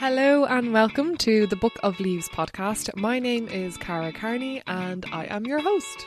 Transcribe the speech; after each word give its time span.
Hello 0.00 0.44
and 0.44 0.72
welcome 0.72 1.16
to 1.16 1.48
the 1.48 1.56
Book 1.56 1.76
of 1.82 1.98
Leaves 1.98 2.28
podcast. 2.28 2.94
My 2.94 3.18
name 3.18 3.48
is 3.48 3.76
Cara 3.76 4.12
Carney 4.12 4.62
and 4.68 5.04
I 5.10 5.24
am 5.24 5.44
your 5.44 5.58
host. 5.58 6.06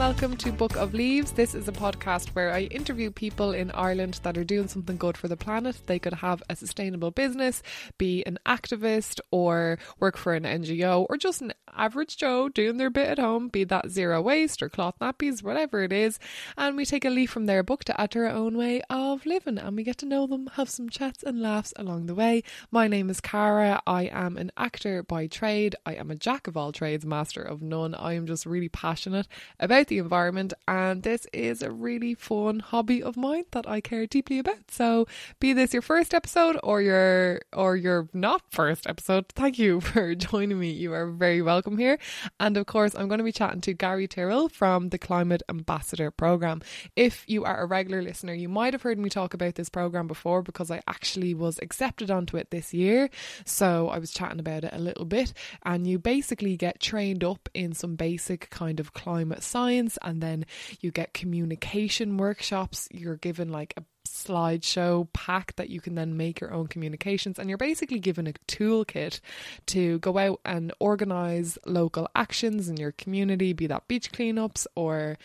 Welcome 0.00 0.34
to 0.34 0.50
Book 0.50 0.76
of 0.76 0.94
Leaves. 0.94 1.32
This 1.32 1.54
is 1.54 1.68
a 1.68 1.72
podcast 1.72 2.30
where 2.30 2.50
I 2.54 2.62
interview 2.62 3.10
people 3.10 3.52
in 3.52 3.70
Ireland 3.72 4.18
that 4.22 4.38
are 4.38 4.44
doing 4.44 4.66
something 4.66 4.96
good 4.96 5.14
for 5.14 5.28
the 5.28 5.36
planet. 5.36 5.78
They 5.84 5.98
could 5.98 6.14
have 6.14 6.42
a 6.48 6.56
sustainable 6.56 7.10
business, 7.10 7.62
be 7.98 8.24
an 8.24 8.38
activist, 8.46 9.20
or 9.30 9.78
work 9.98 10.16
for 10.16 10.32
an 10.32 10.44
NGO, 10.44 11.04
or 11.10 11.18
just 11.18 11.42
an 11.42 11.52
average 11.76 12.16
Joe 12.16 12.48
doing 12.48 12.78
their 12.78 12.88
bit 12.88 13.08
at 13.08 13.18
home, 13.18 13.48
be 13.48 13.62
that 13.64 13.90
zero 13.90 14.22
waste 14.22 14.62
or 14.62 14.70
cloth 14.70 14.94
nappies, 15.02 15.42
whatever 15.42 15.82
it 15.82 15.92
is. 15.92 16.18
And 16.56 16.78
we 16.78 16.86
take 16.86 17.04
a 17.04 17.10
leaf 17.10 17.30
from 17.30 17.44
their 17.44 17.62
book 17.62 17.84
to 17.84 18.00
add 18.00 18.12
to 18.12 18.20
our 18.20 18.28
own 18.28 18.56
way 18.56 18.80
of 18.88 19.26
living 19.26 19.58
and 19.58 19.76
we 19.76 19.82
get 19.82 19.98
to 19.98 20.06
know 20.06 20.26
them, 20.26 20.48
have 20.54 20.70
some 20.70 20.88
chats 20.88 21.22
and 21.22 21.42
laughs 21.42 21.74
along 21.76 22.06
the 22.06 22.14
way. 22.14 22.42
My 22.70 22.88
name 22.88 23.10
is 23.10 23.20
Cara. 23.20 23.82
I 23.86 24.04
am 24.04 24.38
an 24.38 24.50
actor 24.56 25.02
by 25.02 25.26
trade. 25.26 25.76
I 25.84 25.92
am 25.94 26.10
a 26.10 26.16
jack 26.16 26.46
of 26.46 26.56
all 26.56 26.72
trades, 26.72 27.04
master 27.04 27.42
of 27.42 27.60
none. 27.60 27.94
I 27.94 28.14
am 28.14 28.26
just 28.26 28.46
really 28.46 28.70
passionate 28.70 29.28
about 29.58 29.89
the 29.90 29.98
environment 29.98 30.54
and 30.66 31.02
this 31.02 31.26
is 31.32 31.60
a 31.60 31.70
really 31.70 32.14
fun 32.14 32.60
hobby 32.60 33.02
of 33.02 33.16
mine 33.16 33.44
that 33.50 33.68
I 33.68 33.80
care 33.80 34.06
deeply 34.06 34.38
about. 34.38 34.70
So 34.70 35.06
be 35.40 35.52
this 35.52 35.74
your 35.74 35.82
first 35.82 36.14
episode 36.14 36.58
or 36.62 36.80
your 36.80 37.42
or 37.52 37.76
your 37.76 38.08
not 38.14 38.42
first 38.48 38.86
episode, 38.86 39.26
thank 39.28 39.58
you 39.58 39.80
for 39.90 40.14
joining 40.14 40.58
me. 40.58 40.70
You 40.70 40.94
are 40.94 41.10
very 41.10 41.42
welcome 41.42 41.76
here. 41.76 41.98
And 42.38 42.56
of 42.56 42.66
course 42.66 42.94
I'm 42.94 43.08
going 43.08 43.18
to 43.18 43.24
be 43.24 43.32
chatting 43.32 43.60
to 43.62 43.74
Gary 43.74 44.06
Tyrrell 44.06 44.48
from 44.48 44.88
the 44.90 44.98
Climate 44.98 45.42
Ambassador 45.48 46.10
Programme. 46.10 46.62
If 46.94 47.24
you 47.26 47.44
are 47.44 47.60
a 47.60 47.66
regular 47.66 48.00
listener, 48.00 48.32
you 48.32 48.48
might 48.48 48.72
have 48.72 48.82
heard 48.82 48.98
me 48.98 49.10
talk 49.10 49.34
about 49.34 49.56
this 49.56 49.68
programme 49.68 50.06
before 50.06 50.40
because 50.42 50.70
I 50.70 50.80
actually 50.86 51.34
was 51.34 51.58
accepted 51.60 52.12
onto 52.12 52.36
it 52.36 52.50
this 52.50 52.72
year. 52.72 53.10
So 53.44 53.88
I 53.88 53.98
was 53.98 54.12
chatting 54.12 54.38
about 54.38 54.62
it 54.62 54.72
a 54.72 54.78
little 54.78 55.04
bit 55.04 55.34
and 55.64 55.84
you 55.84 55.98
basically 55.98 56.56
get 56.56 56.78
trained 56.78 57.24
up 57.24 57.48
in 57.54 57.72
some 57.72 57.96
basic 57.96 58.48
kind 58.50 58.78
of 58.78 58.92
climate 58.92 59.42
science 59.42 59.79
and 60.02 60.20
then 60.20 60.46
you 60.80 60.90
get 60.90 61.14
communication 61.14 62.16
workshops. 62.16 62.88
You're 62.90 63.16
given 63.16 63.50
like 63.50 63.74
a 63.76 63.82
slideshow 64.06 65.06
pack 65.12 65.54
that 65.56 65.70
you 65.70 65.80
can 65.80 65.94
then 65.94 66.16
make 66.16 66.40
your 66.40 66.52
own 66.52 66.66
communications 66.66 67.38
and 67.38 67.48
you're 67.48 67.58
basically 67.58 67.98
given 67.98 68.26
a 68.26 68.32
toolkit 68.48 69.20
to 69.66 69.98
go 70.00 70.18
out 70.18 70.40
and 70.44 70.72
organize 70.78 71.58
local 71.66 72.08
actions 72.14 72.68
in 72.68 72.76
your 72.76 72.92
community 72.92 73.52
be 73.52 73.66
that 73.66 73.86
beach 73.88 74.12
cleanups 74.12 74.66
or 74.74 75.16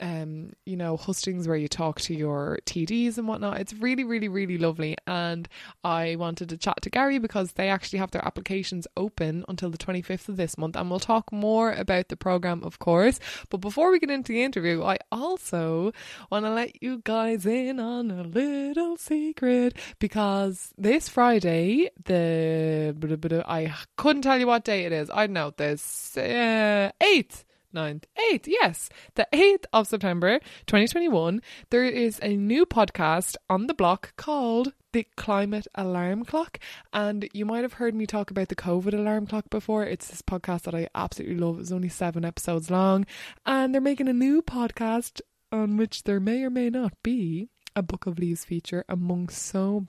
um, 0.00 0.52
you 0.64 0.76
know, 0.76 0.96
hustings 0.96 1.46
where 1.46 1.56
you 1.56 1.68
talk 1.68 2.00
to 2.02 2.14
your 2.14 2.58
TDs 2.66 3.18
and 3.18 3.28
whatnot. 3.28 3.60
It's 3.60 3.74
really, 3.74 4.04
really, 4.04 4.28
really 4.28 4.58
lovely. 4.58 4.96
And 5.06 5.48
I 5.82 6.16
wanted 6.16 6.48
to 6.50 6.56
chat 6.56 6.82
to 6.82 6.90
Gary 6.90 7.18
because 7.18 7.52
they 7.52 7.68
actually 7.68 7.98
have 7.98 8.10
their 8.10 8.24
applications 8.24 8.86
open 8.96 9.44
until 9.48 9.70
the 9.70 9.78
25th 9.78 10.28
of 10.28 10.36
this 10.36 10.58
month. 10.58 10.76
And 10.76 10.90
we'll 10.90 11.00
talk 11.00 11.32
more 11.32 11.72
about 11.72 12.08
the 12.08 12.16
program, 12.16 12.62
of 12.64 12.78
course. 12.78 13.20
But 13.50 13.58
before 13.58 13.90
we 13.90 13.98
get 13.98 14.10
into 14.10 14.32
the 14.32 14.42
interview, 14.42 14.82
I 14.82 14.98
also 15.12 15.92
want 16.30 16.44
to 16.44 16.50
let 16.50 16.82
you 16.82 17.00
guys 17.04 17.46
in 17.46 17.80
on 17.80 18.10
a 18.10 18.23
little 18.24 18.96
secret 18.96 19.76
because 19.98 20.72
this 20.76 21.08
Friday, 21.08 21.90
the 22.04 23.44
I 23.46 23.72
couldn't 23.96 24.22
tell 24.22 24.38
you 24.38 24.46
what 24.46 24.64
day 24.64 24.84
it 24.84 24.92
is. 24.92 25.10
I 25.12 25.26
know 25.26 25.52
this 25.56 26.16
uh, 26.16 26.90
8th 27.00 27.44
9th, 27.74 28.04
8th, 28.32 28.46
yes, 28.46 28.88
the 29.16 29.26
8th 29.32 29.64
of 29.72 29.88
September 29.88 30.38
2021, 30.66 31.42
there 31.70 31.84
is 31.84 32.20
a 32.22 32.36
new 32.36 32.64
podcast 32.64 33.34
on 33.50 33.66
the 33.66 33.74
block 33.74 34.14
called 34.16 34.72
the 34.92 35.06
Climate 35.16 35.66
Alarm 35.74 36.24
Clock. 36.24 36.60
And 36.92 37.28
you 37.32 37.44
might 37.44 37.62
have 37.62 37.74
heard 37.74 37.94
me 37.94 38.06
talk 38.06 38.30
about 38.30 38.48
the 38.48 38.54
COVID 38.54 38.94
alarm 38.94 39.26
clock 39.26 39.50
before. 39.50 39.84
It's 39.84 40.06
this 40.06 40.22
podcast 40.22 40.62
that 40.62 40.74
I 40.74 40.88
absolutely 40.94 41.36
love. 41.36 41.58
It's 41.58 41.72
only 41.72 41.88
seven 41.88 42.24
episodes 42.24 42.70
long. 42.70 43.06
And 43.44 43.74
they're 43.74 43.80
making 43.80 44.08
a 44.08 44.12
new 44.12 44.40
podcast 44.40 45.20
on 45.50 45.76
which 45.76 46.04
there 46.04 46.20
may 46.20 46.44
or 46.44 46.50
may 46.50 46.70
not 46.70 46.92
be 47.02 47.48
a 47.76 47.82
Book 47.82 48.06
of 48.06 48.18
Leaves 48.18 48.44
feature 48.44 48.84
among 48.88 49.28
so 49.28 49.86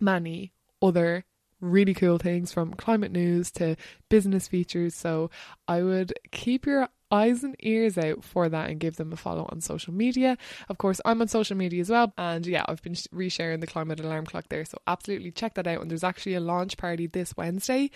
many 0.00 0.52
other 0.82 1.24
really 1.60 1.94
cool 1.94 2.18
things 2.18 2.52
from 2.52 2.74
climate 2.74 3.12
news 3.12 3.50
to 3.52 3.76
business 4.08 4.48
features. 4.48 4.94
So 4.94 5.30
I 5.66 5.82
would 5.82 6.12
keep 6.30 6.66
your 6.66 6.88
eyes 7.10 7.44
and 7.44 7.56
ears 7.60 7.96
out 7.98 8.24
for 8.24 8.48
that 8.48 8.70
and 8.70 8.80
give 8.80 8.96
them 8.96 9.12
a 9.12 9.16
follow 9.16 9.48
on 9.50 9.60
social 9.60 9.92
media. 9.92 10.36
Of 10.68 10.78
course, 10.78 11.00
I'm 11.04 11.20
on 11.20 11.28
social 11.28 11.56
media 11.56 11.80
as 11.80 11.90
well. 11.90 12.12
And 12.16 12.46
yeah, 12.46 12.64
I've 12.66 12.82
been 12.82 12.94
resharing 12.94 13.60
the 13.60 13.66
climate 13.66 14.00
alarm 14.00 14.26
clock 14.26 14.46
there. 14.48 14.64
So 14.64 14.78
absolutely 14.86 15.30
check 15.30 15.54
that 15.54 15.66
out. 15.66 15.80
And 15.80 15.90
there's 15.90 16.04
actually 16.04 16.34
a 16.34 16.40
launch 16.40 16.76
party 16.76 17.06
this 17.06 17.36
Wednesday, 17.36 17.90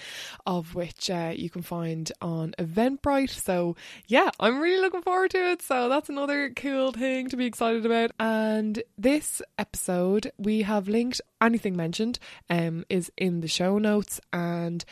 of 0.47 0.75
which 0.75 1.11
uh, 1.11 1.33
you 1.35 1.51
can 1.51 1.63
find 1.63 2.11
on 2.21 2.55
Eventbrite. 2.59 3.31
So 3.31 3.77
yeah, 4.07 4.31
I'm 4.39 4.61
really 4.61 4.81
looking 4.81 5.03
forward 5.03 5.31
to 5.33 5.51
it. 5.53 5.63
So 5.63 5.89
that's 5.89 6.09
another 6.09 6.51
cool 6.51 6.93
thing 6.93 7.29
to 7.29 7.37
be 7.37 7.47
excited 7.47 7.85
about. 7.87 8.13
And 8.19 8.83
this 8.97 9.43
episode, 9.59 10.33
we 10.39 10.63
have 10.63 10.89
linked 10.89 11.21
anything 11.41 11.77
mentioned 11.77 12.19
um, 12.49 12.85
is 12.89 13.11
in 13.17 13.41
the 13.41 13.49
show 13.49 13.79
notes 13.79 14.21
and 14.33 14.85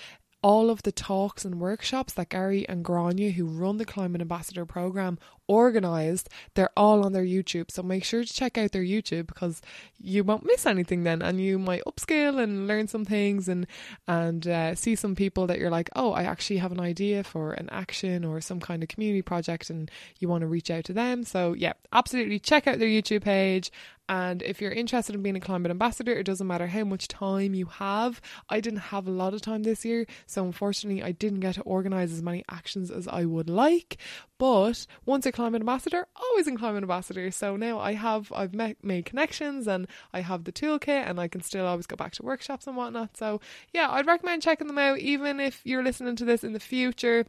all 0.43 0.71
of 0.71 0.83
the 0.83 0.93
talks 0.93 1.45
and 1.45 1.61
workshops 1.61 2.13
that 2.15 2.29
Gary 2.29 2.69
and 2.69 2.85
Grania, 2.85 3.33
who 3.33 3.47
run 3.47 3.79
the 3.79 3.85
Climate 3.85 4.21
Ambassador 4.21 4.65
program, 4.65 5.19
organized, 5.49 6.29
they're 6.55 6.71
all 6.77 7.05
on 7.05 7.13
their 7.13 7.25
YouTube. 7.25 7.71
So 7.71 7.83
make 7.83 8.05
sure 8.05 8.25
to 8.25 8.33
check 8.33 8.57
out 8.57 8.73
their 8.73 8.83
YouTube 8.83 9.27
because 9.27 9.61
you 9.99 10.23
won't 10.23 10.47
miss 10.47 10.67
anything 10.67 11.03
then, 11.03 11.23
and 11.23 11.41
you 11.41 11.59
might 11.59 11.83
upscale 11.85 12.41
and 12.41 12.69
learn 12.69 12.87
some 12.87 13.05
things 13.05 13.49
and 13.49 13.67
and 14.07 14.47
uh, 14.47 14.75
see 14.75 14.95
some 14.95 15.15
people 15.15 15.47
that 15.49 15.59
you're 15.59 15.71
like, 15.71 15.91
oh, 15.97 16.13
I 16.13 16.23
actually 16.23 16.59
have 16.59 16.73
an 16.73 16.81
idea 16.81 17.25
for 17.25 17.53
an 17.53 17.69
action 17.71 18.25
or 18.25 18.41
some 18.41 18.61
kind 18.61 18.83
of 18.83 18.89
community 18.89 19.23
project, 19.23 19.71
and 19.71 19.91
you 20.21 20.29
want 20.29 20.43
to 20.43 20.47
reach 20.47 20.71
out 20.71 20.85
to 20.85 20.93
them. 20.93 21.25
So 21.25 21.55
yeah, 21.55 21.73
absolutely 21.93 22.39
check 22.39 22.67
out 22.67 22.79
their 22.79 22.89
YouTube 22.89 23.23
page 23.23 23.73
and 24.09 24.43
if 24.43 24.61
you're 24.63 24.73
interested 24.73 25.15
in 25.15 25.23
being 25.23 25.37
a 25.37 25.41
climate 25.41 25.71
ambassador, 25.71 26.13
it 26.13 26.25
doesn't 26.25 26.47
matter 26.47 26.67
how 26.67 26.85
much 26.85 27.09
time 27.09 27.53
you 27.53 27.67
have. 27.67 28.23
I 28.49 28.61
didn't 28.61 28.79
have 28.79 29.07
a 29.07 29.11
lot 29.11 29.35
of 29.35 29.43
time 29.43 29.65
this 29.65 29.85
year, 29.85 30.07
so 30.27 30.45
unfortunately, 30.45 31.03
I 31.03 31.13
didn't 31.13 31.41
get 31.41 31.57
to 31.57 31.63
organise 31.63 32.13
as 32.13 32.23
many 32.23 32.43
actions 32.51 32.91
as 32.91 33.07
I 33.07 33.27
would 33.27 33.51
like. 33.51 33.99
But 34.39 34.87
once 35.05 35.27
a 35.27 35.33
climate 35.39 35.63
ambassador, 35.63 36.05
always 36.17 36.49
in 36.49 36.57
climate 36.57 36.83
ambassador. 36.83 37.31
So 37.31 37.55
now 37.57 37.79
I 37.79 37.93
have 37.93 38.33
I've 38.33 38.53
met, 38.53 38.83
made 38.83 39.05
connections 39.05 39.69
and 39.69 39.87
I 40.13 40.21
have 40.21 40.43
the 40.43 40.51
toolkit, 40.51 41.09
and 41.09 41.21
I 41.21 41.29
can 41.29 41.43
still 41.43 41.65
always 41.65 41.87
go 41.87 41.95
back 41.95 42.13
to 42.15 42.25
workshops 42.25 42.67
and 42.67 42.77
whatnot. 42.77 43.17
So 43.17 43.41
yeah, 43.73 43.89
I'd 43.89 44.09
recommend 44.09 44.43
checking 44.43 44.67
them 44.67 44.79
out, 44.79 44.99
even 44.99 45.39
if 45.39 45.61
you're 45.63 45.85
listening 45.85 46.17
to 46.17 46.25
this 46.25 46.43
in 46.43 46.55
the 46.55 46.61
future 46.61 47.25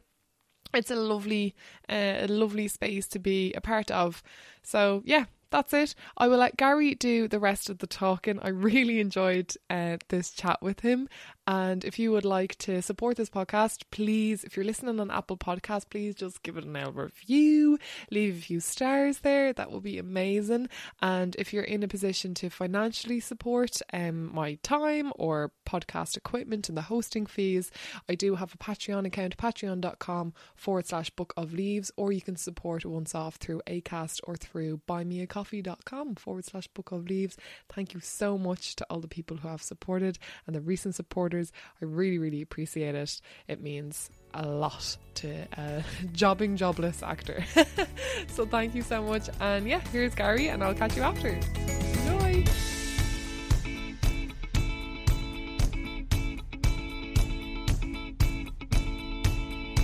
it's 0.72 0.90
a 0.90 0.94
lovely 0.94 1.54
uh, 1.88 2.18
a 2.20 2.28
lovely 2.28 2.68
space 2.68 3.08
to 3.08 3.18
be 3.18 3.52
a 3.54 3.60
part 3.60 3.90
of 3.90 4.22
so 4.62 5.02
yeah 5.04 5.24
that's 5.50 5.72
it. 5.72 5.94
I 6.16 6.28
will 6.28 6.38
let 6.38 6.56
Gary 6.56 6.94
do 6.94 7.26
the 7.26 7.40
rest 7.40 7.68
of 7.68 7.78
the 7.78 7.86
talking. 7.86 8.38
I 8.40 8.48
really 8.70 9.00
enjoyed 9.00 9.52
uh, 9.68 9.98
this 10.08 10.30
chat 10.30 10.62
with 10.62 10.80
him, 10.80 11.08
and 11.50 11.84
if 11.84 11.98
you 11.98 12.12
would 12.12 12.24
like 12.24 12.54
to 12.58 12.80
support 12.80 13.16
this 13.16 13.28
podcast, 13.28 13.82
please, 13.90 14.44
if 14.44 14.54
you're 14.54 14.64
listening 14.64 15.00
on 15.00 15.10
Apple 15.10 15.36
Podcast, 15.36 15.90
please 15.90 16.14
just 16.14 16.44
give 16.44 16.56
it 16.56 16.62
an 16.62 16.76
L 16.76 16.92
review, 16.92 17.76
leave 18.08 18.36
a 18.36 18.40
few 18.40 18.60
stars 18.60 19.18
there. 19.18 19.52
That 19.52 19.72
will 19.72 19.80
be 19.80 19.98
amazing. 19.98 20.68
And 21.02 21.34
if 21.40 21.52
you're 21.52 21.64
in 21.64 21.82
a 21.82 21.88
position 21.88 22.34
to 22.34 22.50
financially 22.50 23.18
support 23.18 23.82
um, 23.92 24.32
my 24.32 24.60
time 24.62 25.12
or 25.16 25.50
podcast 25.66 26.16
equipment 26.16 26.68
and 26.68 26.78
the 26.78 26.82
hosting 26.82 27.26
fees, 27.26 27.72
I 28.08 28.14
do 28.14 28.36
have 28.36 28.54
a 28.54 28.58
Patreon 28.58 29.04
account, 29.04 29.36
patreon.com 29.36 30.32
forward 30.54 30.86
slash 30.86 31.10
book 31.10 31.34
of 31.36 31.52
leaves, 31.52 31.90
or 31.96 32.12
you 32.12 32.20
can 32.20 32.36
support 32.36 32.86
once 32.86 33.12
off 33.12 33.34
through 33.34 33.60
ACAST 33.66 34.20
or 34.22 34.36
through 34.36 34.82
buymeacoffee.com 34.88 36.14
forward 36.14 36.44
slash 36.44 36.68
book 36.68 36.92
of 36.92 37.06
leaves. 37.06 37.36
Thank 37.68 37.92
you 37.92 37.98
so 37.98 38.38
much 38.38 38.76
to 38.76 38.86
all 38.88 39.00
the 39.00 39.08
people 39.08 39.38
who 39.38 39.48
have 39.48 39.62
supported 39.62 40.16
and 40.46 40.54
the 40.54 40.60
recent 40.60 40.94
supporters 40.94 41.39
I 41.80 41.84
really, 41.84 42.18
really 42.18 42.42
appreciate 42.42 42.94
it. 42.94 43.20
It 43.48 43.60
means 43.60 44.10
a 44.34 44.46
lot 44.46 44.96
to 45.16 45.46
a 45.56 45.84
jobbing, 46.12 46.56
jobless 46.56 47.02
actor. 47.02 47.44
so 48.28 48.46
thank 48.46 48.74
you 48.74 48.82
so 48.82 49.02
much. 49.02 49.28
And 49.40 49.66
yeah, 49.66 49.80
here's 49.92 50.14
Gary, 50.14 50.48
and 50.48 50.62
I'll 50.62 50.74
catch 50.74 50.96
you 50.96 51.02
after. 51.02 51.28
Enjoy. 51.28 52.44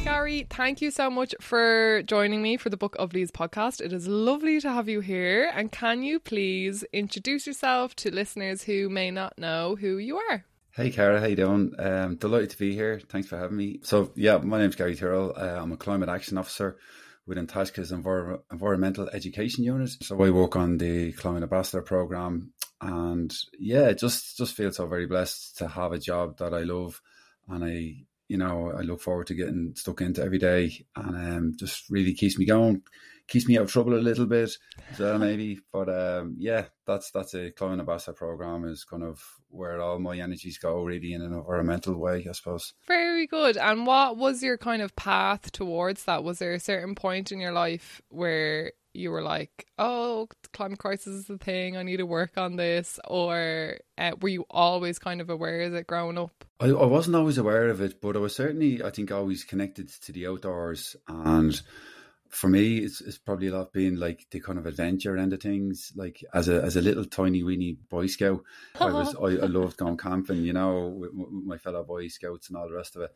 Gary, 0.07 0.47
thank 0.49 0.81
you 0.81 0.93
so 0.93 1.11
much 1.11 1.35
for 1.41 2.03
joining 2.05 2.41
me 2.41 2.57
for 2.57 2.71
the 2.71 2.77
Book 2.77 2.95
of 2.97 3.13
Leaves 3.13 3.33
podcast. 3.33 3.81
It 3.81 3.93
is 3.93 4.07
lovely 4.07 4.61
to 4.61 4.71
have 4.71 4.89
you 4.89 5.01
here. 5.01 5.51
And 5.53 5.73
can 5.73 6.05
you 6.05 6.21
please 6.21 6.85
introduce 6.93 7.45
yourself 7.45 7.97
to 7.97 8.15
listeners 8.15 8.63
who 8.63 8.89
may 8.89 9.11
not 9.11 9.37
know 9.37 9.75
who 9.75 9.99
you 9.99 10.17
are? 10.17 10.45
Hey, 10.77 10.91
Cara, 10.91 11.21
how 11.21 11.27
you 11.27 11.37
doing? 11.37 11.73
Um, 11.79 12.17
delighted 12.17 12.51
to 12.51 12.59
be 12.59 12.75
here. 12.75 13.01
Thanks 13.09 13.29
for 13.29 13.39
having 13.39 13.57
me. 13.57 13.81
So, 13.83 14.13
yeah, 14.15 14.37
my 14.37 14.59
name's 14.59 14.77
Gary 14.77 14.95
Tyrrell. 14.95 15.33
Uh, 15.35 15.57
I'm 15.59 15.73
a 15.73 15.79
climate 15.79 16.11
action 16.11 16.37
officer 16.37 16.77
within 17.27 17.47
Taisce's 17.47 17.93
Envir- 17.93 18.41
Environmental 18.53 19.09
Education 19.09 19.65
Unit. 19.65 19.89
So 20.03 20.23
I 20.23 20.29
work 20.29 20.55
on 20.55 20.77
the 20.77 21.13
Climate 21.13 21.45
Ambassador 21.45 21.81
program, 21.81 22.53
and 22.83 23.35
yeah, 23.59 23.93
just 23.93 24.37
just 24.37 24.55
feel 24.55 24.71
so 24.71 24.87
very 24.87 25.07
blessed 25.07 25.57
to 25.57 25.67
have 25.67 25.93
a 25.93 25.99
job 25.99 26.37
that 26.41 26.53
I 26.53 26.65
love, 26.65 27.01
and 27.49 27.65
I 27.65 28.05
you 28.29 28.37
know 28.37 28.71
I 28.71 28.83
look 28.83 29.01
forward 29.01 29.29
to 29.29 29.35
getting 29.35 29.73
stuck 29.77 30.03
into 30.03 30.23
every 30.23 30.37
day, 30.39 30.85
and 30.95 31.17
um, 31.17 31.53
just 31.59 31.89
really 31.89 32.13
keeps 32.13 32.39
me 32.39 32.45
going 32.45 32.83
keeps 33.29 33.49
me 33.49 33.57
out 33.59 33.65
of 33.65 33.73
trouble 33.73 33.95
a 33.95 34.01
little 34.01 34.27
bit 34.27 34.57
as 34.93 34.99
well, 34.99 35.19
maybe. 35.19 35.59
But 35.73 35.89
um, 35.89 36.37
yeah, 36.39 36.67
that's 36.87 37.11
that's 37.11 37.35
a 37.35 37.51
climate 37.51 37.81
ambassador 37.81 38.15
program 38.15 38.65
is 38.65 38.85
kind 38.85 39.03
of 39.03 39.21
where 39.49 39.81
all 39.81 39.99
my 39.99 40.19
energies 40.19 40.59
go, 40.59 40.85
really, 40.85 41.13
in 41.13 41.23
an 41.23 41.33
environmental 41.33 41.97
way, 41.99 42.27
I 42.29 42.33
suppose. 42.33 42.75
Very 42.87 43.27
good. 43.27 43.57
And 43.57 43.87
what 43.87 44.17
was 44.17 44.43
your 44.43 44.59
kind 44.59 44.83
of 44.83 44.95
path 44.97 45.53
towards 45.53 46.05
that? 46.05 46.25
Was 46.25 46.39
there 46.39 46.53
a 46.53 46.61
certain 46.61 46.95
point 46.95 47.33
in 47.33 47.41
your 47.41 47.53
life 47.53 48.01
where 48.09 48.73
you 48.93 49.11
were 49.11 49.23
like, 49.23 49.67
"Oh, 49.79 50.29
climate 50.53 50.79
crisis 50.79 51.15
is 51.15 51.27
the 51.27 51.39
thing. 51.39 51.77
I 51.77 51.83
need 51.83 51.99
to 51.99 52.07
work 52.07 52.39
on 52.39 52.57
this," 52.57 52.99
or 53.07 53.79
uh, 53.99 54.13
were 54.21 54.29
you 54.29 54.47
always 54.51 54.99
kind 54.99 55.21
of 55.21 55.31
aware 55.31 55.63
of 55.63 55.75
it 55.75 55.87
growing 55.87 56.19
up? 56.19 56.45
I, 56.59 56.67
I 56.67 56.87
wasn't 56.87 57.17
always 57.17 57.39
aware 57.39 57.69
of 57.69 57.81
it, 57.81 58.01
but 58.01 58.17
I 58.17 58.21
was 58.21 58.35
certainly, 58.35 58.83
I 58.83 58.91
think, 58.91 59.13
always 59.13 59.45
connected 59.45 59.91
to 60.03 60.13
the 60.13 60.27
outdoors 60.27 60.97
and 61.07 61.61
for 62.37 62.49
me, 62.49 62.77
it's, 62.77 63.01
it's 63.01 63.17
probably 63.17 63.47
a 63.47 63.57
lot 63.57 63.73
being 63.73 63.97
like 63.97 64.27
the 64.31 64.41
kind 64.41 64.59
of 64.59 64.67
adventure 64.67 65.17
end 65.17 65.33
of 65.33 65.41
things. 65.41 65.91
Like 65.97 66.23
as 66.35 66.51
a 66.51 66.63
as 66.63 66.77
a 66.77 66.83
little 66.83 67.07
tiny 67.07 67.43
weeny 67.43 67.79
boy 67.89 68.09
scout, 68.09 68.45
I 68.79 68.93
was 68.93 69.15
I, 69.15 69.43
I, 69.45 69.47
loved 69.47 69.77
going 69.79 69.97
camping, 69.97 70.45
you 70.45 70.53
know, 70.53 70.89
with, 70.89 71.13
with, 71.15 71.31
my 71.31 71.57
fellow 71.57 71.83
boy 71.83 72.09
scouts 72.09 72.49
and 72.49 72.59
all 72.59 72.69
the 72.69 72.75
rest 72.75 72.95
of 72.95 73.03
it. 73.03 73.13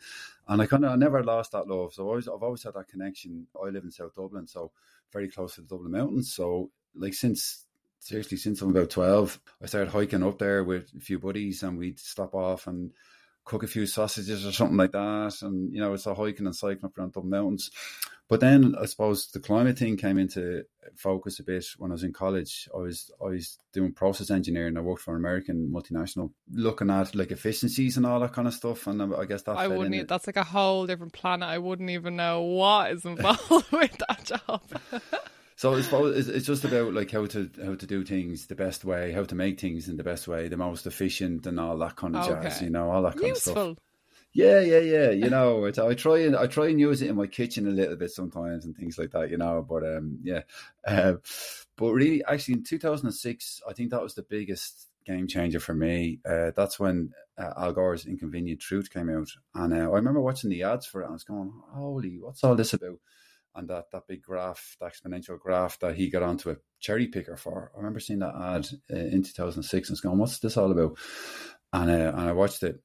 And 0.49 0.63
I 0.63 0.67
kind 0.67 0.87
of 0.87 0.93
I 0.93 0.97
never 0.97 1.23
lost 1.23 1.53
that 1.53 1.69
love. 1.69 1.93
So 1.93 2.05
I 2.05 2.09
always 2.09 2.29
I've 2.29 2.43
always 2.43 2.63
had 2.63 2.73
that 2.75 2.89
connection. 2.89 3.47
I 3.63 3.69
live 3.69 3.85
in 3.85 3.91
South 3.91 4.15
Dublin, 4.15 4.47
so 4.47 4.73
very 5.13 5.29
close 5.29 5.57
to 5.57 5.61
the 5.61 5.67
Dublin 5.67 5.93
Mountains. 5.93 6.33
So 6.33 6.71
like 6.95 7.13
since 7.13 7.67
seriously 7.99 8.39
since 8.39 8.63
I'm 8.63 8.71
about 8.71 8.89
twelve, 8.89 9.39
I 9.63 9.67
started 9.67 9.91
hiking 9.91 10.23
up 10.23 10.39
there 10.39 10.65
with 10.65 10.91
a 10.97 11.01
few 11.01 11.19
buddies, 11.19 11.63
and 11.63 11.77
we'd 11.77 11.99
stop 11.99 12.35
off 12.35 12.67
and 12.67 12.93
cook 13.45 13.63
a 13.63 13.67
few 13.67 13.87
sausages 13.87 14.47
or 14.47 14.53
something 14.53 14.77
like 14.77 14.93
that. 14.93 15.43
And 15.43 15.73
you 15.73 15.81
know, 15.81 15.93
it's 15.95 16.07
a 16.07 16.15
hiking 16.15 16.47
and 16.47 16.55
cycling 16.55 16.85
up 16.85 16.99
around 16.99 17.13
Dublin 17.13 17.31
Mountains. 17.31 17.71
But 18.29 18.39
then 18.39 18.77
I 18.81 18.87
suppose 18.87 19.27
the 19.27 19.41
climate 19.41 19.77
thing 19.77 19.97
came 19.97 20.17
into 20.17 20.63
focus 20.95 21.41
a 21.41 21.43
bit 21.43 21.67
when 21.79 21.91
I 21.91 21.95
was 21.95 22.05
in 22.05 22.13
college. 22.13 22.69
I 22.73 22.79
was 22.79 23.11
I 23.21 23.25
was 23.25 23.59
doing 23.73 23.93
process 23.93 24.31
engineering. 24.31 24.77
I 24.77 24.83
worked 24.83 25.03
for 25.03 25.17
an 25.17 25.21
American 25.21 25.69
multinational, 25.75 26.31
looking 26.53 26.91
at 26.91 27.17
like 27.17 27.33
efficiencies 27.33 27.97
and 27.97 28.07
all 28.07 28.21
that 28.21 28.33
kind 28.33 28.47
of 28.47 28.55
stuff. 28.55 28.87
And 28.87 29.03
um, 29.03 29.17
I 29.19 29.25
guess 29.25 29.43
that 29.43 29.57
I 29.57 29.67
wouldn't. 29.67 29.97
Even, 29.97 30.07
that's 30.07 30.29
like 30.29 30.37
a 30.37 30.45
whole 30.45 30.87
different 30.87 31.13
planet. 31.13 31.49
I 31.49 31.59
wouldn't 31.59 31.91
even 31.91 32.15
know 32.15 32.43
what 32.43 32.93
is 32.93 33.05
involved 33.05 33.51
with 33.73 33.99
that 34.09 34.25
job. 34.25 34.63
So 35.61 35.75
I 35.75 35.83
suppose 35.83 36.27
it's 36.27 36.47
just 36.47 36.65
about 36.65 36.95
like 36.95 37.11
how 37.11 37.27
to 37.27 37.51
how 37.63 37.75
to 37.75 37.87
do 37.87 38.03
things 38.03 38.47
the 38.47 38.55
best 38.55 38.83
way, 38.83 39.13
how 39.13 39.25
to 39.25 39.35
make 39.35 39.61
things 39.61 39.91
in 39.91 39.99
the 39.99 40.03
best 40.03 40.27
way, 40.27 40.49
the 40.49 40.57
most 40.57 40.87
efficient, 40.87 41.45
and 41.47 41.61
all 41.61 41.77
that 41.77 41.97
kind 41.97 42.17
of 42.17 42.27
okay. 42.27 42.45
jazz. 42.45 42.63
You 42.63 42.71
know, 42.71 42.91
all 42.91 43.03
that 43.03 43.17
kind 43.17 43.29
Useful. 43.29 43.53
of 43.53 43.73
stuff. 43.75 43.79
Yeah, 44.33 44.61
yeah, 44.61 44.79
yeah. 44.79 45.11
You 45.11 45.29
know, 45.37 45.67
I 45.67 45.93
try 45.93 46.21
and 46.21 46.35
I 46.35 46.47
try 46.47 46.69
and 46.69 46.81
use 46.81 47.03
it 47.03 47.11
in 47.11 47.17
my 47.17 47.27
kitchen 47.27 47.67
a 47.67 47.73
little 47.73 47.97
bit 47.97 48.11
sometimes 48.11 48.65
and 48.65 48.75
things 48.75 48.97
like 48.97 49.11
that. 49.11 49.29
You 49.29 49.37
know, 49.37 49.61
but 49.61 49.85
um, 49.85 50.21
yeah. 50.23 50.45
Uh, 50.87 51.17
but 51.77 51.93
really, 51.93 52.25
actually, 52.25 52.55
in 52.55 52.65
2006, 52.65 53.61
I 53.69 53.75
think 53.75 53.91
that 53.91 54.03
was 54.03 54.15
the 54.15 54.23
biggest 54.23 54.89
game 55.05 55.27
changer 55.27 55.61
for 55.61 55.75
me. 55.75 56.21
Uh, 56.27 56.53
that's 56.57 56.81
when 56.81 57.13
uh, 57.37 57.53
Al 57.59 57.75
Gore's 57.75 58.07
Inconvenient 58.07 58.61
Truth 58.61 58.91
came 58.91 59.11
out, 59.11 59.29
and 59.55 59.75
uh, 59.75 59.91
I 59.91 59.97
remember 59.97 60.23
watching 60.23 60.49
the 60.49 60.63
ads 60.63 60.87
for 60.87 61.03
it. 61.03 61.05
and 61.05 61.11
I 61.11 61.13
was 61.13 61.25
going, 61.25 61.53
"Holy, 61.75 62.19
what's 62.19 62.43
all 62.45 62.57
this 62.57 62.73
about?" 62.73 62.97
And 63.55 63.69
that 63.69 63.91
that 63.93 64.07
big 64.07 64.23
graph, 64.23 64.77
the 64.81 64.87
exponential 64.87 65.39
graph 65.39 65.79
that 65.81 65.97
he 65.97 66.09
got 66.09 66.23
onto 66.23 66.51
a 66.51 66.57
cherry 66.79 67.09
picker 67.09 67.37
for. 67.37 67.73
I 67.75 67.79
remember 67.79 68.01
seeing 68.01 68.21
that 68.21 68.35
ad 68.35 68.69
uh, 68.93 68.97
in 68.97 69.23
2006 69.23 69.89
and 69.89 69.93
was 69.93 70.01
going, 70.01 70.19
"What's 70.19 70.39
this 70.39 70.57
all 70.57 70.71
about?" 70.71 70.99
And 71.73 71.91
uh, 71.91 72.13
and 72.17 72.29
I 72.29 72.33
watched 72.33 72.63
it 72.63 72.81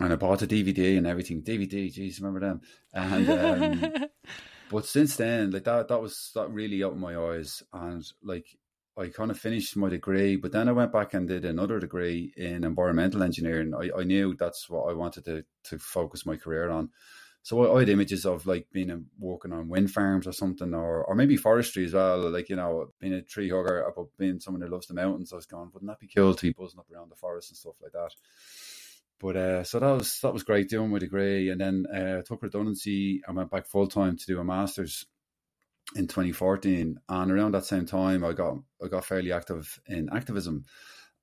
and 0.00 0.12
I 0.12 0.16
bought 0.16 0.42
a 0.42 0.46
DVD 0.46 0.96
and 0.96 1.06
everything. 1.06 1.42
DVD, 1.42 1.92
jeez, 1.92 2.18
remember 2.18 2.40
them? 2.40 2.60
And 2.92 3.30
um, 3.30 3.94
but 4.70 4.86
since 4.86 5.16
then, 5.16 5.50
like 5.50 5.64
that, 5.64 5.88
that 5.88 6.00
was 6.00 6.32
that 6.34 6.50
really 6.50 6.82
opened 6.82 7.02
my 7.02 7.16
eyes, 7.16 7.62
and 7.72 8.04
like 8.22 8.46
I 8.96 9.08
kind 9.08 9.30
of 9.30 9.38
finished 9.38 9.76
my 9.76 9.90
degree, 9.90 10.36
but 10.36 10.52
then 10.52 10.68
I 10.68 10.72
went 10.72 10.92
back 10.92 11.14
and 11.14 11.28
did 11.28 11.44
another 11.44 11.78
degree 11.78 12.32
in 12.36 12.64
environmental 12.64 13.22
engineering. 13.22 13.72
I, 13.74 14.00
I 14.00 14.04
knew 14.04 14.34
that's 14.34 14.68
what 14.68 14.90
I 14.90 14.94
wanted 14.94 15.26
to 15.26 15.44
to 15.64 15.78
focus 15.78 16.26
my 16.26 16.36
career 16.36 16.70
on. 16.70 16.90
So 17.42 17.74
I, 17.74 17.80
had 17.80 17.88
images 17.88 18.26
of 18.26 18.46
like 18.46 18.66
being 18.70 19.06
working 19.18 19.52
on 19.52 19.68
wind 19.68 19.90
farms 19.90 20.26
or 20.26 20.32
something, 20.32 20.74
or 20.74 21.04
or 21.04 21.14
maybe 21.14 21.36
forestry 21.36 21.86
as 21.86 21.94
well. 21.94 22.30
Like 22.30 22.48
you 22.50 22.56
know, 22.56 22.92
being 23.00 23.14
a 23.14 23.22
tree 23.22 23.48
hugger, 23.48 23.82
about 23.82 24.08
being 24.18 24.40
someone 24.40 24.60
who 24.62 24.68
loves 24.68 24.86
the 24.86 24.94
mountains. 24.94 25.32
I 25.32 25.36
was 25.36 25.46
going, 25.46 25.70
wouldn't 25.72 25.90
that 25.90 26.00
be 26.00 26.10
cool 26.14 26.34
to 26.34 26.42
be 26.42 26.52
buzzing 26.52 26.78
up 26.78 26.90
around 26.92 27.10
the 27.10 27.16
forest 27.16 27.50
and 27.50 27.56
stuff 27.56 27.76
like 27.82 27.92
that? 27.92 28.10
But 29.20 29.36
uh, 29.36 29.64
so 29.64 29.78
that 29.78 29.90
was 29.90 30.20
that 30.20 30.32
was 30.32 30.42
great 30.42 30.68
doing 30.68 30.90
my 30.90 30.98
degree, 30.98 31.50
and 31.50 31.60
then 31.60 31.86
uh, 31.86 32.22
took 32.22 32.42
redundancy 32.42 33.22
and 33.26 33.36
went 33.36 33.50
back 33.50 33.66
full 33.66 33.86
time 33.86 34.16
to 34.16 34.26
do 34.26 34.40
a 34.40 34.44
masters 34.44 35.06
in 35.94 36.06
2014. 36.06 36.98
And 37.08 37.30
around 37.30 37.52
that 37.52 37.64
same 37.64 37.86
time, 37.86 38.24
I 38.24 38.32
got 38.32 38.56
I 38.82 38.88
got 38.88 39.04
fairly 39.04 39.32
active 39.32 39.78
in 39.86 40.08
activism, 40.10 40.64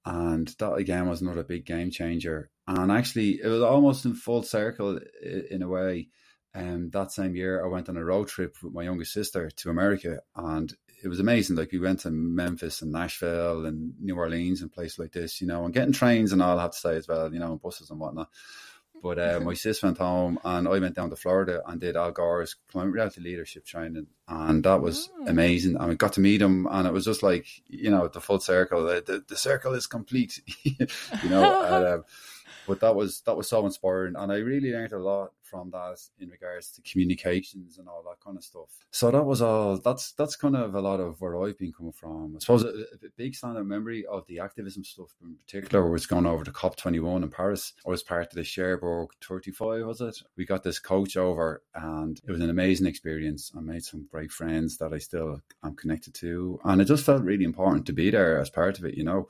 and 0.07 0.47
that 0.59 0.73
again 0.75 1.09
was 1.09 1.21
another 1.21 1.43
big 1.43 1.65
game 1.65 1.91
changer. 1.91 2.49
And 2.65 2.91
actually, 2.93 3.41
it 3.43 3.47
was 3.47 3.61
almost 3.61 4.05
in 4.05 4.15
full 4.15 4.41
circle 4.41 4.99
in 5.21 5.61
a 5.61 5.67
way. 5.67 6.07
Um, 6.55 6.89
that 6.91 7.11
same 7.11 7.35
year, 7.35 7.63
I 7.63 7.67
went 7.67 7.89
on 7.89 7.97
a 7.97 8.03
road 8.03 8.29
trip 8.29 8.55
with 8.63 8.73
my 8.73 8.83
youngest 8.83 9.11
sister 9.11 9.49
to 9.49 9.69
America, 9.69 10.21
and 10.33 10.73
it 11.03 11.09
was 11.09 11.19
amazing. 11.19 11.57
Like 11.57 11.73
we 11.73 11.79
went 11.79 11.99
to 12.01 12.11
Memphis 12.11 12.81
and 12.81 12.93
Nashville 12.93 13.65
and 13.65 13.93
New 13.99 14.15
Orleans 14.15 14.61
and 14.61 14.71
places 14.71 14.97
like 14.97 15.11
this, 15.11 15.41
you 15.41 15.47
know, 15.47 15.65
and 15.65 15.73
getting 15.73 15.93
trains 15.93 16.31
and 16.31 16.41
all 16.41 16.57
I 16.57 16.61
have 16.61 16.71
to 16.71 16.77
say 16.77 16.95
as 16.95 17.07
well, 17.07 17.31
you 17.33 17.39
know, 17.39 17.51
and 17.51 17.61
buses 17.61 17.89
and 17.89 17.99
whatnot. 17.99 18.29
But 19.01 19.19
uh, 19.19 19.39
my 19.41 19.53
sis 19.53 19.83
went 19.83 19.97
home 19.97 20.39
and 20.43 20.67
I 20.67 20.79
went 20.79 20.95
down 20.95 21.09
to 21.09 21.15
Florida 21.15 21.61
and 21.65 21.79
did 21.79 21.95
Al 21.95 22.11
Gore's 22.11 22.55
climate 22.71 22.93
reality 22.93 23.21
leadership 23.21 23.65
training. 23.65 24.07
And 24.27 24.63
that 24.63 24.81
was 24.81 25.09
oh. 25.19 25.27
amazing. 25.27 25.75
And 25.77 25.91
I 25.91 25.95
got 25.95 26.13
to 26.13 26.19
meet 26.19 26.41
him 26.41 26.67
and 26.69 26.87
it 26.87 26.93
was 26.93 27.05
just 27.05 27.23
like, 27.23 27.47
you 27.67 27.91
know, 27.91 28.07
the 28.07 28.21
full 28.21 28.39
circle. 28.39 28.85
The, 28.85 29.03
the, 29.05 29.23
the 29.27 29.37
circle 29.37 29.73
is 29.73 29.87
complete, 29.87 30.41
you 30.63 31.29
know. 31.29 31.63
and, 31.63 31.85
uh, 31.85 31.99
but 32.67 32.81
that 32.81 32.95
was 32.95 33.21
that 33.21 33.37
was 33.37 33.47
so 33.47 33.65
inspiring 33.65 34.15
and 34.17 34.31
I 34.31 34.37
really 34.37 34.73
learned 34.73 34.91
a 34.91 34.99
lot 34.99 35.31
from 35.49 35.71
that 35.71 35.97
in 36.19 36.29
regards 36.29 36.71
to 36.71 36.81
communications 36.81 37.77
and 37.77 37.87
all 37.87 38.03
that 38.03 38.23
kind 38.23 38.37
of 38.37 38.43
stuff. 38.43 38.69
So 38.91 39.11
that 39.11 39.23
was 39.23 39.41
all. 39.41 39.77
That's 39.77 40.11
that's 40.13 40.35
kind 40.35 40.55
of 40.55 40.75
a 40.75 40.81
lot 40.81 40.99
of 40.99 41.19
where 41.21 41.41
I've 41.41 41.57
been 41.57 41.73
coming 41.73 41.93
from. 41.93 42.35
I 42.35 42.39
suppose 42.39 42.63
a, 42.63 42.69
a 42.69 43.09
big 43.15 43.33
standout 43.33 43.65
memory 43.65 44.05
of 44.05 44.25
the 44.27 44.39
activism 44.39 44.83
stuff 44.83 45.09
in 45.21 45.35
particular 45.35 45.89
was 45.89 46.05
going 46.05 46.25
over 46.25 46.43
to 46.43 46.51
COP 46.51 46.75
twenty 46.75 46.99
one 46.99 47.23
in 47.23 47.29
Paris. 47.29 47.73
I 47.85 47.89
was 47.89 48.03
part 48.03 48.27
of 48.27 48.33
the 48.33 48.43
Cherbourg 48.43 49.09
thirty 49.23 49.51
five. 49.51 49.85
Was 49.85 50.01
it? 50.01 50.17
We 50.35 50.45
got 50.45 50.63
this 50.63 50.79
coach 50.79 51.17
over, 51.17 51.63
and 51.75 52.19
it 52.27 52.31
was 52.31 52.41
an 52.41 52.49
amazing 52.49 52.87
experience. 52.87 53.51
I 53.55 53.61
made 53.61 53.83
some 53.83 54.07
great 54.11 54.31
friends 54.31 54.77
that 54.77 54.93
I 54.93 54.97
still 54.97 55.41
am 55.63 55.75
connected 55.75 56.13
to, 56.15 56.59
and 56.63 56.81
it 56.81 56.85
just 56.85 57.05
felt 57.05 57.23
really 57.23 57.45
important 57.45 57.85
to 57.87 57.93
be 57.93 58.09
there 58.09 58.39
as 58.39 58.49
part 58.49 58.77
of 58.77 58.85
it. 58.85 58.95
You 58.95 59.03
know, 59.03 59.27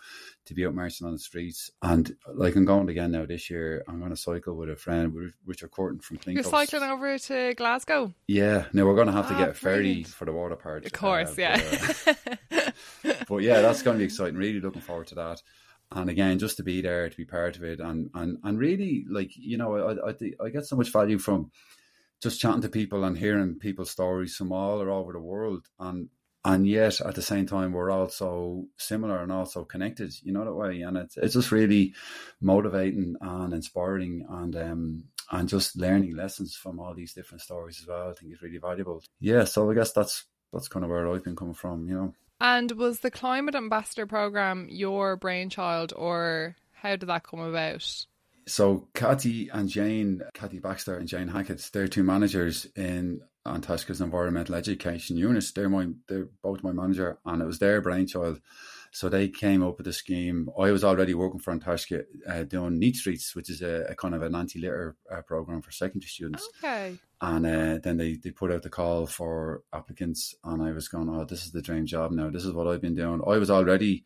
to 0.47 0.53
be 0.53 0.65
out 0.65 0.74
marching 0.74 1.05
on 1.05 1.13
the 1.13 1.19
streets. 1.19 1.71
And 1.81 2.15
like 2.33 2.55
I'm 2.55 2.65
going 2.65 2.89
again 2.89 3.12
now 3.12 3.25
this 3.25 3.50
year, 3.50 3.83
I'm 3.88 4.00
going 4.00 4.12
to 4.12 4.17
cycle 4.17 4.55
with 4.55 4.69
a 4.69 4.75
friend, 4.75 5.31
Richard 5.45 5.71
Courtin 5.71 6.01
from 6.07 6.33
You're 6.33 6.43
cycling 6.43 6.83
over 6.83 7.17
to 7.17 7.53
Glasgow? 7.55 8.13
Yeah. 8.27 8.65
Now 8.73 8.85
we're 8.85 8.95
going 8.95 9.07
to 9.07 9.13
have 9.13 9.27
to 9.27 9.35
ah, 9.35 9.39
get 9.39 9.49
a 9.49 9.53
ferry 9.53 9.77
brilliant. 9.77 10.07
for 10.07 10.25
the 10.25 10.31
water 10.31 10.55
part. 10.55 10.85
Of 10.85 10.93
course, 10.93 11.31
uh, 11.31 11.35
yeah. 11.37 11.61
But, 12.05 12.17
uh, 12.51 13.13
but 13.27 13.37
yeah, 13.37 13.61
that's 13.61 13.81
going 13.81 13.95
to 13.95 13.99
be 13.99 14.05
exciting. 14.05 14.35
Really 14.35 14.61
looking 14.61 14.81
forward 14.81 15.07
to 15.07 15.15
that. 15.15 15.41
And 15.91 16.09
again, 16.09 16.39
just 16.39 16.57
to 16.57 16.63
be 16.63 16.81
there, 16.81 17.09
to 17.09 17.17
be 17.17 17.25
part 17.25 17.55
of 17.55 17.63
it, 17.63 17.79
and 17.79 18.09
and 18.13 18.37
and 18.43 18.59
really, 18.59 19.05
like 19.09 19.31
you 19.37 19.57
know, 19.57 19.75
I 19.77 20.09
I, 20.09 20.45
I 20.45 20.49
get 20.49 20.65
so 20.65 20.75
much 20.75 20.91
value 20.91 21.17
from 21.17 21.51
just 22.21 22.41
chatting 22.41 22.61
to 22.61 22.69
people 22.69 23.05
and 23.05 23.17
hearing 23.17 23.57
people's 23.57 23.91
stories 23.91 24.35
from 24.35 24.51
all 24.51 24.81
over 24.81 25.13
the 25.13 25.19
world, 25.19 25.67
and 25.79 26.09
and 26.47 26.65
yet 26.65 27.01
at 27.01 27.15
the 27.15 27.21
same 27.21 27.45
time 27.45 27.73
we're 27.73 27.91
also 27.91 28.65
similar 28.77 29.21
and 29.21 29.31
also 29.31 29.65
connected 29.65 30.13
you 30.23 30.31
know 30.31 30.45
that 30.45 30.53
way 30.53 30.81
and 30.81 30.95
it's, 30.95 31.17
it's 31.17 31.33
just 31.33 31.51
really 31.51 31.93
motivating 32.39 33.15
and 33.19 33.53
inspiring 33.53 34.25
and 34.29 34.55
um 34.55 35.03
and 35.31 35.50
just 35.50 35.75
learning 35.75 36.15
lessons 36.15 36.55
from 36.55 36.79
all 36.79 36.93
these 36.93 37.13
different 37.13 37.41
stories 37.41 37.79
as 37.81 37.88
well 37.88 38.10
i 38.10 38.13
think 38.13 38.31
is 38.31 38.41
really 38.41 38.57
valuable 38.57 39.01
yeah 39.19 39.43
so 39.43 39.69
i 39.69 39.74
guess 39.74 39.91
that's 39.91 40.25
that's 40.53 40.67
kind 40.67 40.84
of 40.84 40.89
where 40.89 41.12
i've 41.12 41.24
been 41.24 41.36
coming 41.36 41.53
from 41.53 41.88
you 41.88 41.96
know 41.96 42.13
and 42.39 42.72
was 42.74 43.00
the 43.00 43.12
climate 43.12 43.55
ambassador 43.55 44.05
program 44.05 44.67
your 44.69 45.15
brainchild 45.15 45.93
or 45.96 46.55
how 46.72 46.96
did 46.96 47.07
that 47.07 47.24
come 47.24 47.39
about 47.39 48.05
so 48.48 48.88
Kathy 48.93 49.50
and 49.50 49.67
Jane, 49.67 50.22
Kathy 50.34 50.60
Baxter 50.60 50.96
and 50.96 51.07
Jane 51.07 51.27
Hackett, 51.27 51.69
they're 51.74 51.88
two 51.88 52.03
managers 52.03 52.65
in 52.75 53.22
An 53.46 53.63
environmental 54.00 54.55
education 54.55 55.17
unit. 55.17 55.46
They're 55.53 55.69
my 55.69 55.89
they're 56.07 56.29
both 56.41 56.63
my 56.63 56.72
manager, 56.72 57.19
and 57.25 57.41
it 57.41 57.46
was 57.46 57.60
their 57.60 57.81
brainchild. 57.81 58.39
So 58.91 59.10
they 59.10 59.27
came 59.27 59.63
up 59.63 59.77
with 59.77 59.88
a 59.88 59.94
scheme. 59.94 60.50
I 60.60 60.72
was 60.72 60.84
already 60.84 61.13
working 61.13 61.39
for 61.39 61.51
An 61.51 61.60
Taisce 61.60 62.03
uh, 62.27 62.44
doing 62.44 62.79
Neat 62.79 62.96
Streets, 62.96 63.36
which 63.36 63.50
is 63.50 63.62
a, 63.62 63.86
a 63.89 63.96
kind 63.96 64.15
of 64.15 64.22
an 64.22 64.36
anti-litter 64.36 64.96
uh, 65.12 65.22
program 65.22 65.62
for 65.62 65.72
secondary 65.72 66.10
students. 66.10 66.48
Okay. 66.63 66.98
And 67.22 67.46
uh, 67.46 67.79
then 67.84 67.98
they, 67.98 68.15
they 68.15 68.32
put 68.32 68.51
out 68.51 68.63
the 68.63 68.70
call 68.70 69.08
for 69.08 69.63
applicants, 69.74 70.36
and 70.44 70.62
I 70.62 70.72
was 70.72 70.88
going, 70.88 71.10
oh, 71.10 71.25
this 71.25 71.46
is 71.46 71.51
the 71.51 71.62
dream 71.62 71.86
job 71.86 72.12
now. 72.12 72.29
This 72.29 72.46
is 72.46 72.53
what 72.53 72.67
I've 72.67 72.82
been 72.82 72.96
doing. 72.96 73.22
I 73.25 73.38
was 73.38 73.50
already 73.50 74.06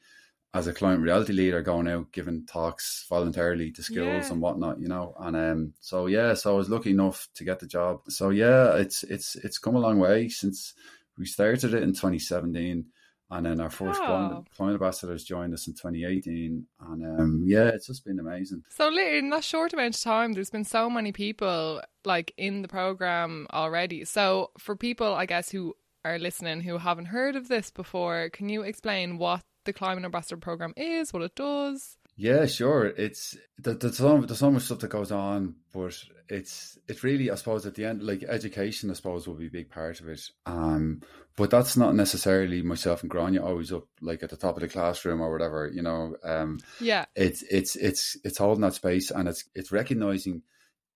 as 0.54 0.68
a 0.68 0.74
client 0.74 1.02
reality 1.02 1.32
leader 1.32 1.62
going 1.62 1.88
out 1.88 2.12
giving 2.12 2.46
talks 2.46 3.06
voluntarily 3.08 3.72
to 3.72 3.82
schools 3.82 4.26
yeah. 4.26 4.32
and 4.32 4.42
whatnot, 4.42 4.80
you 4.80 4.88
know. 4.88 5.16
And 5.20 5.36
um, 5.36 5.74
so 5.80 6.08
yeah, 6.08 6.34
so 6.34 6.54
I 6.54 6.58
was 6.58 6.70
lucky 6.70 6.92
enough 6.92 7.28
to 7.36 7.46
get 7.46 7.60
the 7.60 7.68
job. 7.68 8.02
So 8.10 8.30
yeah, 8.30 8.76
it's 8.76 9.04
it's 9.04 9.36
it's 9.36 9.58
come 9.58 9.76
a 9.76 9.80
long 9.80 10.00
way 10.00 10.28
since 10.28 10.74
we 11.18 11.26
started 11.26 11.74
it 11.74 11.84
in 11.84 11.94
2017. 11.94 12.86
And 13.32 13.46
then 13.46 13.62
our 13.62 13.70
first 13.70 14.02
oh. 14.04 14.44
ambassadors 14.60 15.24
joined 15.24 15.54
us 15.54 15.66
in 15.66 15.74
2018. 15.74 16.66
And 16.90 17.20
um, 17.20 17.44
yeah, 17.46 17.70
it's 17.70 17.88
just 17.88 18.04
been 18.04 18.20
amazing. 18.20 18.64
So, 18.70 18.90
in 18.90 19.30
that 19.30 19.46
short 19.46 19.72
amount 19.72 19.96
of 19.96 20.02
time, 20.02 20.34
there's 20.34 20.50
been 20.50 20.66
so 20.66 20.90
many 20.90 21.14
people 21.14 21.82
like 22.04 22.34
in 22.38 22.62
the 22.62 22.68
program 22.68 23.48
already. 23.54 24.04
So, 24.04 24.52
for 24.58 24.76
people, 24.76 25.14
I 25.16 25.26
guess, 25.26 25.50
who 25.50 25.76
are 26.04 26.20
listening 26.20 26.62
who 26.62 26.78
haven't 26.78 27.06
heard 27.06 27.36
of 27.36 27.48
this 27.48 27.72
before, 27.72 28.30
can 28.32 28.50
you 28.50 28.64
explain 28.64 29.18
what 29.18 29.44
the 29.66 29.74
Climate 29.74 30.04
Ambassador 30.04 30.38
program 30.38 30.74
is, 30.76 31.14
what 31.14 31.22
it 31.22 31.36
does? 31.36 31.98
Yeah, 32.22 32.46
sure. 32.46 32.86
It's 32.86 33.36
there's 33.58 33.98
so, 33.98 34.22
there's 34.22 34.38
so 34.38 34.52
much 34.52 34.62
stuff 34.62 34.78
that 34.82 34.90
goes 34.90 35.12
on, 35.12 35.56
but 35.74 35.98
it's 36.30 36.78
it's 36.88 37.04
really 37.04 37.32
I 37.32 37.36
suppose 37.36 37.66
at 37.66 37.74
the 37.74 37.86
end 37.86 38.04
like 38.04 38.24
education 38.24 38.92
I 38.92 38.94
suppose 38.94 39.28
will 39.28 39.34
be 39.34 39.48
a 39.48 39.50
big 39.50 39.72
part 39.72 40.00
of 40.00 40.08
it. 40.08 40.22
Um, 40.46 41.02
but 41.36 41.50
that's 41.50 41.76
not 41.76 41.96
necessarily 41.96 42.62
myself 42.62 43.02
and 43.02 43.10
Grania 43.10 43.44
always 43.44 43.74
up 43.74 43.86
like 44.02 44.22
at 44.22 44.30
the 44.30 44.38
top 44.38 44.56
of 44.56 44.62
the 44.62 44.68
classroom 44.68 45.20
or 45.20 45.32
whatever. 45.32 45.68
You 45.74 45.82
know. 45.82 46.16
Um, 46.24 46.60
yeah. 46.80 47.06
It's 47.16 47.42
it's 47.50 47.76
it's 47.76 48.16
it's 48.24 48.38
holding 48.38 48.62
that 48.62 48.76
space 48.76 49.10
and 49.10 49.28
it's 49.28 49.46
it's 49.56 49.72
recognizing 49.72 50.44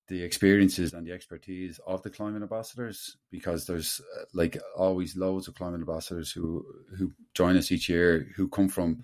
the 0.08 0.22
experiences 0.22 0.94
and 0.94 1.08
the 1.08 1.12
expertise 1.12 1.80
of 1.88 2.04
the 2.04 2.12
climate 2.12 2.44
ambassadors 2.44 3.18
because 3.32 3.66
there's 3.66 4.00
uh, 4.16 4.26
like 4.36 4.60
always 4.78 5.18
loads 5.18 5.48
of 5.48 5.56
climate 5.56 5.80
ambassadors 5.80 6.32
who 6.32 6.64
who 7.00 7.14
join 7.34 7.58
us 7.58 7.72
each 7.72 7.90
year 7.90 8.28
who 8.36 8.48
come 8.48 8.70
from 8.70 9.04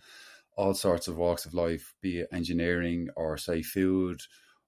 all 0.56 0.74
sorts 0.74 1.08
of 1.08 1.18
walks 1.18 1.46
of 1.46 1.54
life 1.54 1.94
be 2.02 2.20
it 2.20 2.30
engineering 2.32 3.10
or 3.16 3.38
say 3.38 3.62
food 3.62 4.22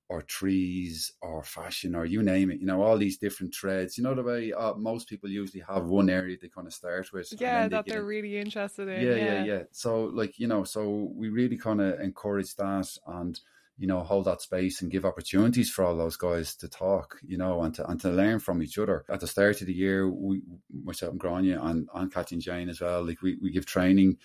or 0.09 0.21
trees 0.21 1.11
or 1.21 1.43
fashion 1.43 1.95
or 1.95 2.05
you 2.05 2.21
name 2.21 2.51
it 2.51 2.59
you 2.59 2.65
know 2.65 2.81
all 2.81 2.97
these 2.97 3.17
different 3.17 3.53
threads 3.53 3.97
you 3.97 4.03
know 4.03 4.13
the 4.13 4.23
way 4.23 4.53
uh, 4.53 4.73
most 4.75 5.07
people 5.07 5.29
usually 5.29 5.63
have 5.67 5.85
one 5.85 6.09
area 6.09 6.37
they 6.41 6.49
kind 6.49 6.67
of 6.67 6.73
start 6.73 7.11
with 7.13 7.33
yeah 7.39 7.67
that 7.67 7.85
they 7.85 7.95
are 7.95 8.03
really 8.03 8.37
interested 8.37 8.87
in 8.87 9.01
yeah, 9.01 9.15
yeah 9.15 9.25
yeah 9.25 9.43
yeah 9.43 9.63
so 9.71 10.05
like 10.05 10.37
you 10.39 10.47
know 10.47 10.63
so 10.63 11.11
we 11.15 11.29
really 11.29 11.57
kind 11.57 11.81
of 11.81 11.99
encourage 11.99 12.55
that 12.55 12.87
and 13.07 13.39
you 13.77 13.87
know, 13.87 14.01
hold 14.01 14.25
that 14.25 14.41
space 14.41 14.81
and 14.81 14.91
give 14.91 15.05
opportunities 15.05 15.69
for 15.69 15.83
all 15.83 15.97
those 15.97 16.15
guys 16.15 16.55
to 16.57 16.69
talk, 16.69 17.17
you 17.25 17.37
know, 17.37 17.63
and 17.63 17.73
to 17.75 17.89
and 17.89 17.99
to 18.01 18.09
learn 18.09 18.39
from 18.39 18.61
each 18.61 18.77
other. 18.77 19.03
At 19.09 19.19
the 19.19 19.27
start 19.27 19.61
of 19.61 19.67
the 19.67 19.73
year, 19.73 20.07
we 20.09 20.41
myself 20.83 21.11
and 21.11 21.19
Grania 21.19 21.61
and, 21.61 21.89
and 21.93 22.13
Kathy 22.13 22.35
and 22.35 22.41
Jane 22.43 22.69
as 22.69 22.81
well, 22.81 23.05
like 23.05 23.21
we, 23.21 23.37
we 23.41 23.51
give 23.51 23.65
training. 23.65 24.17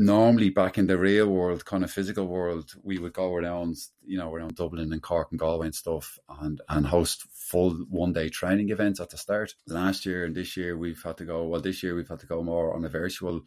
Normally 0.00 0.50
back 0.50 0.78
in 0.78 0.86
the 0.86 0.96
real 0.96 1.26
world, 1.26 1.64
kind 1.64 1.82
of 1.82 1.90
physical 1.90 2.28
world, 2.28 2.72
we 2.84 3.00
would 3.00 3.12
go 3.12 3.34
around, 3.34 3.78
you 4.06 4.16
know, 4.16 4.32
around 4.32 4.54
Dublin 4.54 4.92
and 4.92 5.02
Cork 5.02 5.32
and 5.32 5.40
Galway 5.40 5.66
and 5.66 5.74
stuff 5.74 6.20
and, 6.40 6.60
and 6.68 6.86
host 6.86 7.24
full 7.32 7.72
one 7.90 8.12
day 8.12 8.28
training 8.28 8.70
events 8.70 9.00
at 9.00 9.10
the 9.10 9.16
start. 9.16 9.56
Last 9.66 10.06
year 10.06 10.24
and 10.24 10.36
this 10.36 10.56
year 10.56 10.78
we've 10.78 11.02
had 11.02 11.16
to 11.16 11.24
go 11.24 11.48
well 11.48 11.60
this 11.60 11.82
year 11.82 11.96
we've 11.96 12.08
had 12.08 12.20
to 12.20 12.26
go 12.26 12.44
more 12.44 12.76
on 12.76 12.84
a 12.84 12.88
virtual 12.88 13.40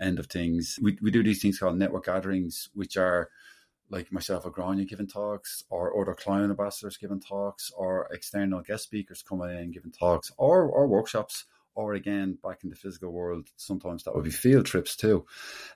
end 0.00 0.20
of 0.20 0.26
things. 0.26 0.78
We 0.80 0.96
we 1.02 1.10
do 1.10 1.24
these 1.24 1.42
things 1.42 1.58
called 1.58 1.76
network 1.76 2.04
gatherings, 2.04 2.68
which 2.72 2.96
are 2.96 3.28
like 3.90 4.12
myself 4.12 4.46
or 4.46 4.50
Grania 4.50 4.84
giving 4.84 5.08
talks, 5.08 5.64
or 5.70 6.00
other 6.00 6.14
client 6.14 6.50
ambassadors 6.50 6.96
giving 6.96 7.20
talks, 7.20 7.72
or 7.76 8.08
external 8.12 8.62
guest 8.62 8.84
speakers 8.84 9.22
coming 9.22 9.50
in 9.58 9.72
giving 9.72 9.90
talks, 9.90 10.30
or 10.36 10.62
or 10.62 10.86
workshops, 10.86 11.46
or 11.76 11.94
again 11.94 12.38
back 12.42 12.64
in 12.64 12.70
the 12.70 12.76
physical 12.76 13.12
world, 13.12 13.48
sometimes 13.56 14.02
that 14.02 14.14
would 14.14 14.24
be 14.24 14.30
field 14.30 14.66
trips 14.66 14.96
too. 14.96 15.24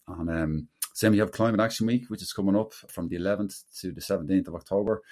And 0.09 0.29
um, 0.29 0.69
same, 0.95 1.15
you 1.15 1.21
have 1.21 1.31
Climate 1.31 1.61
Action 1.61 1.87
Week, 1.87 2.09
which 2.09 2.23
is 2.23 2.33
coming 2.33 2.57
up 2.57 2.73
from 2.73 3.09
the 3.09 3.17
11th 3.17 3.63
to 3.81 3.93
the 3.93 4.01
17th 4.01 4.49
of 4.49 4.55
October. 4.55 5.03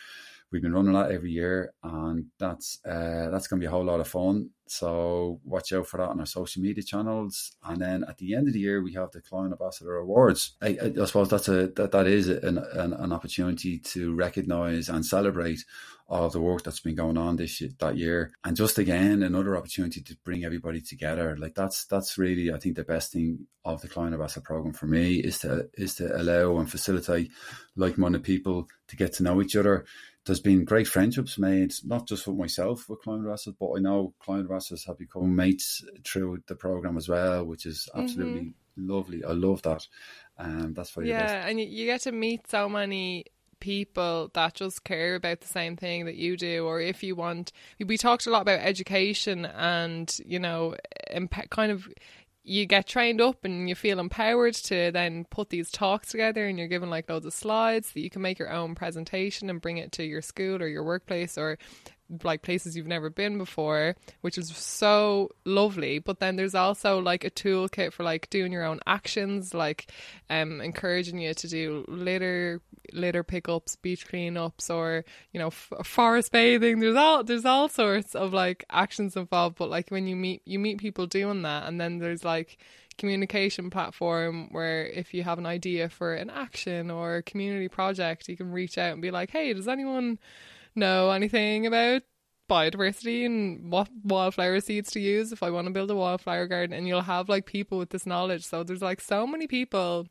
We've 0.51 0.63
been 0.63 0.73
running 0.73 0.95
that 0.95 1.11
every 1.11 1.31
year, 1.31 1.75
and 1.83 2.27
that's 2.39 2.79
uh, 2.85 3.29
that's 3.31 3.49
going 3.49 3.61
to 3.61 3.65
be 3.65 3.67
a 3.67 3.71
whole 3.71 3.85
lot 3.85 4.01
of 4.01 4.09
fun. 4.09 4.51
So 4.67 5.41
watch 5.45 5.73
out 5.73 5.87
for 5.87 5.99
that 5.99 6.09
on 6.09 6.21
our 6.21 6.27
social 6.27 6.63
media 6.63 6.83
channels. 6.83 7.57
And 7.65 7.81
then 7.81 8.05
at 8.09 8.19
the 8.19 8.35
end 8.35 8.49
of 8.49 8.55
the 8.55 8.61
year, 8.61 8.83
we 8.83 8.95
have 8.95 9.11
the 9.11 9.21
Climate 9.21 9.53
Ambassador 9.53 9.97
Awards. 9.97 10.57
I, 10.61 10.79
I, 10.83 11.05
suppose 11.05 11.29
that's 11.29 11.49
a 11.49 11.69
that, 11.69 11.93
that 11.93 12.07
is 12.07 12.29
an, 12.29 12.59
an, 12.59 12.93
an 12.95 13.13
opportunity 13.13 13.79
to 13.79 14.15
recognise 14.15 14.89
and 14.89 15.05
celebrate 15.05 15.65
all 16.09 16.31
the 16.31 16.41
work 16.41 16.63
that's 16.63 16.81
been 16.81 16.95
going 16.95 17.19
on 17.19 17.37
this 17.37 17.63
that 17.81 17.99
year, 17.99 18.33
and 18.43 18.57
just 18.57 18.79
again 18.79 19.23
another 19.23 19.55
opportunity 19.57 20.01
to 20.01 20.17
bring 20.25 20.45
everybody 20.45 20.81
together. 20.81 21.37
Like 21.39 21.55
that's 21.55 21.85
that's 21.85 22.17
really 22.17 22.51
I 22.51 22.59
think 22.59 22.77
the 22.77 22.85
best 22.85 23.13
thing 23.13 23.47
of 23.65 23.83
the 23.83 23.89
Climate 23.89 24.15
Ambassador 24.15 24.45
program 24.45 24.73
for 24.73 24.87
me 24.87 25.17
is 25.17 25.41
to 25.41 25.69
is 25.75 25.97
to 25.97 26.19
allow 26.19 26.57
and 26.59 26.71
facilitate 26.71 27.31
like-minded 27.77 28.23
people 28.23 28.69
to 28.89 28.97
get 28.97 29.13
to 29.15 29.23
know 29.23 29.43
each 29.43 29.57
other 29.57 29.85
there's 30.29 30.41
been 30.41 30.65
great 30.65 30.87
friendships 30.87 31.39
made, 31.39 31.73
not 31.85 32.07
just 32.07 32.25
for 32.25 32.33
myself 32.33 32.89
with 32.89 33.03
Climate 33.03 33.25
Ambassadors, 33.25 33.57
but 33.59 33.73
I 33.73 33.81
know 33.81 34.15
Climate 34.21 34.45
Ambassadors 34.45 34.85
have 34.85 34.99
become 34.99 35.35
mates 35.35 35.85
through 36.05 36.43
the 36.47 36.55
program 36.55 36.97
as 36.97 37.09
well, 37.09 37.45
which 37.45 37.67
is 37.67 37.89
absolutely 37.97 38.41
mm-hmm. 38.41 38.89
lovely. 38.89 39.25
I 39.25 39.33
love 39.33 39.63
that. 39.63 39.87
Um, 40.39 40.75
that's 40.75 40.91
very 40.91 41.09
yeah, 41.09 41.47
and 41.47 41.61
you 41.61 41.87
get 41.87 42.03
to 42.03 42.13
meet 42.13 42.49
so 42.49 42.69
many 42.69 43.25
people 43.61 44.31
that 44.35 44.55
just 44.55 44.85
care 44.85 45.17
about 45.17 45.41
the 45.41 45.49
same 45.49 45.77
thing 45.77 46.05
that 46.05 46.15
you 46.15 46.37
do 46.37 46.65
or 46.65 46.81
if 46.81 47.03
you 47.03 47.17
want 47.17 47.51
we 47.85 47.99
talked 47.99 48.25
a 48.25 48.31
lot 48.31 48.43
about 48.43 48.61
education 48.61 49.45
and 49.47 50.21
you 50.25 50.39
know 50.39 50.77
imp- 51.11 51.51
kind 51.51 51.73
of 51.73 51.89
you 52.49 52.67
get 52.67 52.87
trained 52.87 53.21
up 53.21 53.45
and 53.45 53.69
you 53.69 53.75
feel 53.75 54.01
empowered 54.01 54.55
to 54.55 54.91
then 54.91 55.27
put 55.31 55.51
these 55.51 55.71
talks 55.71 56.09
together 56.09 56.47
and 56.47 56.59
you're 56.59 56.69
given 56.69 56.89
like 56.89 57.09
loads 57.09 57.27
of 57.27 57.35
slides 57.35 57.93
that 57.93 58.01
you 58.01 58.11
can 58.11 58.23
make 58.23 58.39
your 58.39 58.51
own 58.51 58.75
presentation 58.75 59.51
and 59.51 59.61
bring 59.61 59.77
it 59.77 59.93
to 59.93 60.05
your 60.05 60.23
school 60.23 60.63
or 60.63 60.67
your 60.67 60.83
workplace 60.83 61.37
or 61.37 61.59
like 62.23 62.43
places 62.43 62.77
you've 62.77 62.87
never 62.87 63.11
been 63.11 63.39
before, 63.39 63.97
which 64.21 64.39
is 64.39 64.49
so 64.57 65.31
lovely. 65.45 65.99
But 65.99 66.21
then 66.21 66.37
there's 66.37 66.55
also 66.55 67.01
like 67.01 67.25
a 67.25 67.31
toolkit 67.31 67.93
for 67.93 68.03
like 68.03 68.31
doing 68.31 68.53
your 68.53 68.65
own 68.65 68.81
actions, 68.87 69.55
like 69.55 69.93
um 70.31 70.61
encouraging 70.61 71.19
you 71.19 71.35
to 71.35 71.49
do 71.49 71.85
litter 71.89 72.61
litter 72.93 73.23
pickups, 73.23 73.77
beach 73.77 74.07
cleanups, 74.09 74.75
or 74.75 75.05
you 75.33 75.41
know 75.41 75.49
f- 75.49 75.73
forest 75.85 76.33
bathing. 76.33 76.81
There's 76.81 76.97
all 76.97 77.25
there's 77.25 77.45
all 77.45 77.69
sorts 77.69 78.15
of 78.15 78.33
like 78.33 78.65
actions 78.71 79.17
involved. 79.17 79.57
But 79.59 79.71
like 79.71 79.91
when 79.91 80.07
you 80.07 80.17
meet 80.17 80.43
you 80.45 80.59
meet 80.59 80.79
people 80.79 81.07
doing 81.07 81.43
that, 81.43 81.69
and 81.69 81.81
then 81.81 81.99
there's 81.99 82.25
like 82.25 82.59
communication 82.99 83.71
platform 83.71 84.49
where 84.51 84.87
if 84.87 85.15
you 85.15 85.23
have 85.23 85.39
an 85.39 85.47
idea 85.47 85.89
for 85.89 86.15
an 86.15 86.29
action 86.29 86.91
or 86.91 87.17
a 87.17 87.23
community 87.23 87.69
project, 87.69 88.29
you 88.29 88.37
can 88.37 88.51
reach 88.51 88.77
out 88.77 88.93
and 88.93 89.01
be 89.01 89.11
like, 89.11 89.31
hey, 89.31 89.53
does 89.53 89.69
anyone 89.69 90.19
know 90.79 91.11
anything 91.11 91.67
about 91.67 92.03
biodiversity 92.49 93.27
and 93.27 93.71
what 93.71 93.89
wildflower 94.05 94.61
seeds 94.61 94.91
to 94.93 95.01
use 95.01 95.33
if 95.33 95.43
I 95.43 95.51
want 95.51 95.67
to 95.67 95.73
build 95.73 95.91
a 95.91 95.95
wildflower 95.95 96.47
garden 96.47 96.75
and 96.75 96.89
you'll 96.89 97.03
have 97.03 97.29
like 97.29 97.45
people 97.47 97.79
with 97.79 97.91
this 97.91 98.07
knowledge. 98.07 98.47
So 98.47 98.63
there's 98.63 98.83
like 98.83 99.01
so 99.01 99.27
many 99.27 99.47
people 99.47 100.07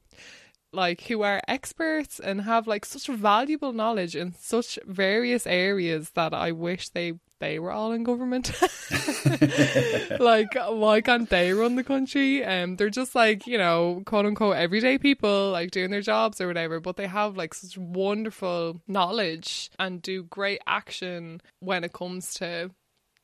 like 0.72 1.02
who 1.02 1.24
are 1.24 1.42
experts 1.48 2.20
and 2.20 2.42
have 2.42 2.68
like 2.68 2.86
such 2.86 3.08
valuable 3.08 3.74
knowledge 3.74 4.16
in 4.16 4.34
such 4.38 4.78
various 4.86 5.48
areas 5.48 6.12
that 6.12 6.34
I 6.34 6.52
wish 6.52 6.90
they 6.90 7.14
they 7.39 7.60
were 7.60 7.72
all 7.72 7.91
in 7.91 8.03
government. 8.03 8.51
like, 10.20 10.56
why 10.70 11.01
can't 11.01 11.29
they 11.29 11.53
run 11.53 11.75
the 11.75 11.84
country? 11.84 12.44
Um, 12.44 12.75
they're 12.75 12.89
just 12.89 13.15
like, 13.15 13.46
you 13.48 13.58
know, 13.58 14.01
quote 14.06 14.25
unquote 14.25 14.58
everyday 14.58 14.98
people, 14.98 15.51
like 15.51 15.72
doing 15.72 15.91
their 15.91 16.01
jobs 16.01 16.41
or 16.41 16.48
whatever, 16.48 16.79
but 16.79 16.98
they 16.98 17.08
have 17.08 17.38
like 17.38 17.53
such 17.53 17.77
wonderful 17.77 18.82
knowledge 18.88 19.70
and 19.77 20.01
do 20.01 20.24
great 20.24 20.62
action 20.67 21.41
when 21.60 21.84
it 21.84 21.94
comes 21.94 22.34
to 22.36 22.72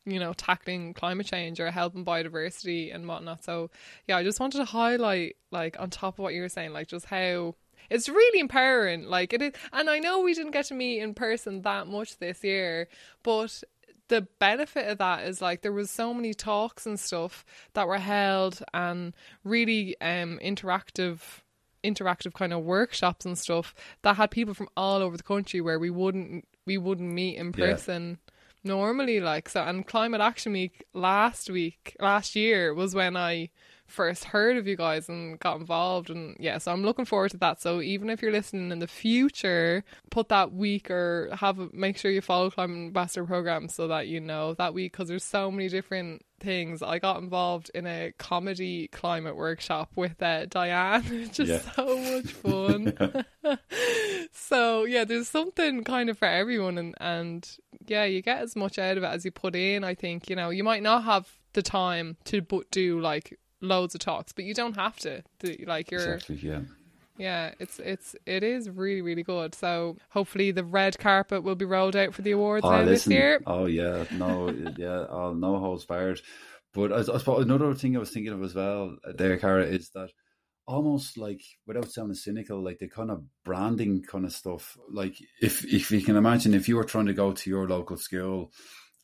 you 0.05 0.19
know, 0.19 0.33
tackling 0.33 0.93
climate 0.93 1.25
change 1.25 1.59
or 1.59 1.71
helping 1.71 2.03
biodiversity 2.03 2.93
and 2.93 3.07
whatnot. 3.07 3.43
So, 3.43 3.69
yeah, 4.07 4.17
I 4.17 4.23
just 4.23 4.39
wanted 4.39 4.57
to 4.57 4.65
highlight, 4.65 5.37
like, 5.51 5.79
on 5.79 5.89
top 5.89 6.15
of 6.15 6.23
what 6.23 6.33
you 6.33 6.41
were 6.41 6.49
saying, 6.49 6.73
like, 6.73 6.87
just 6.87 7.05
how 7.05 7.55
it's 7.89 8.09
really 8.09 8.39
empowering. 8.39 9.05
Like, 9.05 9.33
it 9.33 9.41
is, 9.41 9.53
and 9.71 9.89
I 9.89 9.99
know 9.99 10.19
we 10.19 10.33
didn't 10.33 10.51
get 10.51 10.65
to 10.65 10.73
meet 10.73 10.99
in 10.99 11.13
person 11.13 11.61
that 11.61 11.87
much 11.87 12.17
this 12.17 12.43
year, 12.43 12.89
but 13.23 13.63
the 14.13 14.27
benefit 14.37 14.87
of 14.87 14.99
that 14.99 15.27
is 15.27 15.41
like 15.41 15.63
there 15.63 15.71
was 15.71 15.89
so 15.89 16.13
many 16.13 16.35
talks 16.35 16.85
and 16.85 16.99
stuff 16.99 17.43
that 17.73 17.87
were 17.87 17.97
held 17.97 18.61
and 18.71 19.11
really 19.43 19.99
um 20.01 20.39
interactive 20.43 21.41
interactive 21.83 22.31
kind 22.31 22.53
of 22.53 22.61
workshops 22.61 23.25
and 23.25 23.39
stuff 23.39 23.73
that 24.03 24.15
had 24.15 24.29
people 24.29 24.53
from 24.53 24.69
all 24.77 25.01
over 25.01 25.17
the 25.17 25.23
country 25.23 25.61
where 25.61 25.79
we 25.79 25.89
wouldn't 25.89 26.47
we 26.67 26.77
wouldn't 26.77 27.11
meet 27.11 27.37
in 27.37 27.51
person 27.51 28.19
normally 28.63 29.19
like 29.19 29.49
so 29.49 29.63
and 29.63 29.87
climate 29.87 30.21
action 30.21 30.53
week 30.53 30.85
last 30.93 31.49
week 31.49 31.97
last 31.99 32.35
year 32.35 32.71
was 32.71 32.93
when 32.93 33.17
i 33.17 33.49
first 33.93 34.25
heard 34.25 34.57
of 34.57 34.67
you 34.67 34.75
guys 34.75 35.07
and 35.07 35.39
got 35.39 35.59
involved 35.59 36.09
and 36.09 36.35
yeah 36.39 36.57
so 36.57 36.71
i'm 36.71 36.83
looking 36.83 37.05
forward 37.05 37.29
to 37.29 37.37
that. 37.37 37.61
So 37.61 37.81
even 37.81 38.09
if 38.09 38.21
you're 38.21 38.31
listening 38.31 38.71
in 38.71 38.79
the 38.79 38.87
future 38.87 39.83
put 40.09 40.29
that 40.29 40.51
week 40.53 40.89
or 40.89 41.29
have 41.33 41.57
make 41.73 41.97
sure 41.97 42.11
you 42.11 42.21
follow 42.21 42.49
climate 42.49 42.77
ambassador 42.77 43.25
program 43.25 43.69
so 43.69 43.87
that 43.87 44.07
you 44.07 44.19
know 44.19 44.53
that 44.55 44.73
week 44.73 44.93
because 44.93 45.07
there's 45.07 45.23
so 45.23 45.51
many 45.51 45.69
different 45.69 46.23
things. 46.39 46.81
I 46.81 46.99
got 46.99 47.21
involved 47.21 47.71
in 47.73 47.85
a 47.85 48.13
comedy 48.17 48.87
climate 48.87 49.35
workshop 49.35 49.91
with 49.95 50.21
uh, 50.21 50.45
diane 50.47 51.03
which 51.09 51.39
is 51.39 51.49
yeah. 51.49 51.71
so 51.75 51.97
much 51.97 52.31
fun. 52.31 53.25
So 54.31 54.85
yeah 54.85 55.03
there's 55.03 55.27
something 55.27 55.83
kind 55.83 56.09
of 56.09 56.17
for 56.17 56.27
everyone 56.27 56.77
and 56.77 56.95
and 56.99 57.57
yeah 57.87 58.05
you 58.05 58.21
get 58.21 58.41
as 58.41 58.55
much 58.55 58.79
out 58.79 58.97
of 58.97 59.03
it 59.03 59.07
as 59.07 59.25
you 59.25 59.31
put 59.31 59.55
in 59.55 59.83
i 59.83 59.93
think. 59.93 60.29
You 60.29 60.35
know 60.35 60.49
you 60.49 60.63
might 60.63 60.83
not 60.83 61.03
have 61.03 61.29
the 61.53 61.61
time 61.61 62.17
to 62.25 62.41
but 62.41 62.69
do 62.71 62.99
like 62.99 63.37
loads 63.63 63.95
of 63.95 64.01
talks, 64.01 64.33
but 64.33 64.45
you 64.45 64.53
don't 64.53 64.75
have 64.75 64.97
to. 64.99 65.23
like 65.65 65.89
you're 65.89 66.15
exactly, 66.15 66.35
yeah. 66.35 66.61
Yeah, 67.17 67.53
it's 67.59 67.79
it's 67.79 68.15
it 68.25 68.43
is 68.43 68.69
really 68.69 69.01
really 69.01 69.23
good. 69.23 69.53
So 69.53 69.97
hopefully 70.09 70.51
the 70.51 70.63
red 70.63 70.97
carpet 70.97 71.43
will 71.43 71.55
be 71.55 71.65
rolled 71.65 71.95
out 71.95 72.13
for 72.13 72.23
the 72.23 72.31
awards 72.31 72.65
oh, 72.67 72.85
this 72.85 73.05
year. 73.07 73.39
Oh 73.45 73.65
yeah, 73.65 74.05
no, 74.11 74.49
yeah, 74.77 75.05
oh, 75.09 75.33
no 75.33 75.59
holds 75.59 75.85
barred. 75.85 76.21
But 76.73 76.91
I, 76.91 76.99
I 76.99 77.17
suppose 77.19 77.43
another 77.43 77.73
thing 77.75 77.95
I 77.95 77.99
was 77.99 78.09
thinking 78.09 78.33
of 78.33 78.41
as 78.41 78.55
well, 78.55 78.97
there, 79.15 79.37
Cara, 79.37 79.65
is 79.65 79.89
that 79.89 80.09
almost 80.65 81.17
like 81.17 81.41
without 81.67 81.91
sounding 81.91 82.15
cynical, 82.15 82.63
like 82.63 82.79
the 82.79 82.87
kind 82.87 83.11
of 83.11 83.23
branding 83.43 84.01
kind 84.01 84.25
of 84.25 84.33
stuff. 84.33 84.75
Like 84.89 85.15
if 85.39 85.63
if 85.65 85.91
you 85.91 86.01
can 86.01 86.15
imagine, 86.15 86.53
if 86.55 86.67
you 86.67 86.77
were 86.77 86.83
trying 86.83 87.07
to 87.07 87.13
go 87.13 87.31
to 87.31 87.49
your 87.49 87.67
local 87.67 87.97
school 87.97 88.51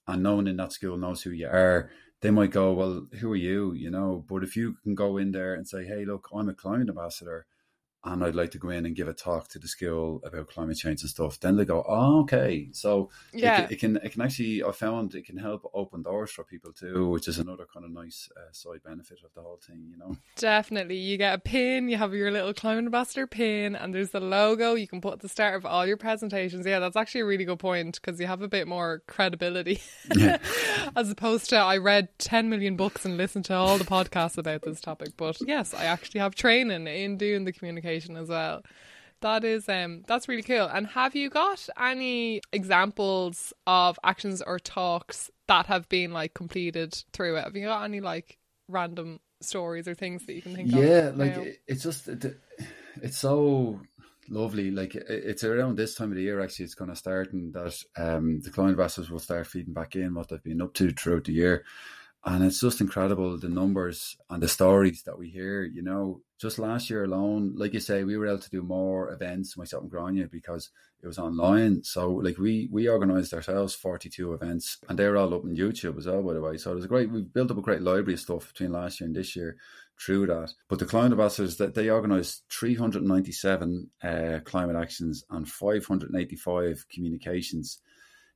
and 0.08 0.24
no 0.24 0.36
one 0.36 0.48
in 0.48 0.58
that 0.58 0.74
school 0.74 0.98
knows 0.98 1.22
who 1.22 1.30
you 1.30 1.48
are, 1.48 1.92
they 2.22 2.32
might 2.32 2.52
go, 2.52 2.74
well, 2.74 3.08
who 3.20 3.32
are 3.32 3.36
you? 3.36 3.74
You 3.74 3.90
know, 3.90 4.26
but 4.28 4.44
if 4.44 4.56
you 4.56 4.76
can 4.84 4.96
go 4.96 5.18
in 5.18 5.32
there 5.32 5.54
and 5.54 5.68
say, 5.68 5.86
hey, 5.86 6.06
look, 6.06 6.30
I'm 6.34 6.50
a 6.50 6.54
climate 6.54 6.90
ambassador 6.90 7.46
and 8.06 8.24
I'd 8.24 8.36
like 8.36 8.52
to 8.52 8.58
go 8.58 8.70
in 8.70 8.86
and 8.86 8.96
give 8.96 9.10
a 9.10 9.14
talk 9.14 9.50
to 9.50 9.60
the 9.60 9.68
school 9.68 10.22
about 10.24 10.48
climate 10.48 10.78
change 10.78 11.02
and 11.02 11.10
stuff, 11.10 11.40
then 11.40 11.58
they 11.58 11.66
go, 11.66 11.84
oh, 11.88 12.22
okay. 12.22 12.70
So 12.72 13.10
yeah, 13.34 13.64
it, 13.64 13.74
it, 13.74 13.80
can 13.80 13.98
it 13.98 14.14
can 14.14 14.22
actually 14.22 14.64
I 14.64 14.72
found 14.72 15.16
it 15.16 15.26
can 15.26 15.38
help 15.38 15.70
open 15.74 16.04
doors 16.04 16.32
for 16.32 16.46
people 16.46 16.72
too, 16.72 17.10
which 17.10 17.28
is 17.28 17.40
another 17.40 17.66
kind 17.72 17.86
of 17.86 17.92
nice 17.92 18.30
uh, 18.38 18.52
side 18.54 18.84
benefit 18.86 19.20
of 19.26 19.34
the 19.34 19.42
whole 19.42 19.60
thing, 19.62 19.88
you 19.90 19.98
know. 19.98 20.16
Definitely, 20.38 20.96
you 20.96 21.18
get 21.18 21.34
a 21.34 21.40
pin, 21.40 21.90
you 21.90 21.98
have 21.98 22.14
your 22.14 22.32
little 22.32 22.54
climate 22.54 22.86
ambassador 22.86 23.28
pin, 23.28 23.76
and 23.76 23.94
there's 23.94 24.12
the 24.12 24.22
logo 24.22 24.76
you 24.76 24.88
can 24.88 25.02
put 25.02 25.14
at 25.14 25.20
the 25.20 25.30
start 25.30 25.56
of 25.56 25.66
all 25.66 25.86
your 25.86 25.98
presentations. 25.98 26.66
Yeah, 26.66 26.80
that's 26.80 26.96
actually 26.96 27.22
a 27.22 27.26
really 27.26 27.46
good 27.46 27.60
point 27.60 28.00
because 28.02 28.20
you 28.20 28.28
have 28.28 28.42
a 28.42 28.48
bit 28.48 28.66
more 28.66 29.04
credibility, 29.08 29.82
yeah. 30.16 30.38
as 30.96 31.12
opposed 31.12 31.50
to 31.50 31.58
I 31.58 31.78
read 31.78 32.08
ten 32.18 32.50
million 32.50 32.78
books 32.78 33.04
and 33.04 33.18
listened 33.18 33.44
to 33.46 33.56
all 33.56 33.78
the 33.78 33.84
podcasts 33.84 34.38
about 34.38 34.62
this 34.62 34.80
topic. 34.80 35.10
But 35.18 35.38
yes, 35.42 35.74
I 35.74 35.84
actually 35.84 36.22
have 36.22 36.34
training 36.34 36.88
in 36.88 37.18
doing 37.18 37.44
the 37.44 37.52
communication 37.52 37.89
as 38.18 38.30
well. 38.30 38.64
That 39.22 39.44
is 39.44 39.68
um 39.68 40.04
that's 40.08 40.28
really 40.28 40.44
cool. 40.44 40.68
And 40.68 40.88
have 40.88 41.16
you 41.16 41.30
got 41.30 41.68
any 41.80 42.42
examples 42.54 43.54
of 43.68 44.00
actions 44.04 44.42
or 44.42 44.60
talks 44.60 45.30
that 45.48 45.66
have 45.66 45.90
been 45.90 46.14
like 46.14 46.34
completed 46.34 47.04
through 47.12 47.38
it? 47.38 47.44
Have 47.44 47.56
you 47.56 47.66
got 47.66 47.84
any 47.84 48.00
like 48.00 48.38
random 48.68 49.20
stories 49.42 49.88
or 49.88 49.96
things 49.96 50.26
that 50.26 50.34
you 50.34 50.42
can 50.42 50.56
think 50.56 50.72
yeah, 50.72 50.80
of? 50.80 50.86
Yeah, 50.86 51.12
like 51.16 51.62
it's 51.68 51.84
just 51.84 52.08
it's 53.02 53.18
so 53.18 53.82
lovely. 54.30 54.72
Like 54.72 54.96
it's 54.96 55.44
around 55.44 55.76
this 55.76 55.96
time 55.96 56.12
of 56.12 56.16
the 56.16 56.24
year 56.24 56.40
actually 56.40 56.66
it's 56.66 56.76
going 56.76 56.90
to 56.90 56.96
start 56.96 57.34
and 57.34 57.54
that 57.54 57.76
um 57.98 58.40
the 58.40 58.52
client 58.52 58.72
investors 58.72 59.10
will 59.10 59.20
start 59.20 59.48
feeding 59.48 59.74
back 59.74 59.96
in 59.98 60.14
what 60.14 60.30
they've 60.30 60.44
been 60.44 60.62
up 60.62 60.74
to 60.76 60.92
throughout 60.92 61.26
the 61.26 61.34
year. 61.34 61.66
And 62.26 62.44
it's 62.44 62.60
just 62.60 62.82
incredible 62.82 63.38
the 63.38 63.48
numbers 63.48 64.18
and 64.30 64.44
the 64.44 64.48
stories 64.50 65.04
that 65.04 65.18
we 65.18 65.30
hear. 65.30 65.64
You 65.64 65.82
know, 65.82 66.22
just 66.40 66.60
last 66.60 66.90
year 66.90 67.06
alone, 67.06 67.54
like 67.56 67.74
you 67.74 67.80
say, 67.80 68.04
we 68.04 68.18
were 68.18 68.28
able 68.28 68.40
to 68.40 68.50
do 68.50 68.62
more 68.62 69.12
events, 69.12 69.58
myself 69.58 69.84
and 69.84 69.92
Grania, 69.92 70.28
because 70.30 70.70
it 71.02 71.08
was 71.08 71.18
online. 71.18 71.84
So, 71.84 72.12
like, 72.12 72.38
we 72.38 72.68
we 72.72 72.90
organised 72.90 73.34
ourselves 73.34 73.74
42 73.74 74.34
events, 74.34 74.80
and 74.90 75.00
they're 75.00 75.16
all 75.16 75.34
up 75.34 75.46
on 75.46 75.56
YouTube 75.56 75.98
as 75.98 76.08
well, 76.08 76.22
by 76.22 76.34
the 76.34 76.42
way. 76.42 76.58
So, 76.58 76.74
it 76.74 76.76
was 76.76 76.88
great. 76.88 77.10
We've 77.10 77.34
built 77.34 77.52
up 77.52 77.58
a 77.58 77.62
great 77.62 77.82
library 77.82 78.16
of 78.16 78.20
stuff 78.20 78.50
between 78.50 78.74
last 78.74 79.00
year 79.00 79.08
and 79.08 79.16
this 79.16 79.36
year 79.36 79.56
through 80.00 80.28
that. 80.28 80.54
But 80.68 80.80
the 80.80 80.86
climate 80.86 81.12
ambassadors 81.12 81.58
that 81.58 81.76
they 81.76 81.90
organised 81.90 82.44
397 82.52 83.90
uh, 84.04 84.40
climate 84.46 84.76
actions 84.76 85.24
and 85.30 85.48
585 85.48 86.86
communications. 86.90 87.80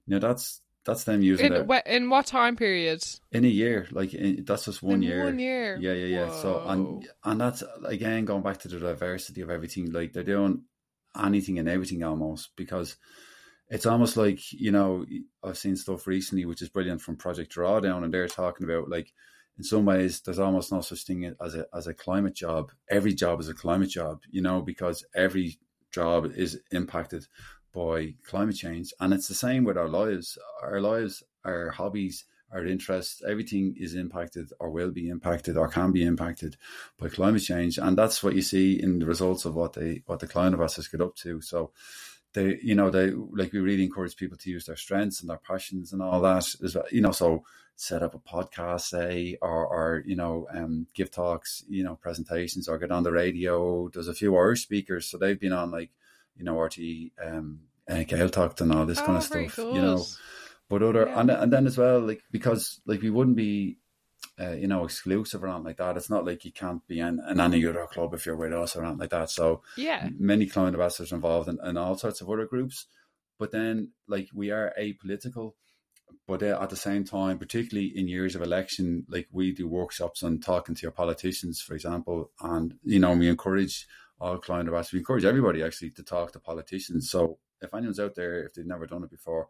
Now 0.08 0.20
that's 0.20 0.62
that's 0.86 1.06
them 1.06 1.22
using 1.22 1.54
in, 1.54 1.70
it. 1.70 1.84
in 1.86 2.10
what 2.10 2.26
time 2.26 2.56
period? 2.56 3.04
In 3.32 3.46
a 3.46 3.50
year, 3.50 3.88
like 3.92 4.14
in, 4.14 4.44
that's 4.46 4.66
just 4.66 4.84
one 4.84 4.96
in 4.96 5.04
year. 5.04 5.24
One 5.26 5.40
year. 5.40 5.78
Yeah, 5.80 5.94
yeah, 5.94 6.06
yeah. 6.06 6.28
Whoa. 6.28 6.42
So 6.42 6.64
and 6.68 7.10
and 7.24 7.42
that's 7.42 7.64
again 7.86 8.26
going 8.26 8.44
back 8.44 8.60
to 8.60 8.68
the 8.68 8.80
diversity 8.80 9.42
of 9.42 9.50
everything. 9.50 9.92
Like 9.92 10.14
they're 10.14 10.24
doing 10.24 10.64
anything 11.22 11.60
and 11.60 11.70
everything 11.70 12.04
almost 12.04 12.52
because 12.56 12.98
it's 13.70 13.86
almost 13.86 14.18
like 14.18 14.52
you 14.52 14.72
know 14.72 15.06
I've 15.44 15.58
seen 15.58 15.76
stuff 15.76 16.08
recently 16.08 16.46
which 16.46 16.62
is 16.62 16.70
brilliant 16.70 17.02
from 17.02 17.18
Project 17.18 17.56
Drawdown, 17.56 18.04
and 18.04 18.14
they're 18.14 18.28
talking 18.28 18.66
about 18.66 18.90
like 18.90 19.14
in 19.58 19.64
some 19.64 19.86
ways 19.86 20.22
there's 20.22 20.40
almost 20.40 20.72
no 20.72 20.82
such 20.82 21.04
thing 21.04 21.34
as 21.42 21.56
a 21.56 21.66
as 21.74 21.88
a 21.88 21.94
climate 21.94 22.36
job. 22.36 22.72
Every 22.90 23.14
job 23.14 23.40
is 23.40 23.48
a 23.48 23.54
climate 23.54 23.90
job, 23.90 24.20
you 24.30 24.42
know, 24.42 24.62
because 24.62 25.06
every 25.16 25.60
job 25.92 26.32
is 26.36 26.60
impacted 26.72 27.26
by 27.74 28.14
climate 28.26 28.56
change. 28.56 28.94
And 29.00 29.14
it's 29.14 29.28
the 29.28 29.34
same 29.34 29.64
with 29.64 29.78
our 29.78 29.90
lives. 29.90 30.38
Our 30.62 30.80
lives, 30.80 31.24
our 31.44 31.72
hobbies, 31.72 32.26
our 32.54 32.66
interests, 32.66 33.22
everything 33.28 33.76
is 33.78 33.96
impacted 33.96 34.54
or 34.60 34.70
will 34.70 34.92
be 34.92 35.10
impacted 35.10 35.58
or 35.58 35.68
can 35.68 35.92
be 35.92 36.04
impacted 36.04 36.56
by 37.00 37.10
climate 37.10 37.42
change. 37.42 37.78
And 37.80 37.98
that's 37.98 38.24
what 38.24 38.36
you 38.36 38.44
see 38.44 38.82
in 38.82 39.00
the 39.00 39.06
results 39.06 39.46
of 39.46 39.56
what 39.56 39.74
they 39.74 40.04
what 40.06 40.20
the 40.20 40.28
client 40.28 40.54
climate 40.54 40.60
ambassadors 40.60 40.88
get 40.88 41.02
up 41.02 41.16
to. 41.18 41.42
So 41.42 41.72
they 42.34 42.60
you 42.62 42.76
know, 42.76 42.92
they 42.92 43.12
like 43.12 43.54
we 43.54 43.60
really 43.60 43.84
encourage 43.84 44.16
people 44.16 44.38
to 44.38 44.50
use 44.52 44.66
their 44.66 44.76
strengths 44.76 45.22
and 45.22 45.30
their 45.30 45.38
passions 45.40 45.94
and 45.94 46.02
all 46.02 46.22
that. 46.22 46.46
You 46.92 47.02
know, 47.02 47.12
so 47.12 47.44
set 47.76 48.04
up 48.04 48.14
a 48.14 48.20
podcast, 48.20 48.82
say, 48.82 49.38
or 49.42 49.66
or, 49.66 50.04
you 50.06 50.16
know, 50.16 50.48
um 50.54 50.86
give 50.94 51.10
talks, 51.10 51.64
you 51.68 51.84
know, 51.84 51.96
presentations 51.96 52.68
or 52.68 52.78
get 52.78 52.92
on 52.92 53.04
the 53.04 53.12
radio. 53.12 53.90
There's 53.90 54.08
a 54.08 54.14
few 54.14 54.38
Irish 54.38 54.62
speakers, 54.62 55.08
so 55.08 55.18
they've 55.18 55.40
been 55.40 55.54
on 55.54 55.72
like 55.72 55.90
you 56.38 56.44
know, 56.44 56.56
RTÉ 56.56 57.12
um, 57.24 57.62
uh, 57.90 57.96
Gaeltacht 57.96 58.62
and 58.62 58.74
all 58.74 58.86
this 58.86 59.00
oh, 59.00 59.06
kind 59.06 59.18
of 59.18 59.24
stuff, 59.24 59.56
good. 59.56 59.76
you 59.76 59.82
know. 59.82 60.04
But 60.70 60.84
other 60.84 61.06
yeah. 61.08 61.20
and 61.20 61.30
and 61.30 61.54
then 61.54 61.68
as 61.68 61.78
well, 61.78 62.00
like 62.00 62.24
because 62.32 62.82
like 62.86 63.02
we 63.02 63.10
wouldn't 63.10 63.36
be, 63.36 63.78
uh, 64.40 64.52
you 64.52 64.68
know, 64.68 64.86
exclusive 64.86 65.44
or 65.44 65.48
anything 65.48 65.66
like 65.66 65.78
that. 65.78 65.98
It's 65.98 66.10
not 66.10 66.26
like 66.26 66.46
you 66.46 66.52
can't 66.52 66.86
be 66.88 67.00
in, 67.00 67.20
in 67.30 67.40
any 67.40 67.66
other 67.66 67.86
club 67.88 68.14
if 68.14 68.26
you're 68.26 68.36
with 68.36 68.54
us 68.54 68.76
or 68.76 68.84
anything 68.84 69.00
like 69.00 69.10
that. 69.10 69.30
So 69.30 69.62
yeah, 69.78 70.10
many 70.18 70.46
client 70.46 70.76
ambassadors 70.76 71.12
involved 71.12 71.50
in, 71.50 71.60
in 71.64 71.78
all 71.78 71.98
sorts 71.98 72.22
of 72.22 72.30
other 72.30 72.46
groups. 72.46 72.88
But 73.38 73.52
then, 73.52 73.90
like 74.08 74.30
we 74.34 74.52
are 74.52 74.74
apolitical, 74.80 75.54
but 76.28 76.42
uh, 76.42 76.58
at 76.62 76.70
the 76.70 76.76
same 76.76 77.04
time, 77.04 77.38
particularly 77.38 77.92
in 77.94 78.08
years 78.08 78.36
of 78.36 78.42
election, 78.42 79.06
like 79.10 79.28
we 79.32 79.52
do 79.52 79.68
workshops 79.68 80.24
on 80.24 80.40
talking 80.40 80.76
to 80.76 80.82
your 80.82 80.92
politicians, 80.92 81.62
for 81.62 81.74
example, 81.74 82.32
and 82.42 82.76
you 82.84 83.00
know 83.00 83.14
we 83.14 83.28
encourage 83.28 83.86
all 84.20 84.38
client 84.38 84.68
ambassadors. 84.68 84.94
We 84.94 85.00
encourage 85.00 85.26
everybody 85.26 85.64
actually 85.64 85.92
to 85.92 86.04
talk 86.04 86.32
to 86.34 86.40
politicians. 86.40 87.10
So 87.10 87.38
if 87.62 87.74
anyone's 87.74 88.00
out 88.00 88.16
there, 88.16 88.44
if 88.44 88.54
they've 88.54 88.66
never 88.66 88.88
done 88.88 89.04
it 89.04 89.12
before, 89.12 89.48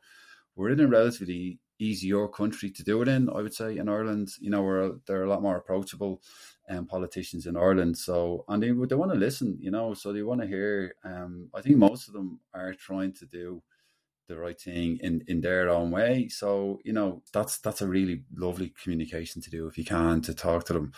we're 0.56 0.70
in 0.70 0.80
a 0.80 0.88
relatively 0.88 1.60
easier 1.80 2.28
country 2.28 2.70
to 2.72 2.84
do 2.84 3.02
it 3.02 3.08
in. 3.08 3.30
I 3.30 3.42
would 3.42 3.54
say 3.54 3.78
in 3.78 3.90
Ireland, 3.90 4.30
you 4.40 4.50
know, 4.50 4.62
we're 4.62 4.94
they're 5.08 5.24
a 5.24 5.30
lot 5.30 5.42
more 5.42 5.58
approachable 5.58 6.22
um, 6.70 6.86
politicians 6.86 7.46
in 7.46 7.58
Ireland. 7.58 7.98
So 7.98 8.46
and 8.48 8.62
they 8.62 8.72
they 8.72 8.96
want 8.96 9.12
to 9.12 9.18
listen, 9.18 9.58
you 9.60 9.72
know, 9.72 9.94
so 9.94 10.14
they 10.14 10.24
want 10.24 10.42
to 10.42 10.48
hear. 10.48 10.96
Um, 11.04 11.50
I 11.54 11.62
think 11.62 11.78
most 11.78 12.08
of 12.08 12.14
them 12.14 12.40
are 12.54 12.74
trying 12.74 13.14
to 13.14 13.26
do 13.26 13.64
the 14.28 14.38
right 14.38 14.60
thing 14.60 15.00
in 15.02 15.24
in 15.28 15.42
their 15.42 15.70
own 15.70 15.92
way. 15.92 16.30
So 16.30 16.80
you 16.84 16.94
know, 16.94 17.24
that's 17.34 17.58
that's 17.58 17.82
a 17.82 17.88
really 17.88 18.24
lovely 18.36 18.74
communication 18.82 19.42
to 19.42 19.50
do 19.50 19.68
if 19.68 19.78
you 19.78 19.86
can 19.86 20.22
to 20.22 20.34
talk 20.34 20.66
to 20.66 20.74
them 20.74 20.94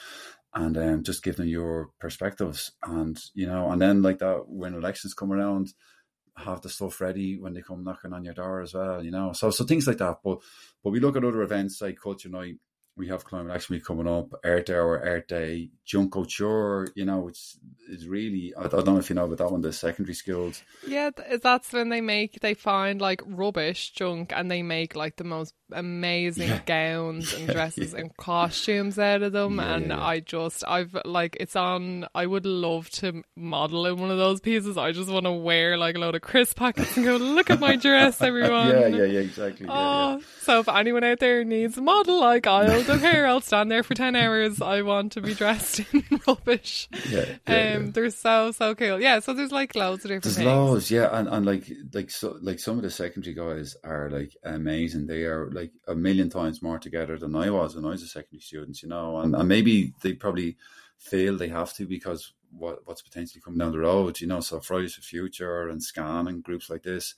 and 0.55 0.77
um, 0.77 1.03
just 1.03 1.23
give 1.23 1.35
them 1.35 1.47
your 1.47 1.89
perspectives. 1.99 2.71
And 2.83 3.19
you 3.33 3.45
know 3.45 3.69
and 3.71 3.81
then 3.81 4.01
like 4.01 4.19
that 4.19 4.47
when 4.47 4.73
elections 4.73 5.13
come 5.13 5.31
around 5.31 5.73
have 6.37 6.61
the 6.61 6.69
stuff 6.69 6.99
ready 6.99 7.37
when 7.39 7.53
they 7.53 7.61
come 7.61 7.83
knocking 7.83 8.11
on 8.11 8.25
your 8.25 8.33
door 8.33 8.61
as 8.61 8.73
well 8.73 9.01
you 9.03 9.11
know? 9.11 9.31
So 9.33 9.51
so 9.51 9.63
things 9.63 9.87
like 9.87 9.97
that. 9.97 10.17
But 10.23 10.39
but 10.83 10.89
we 10.89 10.99
look 10.99 11.15
at 11.15 11.23
other 11.23 11.41
events 11.41 11.81
like 11.81 11.97
culture 12.01 12.29
night 12.29 12.55
we 12.97 13.07
have 13.09 13.25
climate 13.25 13.53
action 13.53 13.75
week 13.75 13.83
coming 13.83 14.07
up, 14.07 14.29
Earth 14.43 14.69
Hour, 14.69 15.01
Earth 15.03 15.27
Day, 15.27 15.69
Junk 15.85 16.11
Culture. 16.11 16.87
You 16.95 17.05
know, 17.05 17.27
it's 17.27 17.57
it's 17.89 18.05
really. 18.05 18.53
I, 18.57 18.65
I, 18.65 18.67
don't 18.67 18.85
know 18.85 18.97
if 18.97 19.09
you 19.09 19.15
know 19.15 19.25
about 19.25 19.37
that 19.37 19.51
one. 19.51 19.61
The 19.61 19.71
secondary 19.71 20.15
schools. 20.15 20.63
Yeah, 20.87 21.11
that's 21.41 21.71
when 21.71 21.89
they 21.89 22.01
make 22.01 22.39
they 22.41 22.55
find 22.55 22.99
like 22.99 23.21
rubbish 23.25 23.91
junk 23.91 24.33
and 24.35 24.49
they 24.49 24.63
make 24.63 24.95
like 24.95 25.17
the 25.17 25.23
most 25.23 25.53
amazing 25.71 26.49
yeah. 26.49 26.61
gowns 26.65 27.33
and 27.33 27.47
dresses 27.51 27.93
yeah. 27.93 27.99
and 27.99 28.17
costumes 28.17 28.97
out 28.97 29.21
of 29.21 29.31
them. 29.31 29.57
Yeah, 29.57 29.75
and 29.75 29.93
I 29.93 30.21
just 30.21 30.63
I've 30.67 30.97
like 31.05 31.37
it's 31.39 31.55
on. 31.55 32.07
I 32.15 32.25
would 32.25 32.47
love 32.47 32.89
to 32.91 33.23
model 33.35 33.85
in 33.85 33.97
one 33.97 34.09
of 34.09 34.17
those 34.17 34.41
pieces. 34.41 34.77
I 34.77 34.91
just 34.91 35.11
want 35.11 35.25
to 35.25 35.31
wear 35.31 35.77
like 35.77 35.95
a 35.95 35.99
load 35.99 36.15
of 36.15 36.21
crisp 36.21 36.57
packets 36.57 36.97
and 36.97 37.05
go 37.05 37.17
look 37.17 37.51
at 37.51 37.59
my 37.59 37.75
dress, 37.75 38.21
everyone. 38.21 38.69
yeah, 38.69 38.87
yeah, 38.87 39.03
yeah, 39.03 39.19
exactly. 39.19 39.67
Oh, 39.69 40.19
so 40.41 40.61
if 40.61 40.67
anyone 40.69 41.03
out 41.03 41.19
there 41.19 41.43
needs 41.43 41.77
a 41.77 41.81
model, 41.81 42.19
like 42.19 42.47
I'll 42.47 42.83
don't 42.83 42.99
care. 42.99 43.27
I'll 43.27 43.41
stand 43.41 43.69
there 43.69 43.83
for 43.83 43.93
ten 43.93 44.15
hours. 44.15 44.61
I 44.61 44.81
want 44.81 45.11
to 45.11 45.21
be 45.21 45.35
dressed 45.35 45.74
rubbish. 46.27 46.87
Yeah, 47.09 47.25
yeah, 47.47 47.75
um, 47.75 47.85
yeah. 47.85 47.91
they're 47.91 48.09
so 48.09 48.51
so 48.51 48.75
cool. 48.75 49.01
Yeah, 49.01 49.19
so 49.19 49.33
there's 49.33 49.51
like 49.51 49.75
loads 49.75 50.05
of 50.05 50.09
different. 50.09 50.23
There's 50.23 50.35
things. 50.37 50.45
loads, 50.45 50.91
yeah, 50.91 51.09
and, 51.17 51.27
and 51.27 51.45
like 51.45 51.71
like 51.93 52.09
so 52.11 52.37
like 52.41 52.59
some 52.59 52.77
of 52.77 52.83
the 52.83 52.89
secondary 52.89 53.33
guys 53.33 53.75
are 53.83 54.09
like 54.09 54.35
amazing. 54.43 55.07
They 55.07 55.23
are 55.23 55.49
like 55.51 55.71
a 55.87 55.95
million 55.95 56.29
times 56.29 56.61
more 56.61 56.79
together 56.79 57.17
than 57.17 57.35
I 57.35 57.49
was 57.49 57.75
when 57.75 57.85
I 57.85 57.89
was 57.89 58.03
a 58.03 58.07
secondary 58.07 58.41
student. 58.41 58.81
You 58.81 58.89
know, 58.89 59.17
and, 59.17 59.35
and 59.35 59.47
maybe 59.47 59.93
they 60.01 60.13
probably 60.13 60.57
feel 60.97 61.37
they 61.37 61.49
have 61.49 61.73
to 61.73 61.85
because 61.85 62.33
what 62.51 62.79
what's 62.85 63.01
potentially 63.01 63.41
coming 63.41 63.59
down 63.59 63.71
the 63.71 63.79
road. 63.79 64.19
You 64.21 64.27
know, 64.27 64.39
so 64.39 64.59
Fridays 64.59 64.95
for 64.95 65.01
Future 65.01 65.67
and 65.69 65.81
Scan 65.81 66.27
and 66.27 66.43
groups 66.43 66.69
like 66.69 66.83
this 66.83 67.15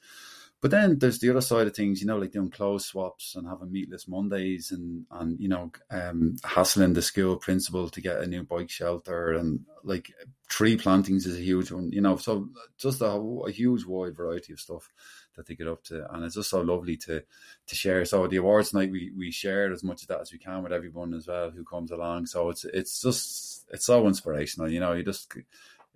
but 0.59 0.71
then 0.71 0.97
there's 0.97 1.19
the 1.19 1.29
other 1.29 1.41
side 1.41 1.67
of 1.67 1.75
things, 1.75 2.01
you 2.01 2.07
know, 2.07 2.17
like 2.17 2.31
doing 2.31 2.49
clothes 2.49 2.85
swaps 2.87 3.35
and 3.35 3.47
having 3.47 3.71
meatless 3.71 4.07
Mondays 4.07 4.71
and, 4.71 5.05
and 5.11 5.39
you 5.39 5.47
know, 5.47 5.71
um, 5.91 6.35
hassling 6.43 6.93
the 6.93 7.01
school 7.01 7.35
principal 7.37 7.89
to 7.89 8.01
get 8.01 8.21
a 8.21 8.27
new 8.27 8.43
bike 8.43 8.69
shelter 8.69 9.33
and 9.33 9.59
like 9.83 10.11
tree 10.49 10.75
plantings 10.75 11.25
is 11.27 11.37
a 11.37 11.43
huge 11.43 11.71
one, 11.71 11.91
you 11.91 12.01
know, 12.01 12.17
so 12.17 12.49
just 12.77 13.01
a, 13.01 13.05
a 13.05 13.51
huge 13.51 13.85
wide 13.85 14.15
variety 14.15 14.53
of 14.53 14.59
stuff 14.59 14.89
that 15.35 15.45
they 15.45 15.53
get 15.53 15.67
up 15.67 15.83
to. 15.83 16.11
And 16.11 16.25
it's 16.25 16.35
just 16.35 16.49
so 16.49 16.61
lovely 16.61 16.97
to 16.97 17.23
to 17.67 17.75
share. 17.75 18.03
So 18.05 18.27
the 18.27 18.37
awards 18.37 18.73
night, 18.73 18.91
we, 18.91 19.11
we 19.15 19.29
share 19.29 19.71
as 19.71 19.83
much 19.83 20.01
of 20.01 20.07
that 20.07 20.21
as 20.21 20.31
we 20.31 20.39
can 20.39 20.63
with 20.63 20.73
everyone 20.73 21.13
as 21.13 21.27
well 21.27 21.51
who 21.51 21.63
comes 21.63 21.91
along. 21.91 22.25
So 22.25 22.49
it's 22.49 22.65
it's 22.65 23.01
just, 23.01 23.67
it's 23.71 23.85
so 23.85 24.07
inspirational, 24.07 24.71
you 24.71 24.79
know, 24.79 24.93
you 24.93 25.03
just 25.03 25.31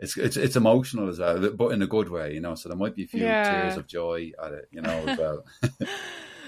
it's 0.02 0.18
it's 0.18 0.36
it's 0.36 0.56
emotional 0.56 1.10
as 1.10 1.20
well, 1.20 1.52
but 1.52 1.70
in 1.70 1.82
a 1.82 1.88
good 1.88 2.10
way, 2.10 2.34
you 2.34 2.42
know. 2.42 2.56
So 2.56 2.70
there 2.70 2.78
might 2.78 2.96
be 2.96 3.04
a 3.04 3.08
few 3.08 3.22
yeah. 3.22 3.64
tears 3.64 3.78
of 3.78 3.88
joy 3.88 4.32
at 4.44 4.52
it, 4.52 4.68
you 4.72 4.82
know, 4.82 4.90
as 4.90 5.18
well. 5.18 5.46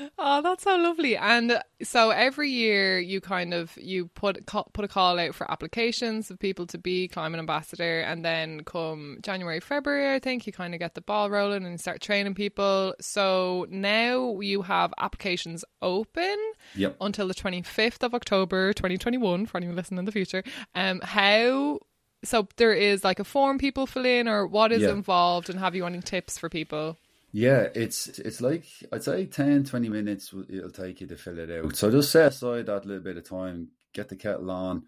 oh, 0.18 0.42
that's 0.42 0.64
so 0.64 0.76
lovely! 0.76 1.16
And 1.16 1.62
so 1.84 2.10
every 2.10 2.50
year 2.50 3.00
you 3.00 3.22
kind 3.22 3.54
of 3.54 3.78
you 3.78 4.08
put 4.08 4.46
put 4.48 4.86
a 4.86 4.88
call 4.88 5.20
out 5.20 5.36
for 5.36 5.50
applications 5.52 6.32
of 6.32 6.40
people 6.40 6.66
to 6.68 6.78
be 6.78 7.08
climate 7.08 7.40
ambassador, 7.40 8.02
and 8.02 8.26
then 8.26 8.64
come 8.64 9.20
January 9.22 9.60
February, 9.60 10.16
I 10.16 10.20
think 10.20 10.48
you 10.48 10.54
kind 10.54 10.74
of 10.74 10.80
get 10.80 10.96
the 10.96 11.02
ball 11.02 11.30
rolling 11.30 11.66
and 11.66 11.80
start 11.80 12.02
training 12.02 12.34
people. 12.34 12.96
So 13.00 13.68
now 13.70 14.40
you 14.40 14.64
have 14.64 14.94
applications 14.98 15.64
open 15.82 16.38
yep. 16.76 16.98
until 17.00 17.28
the 17.28 17.36
twenty 17.36 17.62
fifth 17.62 18.04
of 18.04 18.16
October, 18.16 18.74
twenty 18.74 18.98
twenty 18.98 19.18
one. 19.18 19.46
For 19.46 19.58
anyone 19.58 19.76
listening 19.76 20.00
in 20.00 20.06
the 20.06 20.12
future, 20.12 20.44
um, 20.74 21.02
how 21.02 21.80
so 22.24 22.48
there 22.58 22.74
is 22.74 23.04
like 23.04 23.20
a 23.20 23.24
form 23.24 23.58
people 23.58 23.86
fill 23.86 24.06
in 24.06 24.28
or 24.28 24.48
what 24.48 24.72
is 24.72 24.82
yeah. 24.82 24.92
involved 24.92 25.50
and 25.50 25.60
have 25.60 25.76
you 25.76 25.86
any 25.86 26.02
tips 26.02 26.38
for 26.38 26.50
people? 26.50 26.98
Yeah 27.32 27.68
it's 27.74 28.20
it's 28.20 28.42
like 28.42 28.64
i'd 28.92 29.04
say 29.04 29.26
10 29.26 29.64
20 29.64 29.90
minutes 29.90 30.32
it'll 30.50 30.70
take 30.70 31.02
you 31.02 31.08
to 31.08 31.18
fill 31.18 31.40
it 31.40 31.50
out. 31.50 31.76
So 31.76 31.90
just 31.90 32.12
set 32.12 32.28
aside 32.34 32.68
that 32.68 32.86
little 32.86 33.04
bit 33.04 33.18
of 33.18 33.28
time 33.28 33.70
get 33.94 34.10
the 34.10 34.16
kettle 34.16 34.52
on 34.52 34.84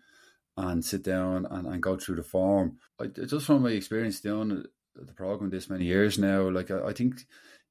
and 0.58 0.84
sit 0.84 1.04
down 1.04 1.46
and, 1.50 1.68
and 1.68 1.84
go 1.84 1.98
through 1.98 2.16
the 2.16 2.24
form. 2.24 2.78
I, 3.00 3.08
just 3.08 3.46
from 3.46 3.64
my 3.64 3.72
experience 3.72 4.20
doing 4.22 4.64
the 4.96 5.14
program 5.14 5.50
this 5.50 5.70
many 5.70 5.86
years 5.86 6.18
now 6.18 6.50
like 6.50 6.72
I, 6.72 6.88
I 6.88 6.94
think 6.94 7.16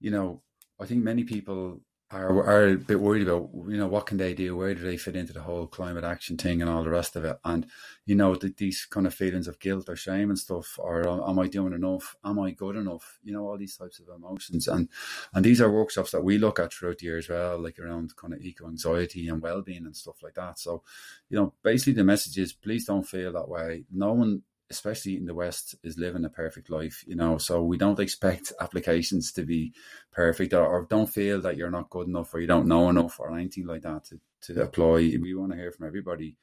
you 0.00 0.10
know 0.10 0.42
i 0.78 0.84
think 0.84 1.02
many 1.02 1.24
people 1.24 1.80
are 2.20 2.44
are 2.44 2.68
a 2.68 2.76
bit 2.76 3.00
worried 3.00 3.26
about 3.26 3.50
you 3.68 3.76
know 3.76 3.86
what 3.86 4.06
can 4.06 4.18
they 4.18 4.34
do? 4.34 4.56
Where 4.56 4.74
do 4.74 4.82
they 4.82 4.96
fit 4.96 5.16
into 5.16 5.32
the 5.32 5.42
whole 5.42 5.66
climate 5.66 6.04
action 6.04 6.36
thing 6.36 6.60
and 6.60 6.70
all 6.70 6.84
the 6.84 6.90
rest 6.90 7.16
of 7.16 7.24
it? 7.24 7.38
And 7.44 7.66
you 8.06 8.14
know 8.14 8.34
the, 8.34 8.54
these 8.56 8.86
kind 8.86 9.06
of 9.06 9.14
feelings 9.14 9.48
of 9.48 9.60
guilt 9.60 9.88
or 9.88 9.96
shame 9.96 10.30
and 10.30 10.38
stuff 10.38 10.78
or 10.78 11.08
am 11.08 11.38
I 11.38 11.48
doing 11.48 11.72
enough? 11.72 12.16
Am 12.24 12.38
I 12.38 12.52
good 12.52 12.76
enough? 12.76 13.18
You 13.22 13.32
know 13.32 13.48
all 13.48 13.58
these 13.58 13.76
types 13.76 14.00
of 14.00 14.08
emotions. 14.14 14.68
And 14.68 14.88
and 15.34 15.44
these 15.44 15.60
are 15.60 15.70
workshops 15.70 16.12
that 16.12 16.24
we 16.24 16.38
look 16.38 16.58
at 16.58 16.72
throughout 16.72 16.98
the 16.98 17.06
year 17.06 17.18
as 17.18 17.28
well 17.28 17.58
like 17.58 17.78
around 17.78 18.16
kind 18.16 18.34
of 18.34 18.40
eco 18.40 18.66
anxiety 18.66 19.28
and 19.28 19.42
well-being 19.42 19.86
and 19.86 19.96
stuff 19.96 20.22
like 20.22 20.34
that. 20.34 20.58
So 20.58 20.82
you 21.28 21.38
know 21.38 21.54
basically 21.62 21.94
the 21.94 22.04
message 22.04 22.38
is 22.38 22.52
please 22.52 22.86
don't 22.86 23.06
feel 23.06 23.32
that 23.32 23.48
way. 23.48 23.84
No 23.92 24.12
one 24.12 24.42
especially 24.74 25.16
in 25.16 25.26
the 25.26 25.34
West, 25.34 25.76
is 25.82 25.98
living 25.98 26.24
a 26.24 26.28
perfect 26.28 26.68
life, 26.70 27.04
you 27.06 27.16
know. 27.16 27.38
So 27.38 27.62
we 27.62 27.78
don't 27.78 28.00
expect 28.00 28.52
applications 28.60 29.32
to 29.32 29.42
be 29.42 29.72
perfect 30.12 30.52
or, 30.52 30.66
or, 30.66 30.86
don't 30.88 31.06
feel 31.06 31.40
that 31.42 31.56
you're 31.56 31.70
not 31.70 31.90
good 31.90 32.08
enough 32.08 32.34
or 32.34 32.40
you 32.40 32.46
don't 32.46 32.66
know 32.66 32.88
enough 32.88 33.18
or 33.18 33.36
anything 33.36 33.66
like 33.66 33.82
that 33.82 34.04
to, 34.06 34.20
to 34.42 34.62
apply. 34.62 35.16
We 35.20 35.34
want 35.34 35.52
to 35.52 35.58
hear 35.58 35.72
from 35.72 35.86
everybody. 35.86 36.36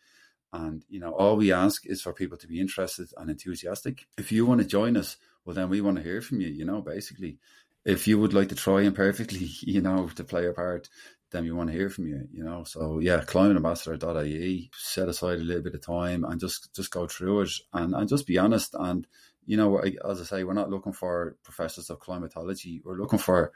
And, 0.54 0.84
you 0.90 1.00
know, 1.00 1.12
all 1.12 1.38
we 1.38 1.54
ask 1.54 1.86
is 1.86 2.02
for 2.02 2.14
people 2.14 2.38
to 2.38 2.48
be 2.48 2.60
interested 2.60 3.08
and 3.18 3.30
enthusiastic. 3.30 4.06
If 4.18 4.32
you 4.32 4.46
want 4.46 4.62
to 4.62 4.68
join 4.68 4.98
us, 4.98 5.18
well, 5.46 5.56
then 5.56 5.70
we 5.70 5.82
want 5.82 5.98
to 5.98 6.04
hear 6.04 6.22
from 6.22 6.42
you, 6.42 6.50
you 6.50 6.66
know, 6.66 6.82
basically. 6.82 7.38
If 7.84 8.08
you 8.08 8.20
would 8.20 8.34
like 8.34 8.50
to 8.50 8.56
try 8.56 8.82
imperfectly, 8.82 9.50
you 9.62 9.82
know, 9.82 10.10
to 10.16 10.24
play 10.24 10.48
a 10.48 10.54
part, 10.54 10.90
then 11.32 11.44
we 11.44 11.52
want 11.52 11.70
to 11.70 11.76
hear 11.76 11.90
from 11.90 12.08
you, 12.08 12.28
you 12.32 12.44
know. 12.44 12.64
So 12.64 13.00
yeah, 13.00 13.22
climateambassador.ie, 13.22 14.70
set 14.76 15.10
aside 15.10 15.40
a 15.40 15.44
little 15.44 15.64
bit 15.64 15.76
of 15.76 15.82
time 15.82 16.24
and 16.24 16.40
just 16.40 16.74
just 16.76 16.92
go 16.92 17.08
through 17.08 17.42
it 17.42 17.52
and, 17.74 17.94
and 17.96 18.08
just 18.08 18.28
be 18.28 18.38
honest. 18.38 18.76
And, 18.78 19.08
you 19.46 19.58
know, 19.58 19.78
as 19.78 20.22
I 20.22 20.24
say, 20.24 20.44
we're 20.44 20.54
not 20.54 20.70
looking 20.70 20.94
for 20.94 21.36
professors 21.44 21.90
of 21.90 22.00
climatology. 22.00 22.82
We're 22.84 22.98
looking 22.98 23.20
for 23.20 23.52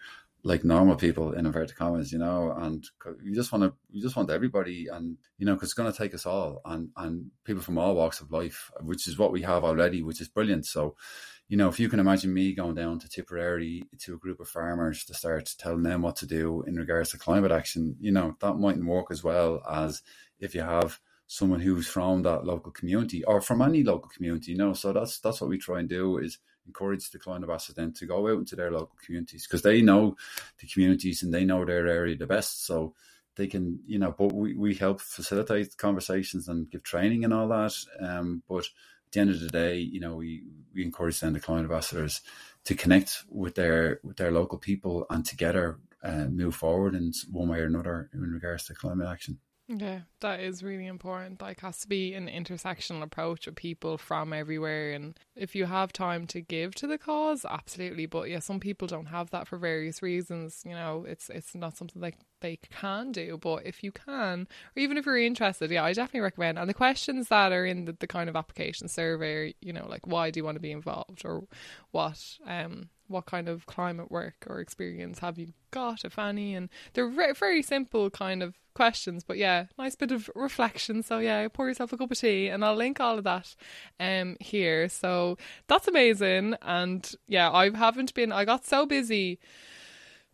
like 0.45 0.63
normal 0.63 0.95
people 0.95 1.33
in 1.33 1.47
inverted 1.47 1.75
commas, 1.75 2.11
you 2.11 2.19
know, 2.19 2.53
and 2.55 2.87
you 3.23 3.33
just 3.33 3.51
want 3.51 3.63
to, 3.63 3.73
we 3.91 3.99
just 3.99 4.15
want 4.15 4.29
everybody, 4.29 4.85
and 4.87 5.17
you 5.39 5.45
know, 5.45 5.55
because 5.55 5.69
it's 5.69 5.73
going 5.73 5.91
to 5.91 5.97
take 5.97 6.13
us 6.13 6.27
all, 6.27 6.61
and 6.65 6.89
and 6.97 7.31
people 7.43 7.63
from 7.63 7.79
all 7.79 7.95
walks 7.95 8.21
of 8.21 8.31
life, 8.31 8.71
which 8.79 9.07
is 9.07 9.17
what 9.17 9.31
we 9.31 9.41
have 9.41 9.63
already, 9.63 10.03
which 10.03 10.21
is 10.21 10.27
brilliant. 10.27 10.67
So, 10.67 10.95
you 11.47 11.57
know, 11.57 11.67
if 11.67 11.79
you 11.79 11.89
can 11.89 11.99
imagine 11.99 12.31
me 12.31 12.53
going 12.53 12.75
down 12.75 12.99
to 12.99 13.09
Tipperary 13.09 13.85
to 14.01 14.13
a 14.13 14.19
group 14.19 14.39
of 14.39 14.47
farmers 14.47 15.03
to 15.05 15.15
start 15.15 15.49
telling 15.57 15.81
them 15.81 16.03
what 16.03 16.15
to 16.17 16.27
do 16.27 16.63
in 16.67 16.75
regards 16.75 17.09
to 17.09 17.17
climate 17.17 17.51
action, 17.51 17.95
you 17.99 18.11
know, 18.11 18.37
that 18.39 18.53
mightn't 18.53 18.85
work 18.85 19.07
as 19.09 19.23
well 19.23 19.63
as 19.67 20.03
if 20.39 20.53
you 20.53 20.61
have 20.61 20.99
someone 21.25 21.59
who's 21.59 21.87
from 21.87 22.21
that 22.21 22.45
local 22.45 22.71
community 22.71 23.23
or 23.23 23.41
from 23.41 23.63
any 23.63 23.81
local 23.81 24.09
community, 24.09 24.51
you 24.51 24.57
know. 24.59 24.73
So 24.73 24.93
that's 24.93 25.17
that's 25.17 25.41
what 25.41 25.49
we 25.49 25.57
try 25.57 25.79
and 25.79 25.89
do 25.89 26.19
is 26.19 26.37
encourage 26.67 27.09
the 27.11 27.19
climate 27.19 27.43
ambassadors 27.43 27.75
then 27.75 27.93
to 27.93 28.05
go 28.05 28.27
out 28.27 28.39
into 28.39 28.55
their 28.55 28.71
local 28.71 28.95
communities 29.03 29.45
because 29.45 29.61
they 29.61 29.81
know 29.81 30.15
the 30.59 30.67
communities 30.67 31.23
and 31.23 31.33
they 31.33 31.45
know 31.45 31.65
their 31.65 31.87
area 31.87 32.15
the 32.15 32.27
best. 32.27 32.65
So 32.65 32.93
they 33.35 33.47
can, 33.47 33.79
you 33.85 33.99
know, 33.99 34.15
but 34.17 34.33
we, 34.33 34.53
we 34.55 34.75
help 34.75 35.01
facilitate 35.01 35.77
conversations 35.77 36.47
and 36.47 36.69
give 36.69 36.83
training 36.83 37.23
and 37.23 37.33
all 37.33 37.47
that. 37.49 37.73
Um, 37.99 38.43
but 38.47 38.65
at 38.65 39.11
the 39.11 39.19
end 39.19 39.29
of 39.29 39.39
the 39.39 39.49
day, 39.49 39.77
you 39.77 39.99
know, 39.99 40.15
we, 40.15 40.43
we 40.73 40.83
encourage 40.83 41.19
then 41.19 41.33
the 41.33 41.39
client 41.39 41.65
ambassadors 41.65 42.21
to 42.65 42.75
connect 42.75 43.23
with 43.29 43.55
their 43.55 43.99
with 44.03 44.17
their 44.17 44.31
local 44.31 44.57
people 44.57 45.05
and 45.09 45.25
together 45.25 45.79
uh, 46.03 46.25
move 46.25 46.55
forward 46.55 46.95
in 46.95 47.11
one 47.31 47.49
way 47.49 47.59
or 47.59 47.65
another 47.65 48.09
in 48.13 48.21
regards 48.21 48.65
to 48.65 48.73
climate 48.73 49.07
action. 49.07 49.39
Yeah, 49.67 50.01
that 50.19 50.41
is 50.41 50.61
really 50.61 50.85
important. 50.85 51.41
Like, 51.41 51.61
has 51.61 51.79
to 51.79 51.87
be 51.87 52.13
an 52.13 52.27
intersectional 52.27 53.01
approach 53.01 53.47
of 53.47 53.55
people 53.55 53.97
from 53.97 54.31
everywhere. 54.31 54.91
And 54.91 55.19
if 55.35 55.55
you 55.55 55.65
have 55.65 55.91
time 55.91 56.27
to 56.27 56.41
give 56.41 56.75
to 56.75 56.87
the 56.87 56.99
cause, 56.99 57.45
absolutely. 57.49 58.05
But 58.05 58.29
yeah, 58.29 58.39
some 58.39 58.59
people 58.59 58.87
don't 58.87 59.07
have 59.07 59.31
that 59.31 59.47
for 59.47 59.57
various 59.57 60.03
reasons. 60.03 60.61
You 60.65 60.73
know, 60.73 61.03
it's 61.07 61.29
it's 61.31 61.55
not 61.55 61.75
something 61.77 61.99
like 61.99 62.17
they 62.41 62.57
can 62.57 63.11
do. 63.11 63.39
But 63.41 63.65
if 63.65 63.83
you 63.83 63.91
can, 63.91 64.47
or 64.75 64.79
even 64.79 64.97
if 64.97 65.05
you're 65.07 65.17
interested, 65.17 65.71
yeah, 65.71 65.83
I 65.83 65.93
definitely 65.93 66.19
recommend. 66.21 66.59
And 66.59 66.69
the 66.69 66.73
questions 66.75 67.29
that 67.29 67.51
are 67.51 67.65
in 67.65 67.85
the, 67.85 67.93
the 67.99 68.07
kind 68.07 68.29
of 68.29 68.35
application 68.35 68.87
survey, 68.87 69.55
you 69.61 69.73
know, 69.73 69.87
like 69.89 70.05
why 70.05 70.29
do 70.29 70.39
you 70.39 70.43
want 70.43 70.57
to 70.57 70.61
be 70.61 70.71
involved, 70.71 71.23
or 71.25 71.47
what 71.89 72.37
um 72.45 72.89
what 73.07 73.25
kind 73.25 73.47
of 73.47 73.65
climate 73.67 74.11
work 74.11 74.45
or 74.47 74.59
experience 74.59 75.19
have 75.19 75.37
you 75.39 75.53
got, 75.71 76.03
if 76.05 76.17
any? 76.19 76.55
And 76.55 76.69
they're 76.93 77.09
very, 77.09 77.33
very 77.33 77.61
simple 77.61 78.09
kind 78.09 78.41
of 78.43 78.55
questions, 78.75 79.23
but 79.23 79.37
yeah, 79.37 79.65
nice 79.77 79.95
bit 79.95 80.11
of 80.11 80.29
reflection. 80.35 81.01
So 81.01 81.17
yeah, 81.19 81.47
pour 81.47 81.67
yourself 81.67 81.93
a 81.93 81.97
cup 81.97 82.11
of 82.11 82.19
tea, 82.19 82.47
and 82.47 82.63
I'll 82.63 82.75
link 82.75 82.99
all 82.99 83.17
of 83.17 83.23
that 83.23 83.55
um 83.99 84.37
here. 84.39 84.87
So 84.89 85.37
that's 85.67 85.87
amazing. 85.87 86.55
And 86.61 87.11
yeah, 87.27 87.51
I 87.51 87.75
haven't 87.75 88.13
been. 88.13 88.31
I 88.31 88.45
got 88.45 88.65
so 88.65 88.85
busy 88.85 89.39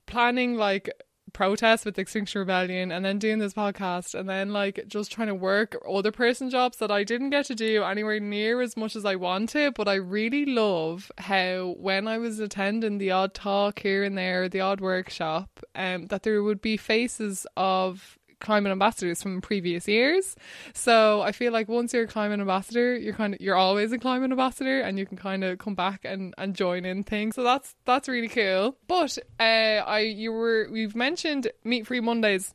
planning 0.06 0.56
like 0.56 0.89
protest 1.34 1.86
with 1.86 1.97
Extinction 1.97 2.39
Rebellion 2.39 2.91
and 2.91 3.04
then 3.04 3.19
doing 3.19 3.39
this 3.39 3.54
podcast 3.54 4.17
and 4.17 4.27
then 4.27 4.51
like 4.51 4.84
just 4.88 5.12
trying 5.12 5.27
to 5.27 5.36
work 5.36 5.77
other 5.89 6.12
person 6.12 6.49
jobs 6.49 6.77
that 6.77 6.91
I 6.91 7.04
didn't 7.04 7.30
get 7.30 7.45
to 7.45 7.56
do 7.56 7.84
anywhere 7.84 8.19
near 8.19 8.62
as 8.62 8.75
much 8.75 8.95
as 8.95 9.06
I 9.06 9.15
wanted. 9.15 9.73
But 9.73 9.88
I 9.88 9.95
really 9.95 10.45
love 10.45 11.12
how 11.17 11.75
when 11.77 12.08
I 12.08 12.17
was 12.17 12.39
attending 12.39 12.97
the 12.97 13.12
odd 13.12 13.34
talk 13.34 13.80
here 13.80 14.04
and 14.04 14.17
there, 14.17 14.49
the 14.49 14.62
odd 14.62 14.82
workshop, 14.82 15.60
um, 15.75 16.08
that 16.08 16.23
there 16.23 16.43
would 16.43 16.62
be 16.62 16.77
faces 16.77 17.47
of 17.56 18.17
climate 18.41 18.71
ambassadors 18.71 19.21
from 19.21 19.41
previous 19.41 19.88
years. 19.88 20.36
So 20.73 21.21
I 21.21 21.32
feel 21.32 21.54
like 21.54 21.69
once 21.69 21.93
you're 21.93 22.04
a 22.04 22.08
climate 22.08 22.39
ambassador, 22.39 22.97
you're 22.97 23.13
kind 23.13 23.34
of 23.34 23.41
you're 23.41 23.56
always 23.56 23.91
a 23.91 23.97
climate 23.97 24.32
ambassador, 24.32 24.82
and 24.82 24.99
you 24.99 25.06
can 25.06 25.17
kind 25.17 25.43
of 25.43 25.58
come 25.60 25.75
back 25.75 26.01
and, 26.04 26.34
and 26.38 26.56
join 26.56 26.86
in 26.86 27.04
things. 27.04 27.36
So 27.36 27.43
that's 27.43 27.75
that's 27.86 28.10
really 28.10 28.27
cool. 28.27 28.75
But 28.88 29.17
uh, 29.39 29.43
I 29.43 29.99
you 29.99 30.32
were 30.34 30.67
we've 30.71 30.95
mentioned 30.95 31.49
meat 31.63 31.88
free 31.88 32.01
Mondays. 32.01 32.54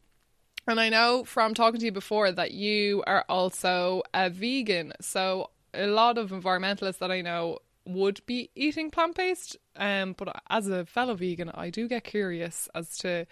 And 0.69 0.81
I 0.81 0.89
know 0.89 1.23
from 1.23 1.55
talking 1.55 1.79
to 1.79 1.87
you 1.87 1.93
before 1.93 2.33
that 2.33 2.51
you 2.51 3.05
are 3.07 3.25
also 3.29 4.03
a 4.13 4.29
vegan. 4.29 4.95
So 5.01 5.51
a 5.73 5.87
lot 5.87 6.19
of 6.19 6.31
environmentalists 6.31 6.99
that 6.99 7.13
I 7.13 7.21
know 7.21 7.61
would 7.87 8.21
be 8.27 8.51
eating 8.55 8.91
plant 8.91 9.15
based. 9.15 9.57
Um, 9.77 10.15
but 10.19 10.43
as 10.51 10.69
a 10.69 10.85
fellow 10.85 11.15
vegan, 11.15 11.51
I 11.55 11.71
do 11.71 11.89
get 11.89 12.05
curious 12.05 12.69
as 12.75 12.99
to 12.99 13.27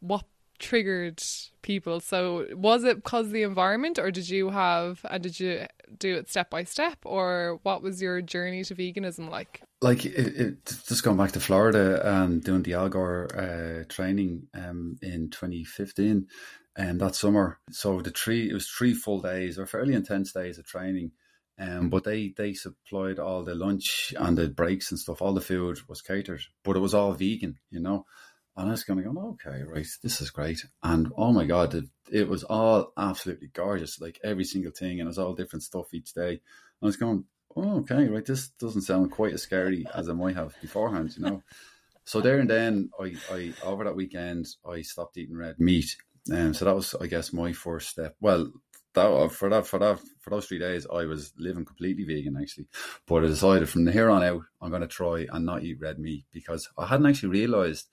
what 0.00 0.24
triggered 0.58 1.22
people. 1.62 2.00
So 2.00 2.46
was 2.52 2.84
it 2.84 2.96
because 2.96 3.30
the 3.30 3.42
environment, 3.42 3.98
or 3.98 4.10
did 4.10 4.28
you 4.28 4.50
have 4.50 5.00
and 5.08 5.22
did 5.22 5.38
you 5.40 5.66
do 5.98 6.14
it 6.16 6.28
step 6.28 6.50
by 6.50 6.64
step, 6.64 6.98
or 7.04 7.60
what 7.62 7.82
was 7.82 8.00
your 8.00 8.22
journey 8.22 8.64
to 8.64 8.74
veganism 8.74 9.30
like? 9.30 9.62
Like 9.82 10.06
it, 10.06 10.36
it, 10.40 10.74
just 10.86 11.02
going 11.02 11.16
back 11.16 11.32
to 11.32 11.40
Florida 11.40 12.00
and 12.04 12.42
doing 12.42 12.62
the 12.62 12.74
Al 12.74 12.88
Gore 12.88 13.28
uh, 13.36 13.84
training 13.92 14.48
um, 14.54 14.96
in 15.02 15.30
2015 15.30 16.26
and 16.76 16.90
um, 16.90 16.98
that 16.98 17.14
summer. 17.14 17.58
So 17.70 18.00
the 18.00 18.10
three 18.10 18.50
it 18.50 18.54
was 18.54 18.68
three 18.68 18.94
full 18.94 19.20
days 19.20 19.58
or 19.58 19.66
fairly 19.66 19.94
intense 19.94 20.32
days 20.32 20.58
of 20.58 20.66
training. 20.66 21.12
Um, 21.58 21.88
but 21.88 22.04
they 22.04 22.34
they 22.36 22.52
supplied 22.52 23.18
all 23.18 23.42
the 23.42 23.54
lunch 23.54 24.12
and 24.18 24.36
the 24.36 24.48
breaks 24.48 24.90
and 24.90 25.00
stuff. 25.00 25.22
All 25.22 25.32
the 25.32 25.40
food 25.40 25.78
was 25.88 26.02
catered, 26.02 26.42
but 26.62 26.76
it 26.76 26.80
was 26.80 26.92
all 26.92 27.12
vegan, 27.12 27.58
you 27.70 27.80
know. 27.80 28.04
And 28.56 28.68
I 28.68 28.70
was 28.70 28.84
kind 28.84 28.98
of 28.98 29.04
going, 29.04 29.18
okay, 29.18 29.62
right, 29.64 29.86
this 30.02 30.20
is 30.20 30.30
great. 30.30 30.64
And 30.82 31.12
oh 31.16 31.32
my 31.32 31.44
god, 31.44 31.74
it, 31.74 31.84
it 32.10 32.28
was 32.28 32.42
all 32.44 32.92
absolutely 32.96 33.48
gorgeous, 33.48 34.00
like 34.00 34.18
every 34.24 34.44
single 34.44 34.72
thing, 34.72 34.98
and 34.98 35.02
it 35.02 35.06
was 35.06 35.18
all 35.18 35.34
different 35.34 35.62
stuff 35.62 35.92
each 35.92 36.14
day. 36.14 36.30
And 36.30 36.40
I 36.82 36.86
was 36.86 36.96
going, 36.96 37.24
oh, 37.54 37.80
okay, 37.80 38.08
right, 38.08 38.24
this 38.24 38.48
doesn't 38.48 38.82
sound 38.82 39.10
quite 39.10 39.34
as 39.34 39.42
scary 39.42 39.86
as 39.94 40.08
I 40.08 40.14
might 40.14 40.36
have 40.36 40.54
beforehand, 40.60 41.14
you 41.16 41.24
know. 41.24 41.42
So 42.04 42.20
there 42.20 42.38
and 42.38 42.48
then, 42.48 42.90
I, 43.00 43.16
I 43.30 43.52
over 43.64 43.84
that 43.84 43.96
weekend, 43.96 44.46
I 44.66 44.82
stopped 44.82 45.18
eating 45.18 45.36
red 45.36 45.58
meat. 45.58 45.96
Um, 46.32 46.54
so 46.54 46.64
that 46.64 46.74
was, 46.74 46.94
I 46.94 47.08
guess, 47.08 47.32
my 47.32 47.52
first 47.52 47.88
step. 47.88 48.16
Well, 48.20 48.52
that 48.94 49.32
for 49.32 49.50
that 49.50 49.66
for 49.66 49.78
that 49.78 50.00
for 50.20 50.30
those 50.30 50.46
three 50.46 50.58
days, 50.58 50.86
I 50.90 51.04
was 51.04 51.32
living 51.36 51.64
completely 51.66 52.04
vegan 52.04 52.38
actually. 52.40 52.68
But 53.06 53.24
I 53.24 53.26
decided 53.26 53.68
from 53.68 53.86
here 53.86 54.08
on 54.08 54.22
out, 54.22 54.42
I'm 54.62 54.70
going 54.70 54.80
to 54.82 54.88
try 54.88 55.26
and 55.30 55.44
not 55.44 55.62
eat 55.62 55.78
red 55.80 55.98
meat 55.98 56.24
because 56.32 56.68
I 56.78 56.86
hadn't 56.86 57.06
actually 57.06 57.28
realized. 57.28 57.86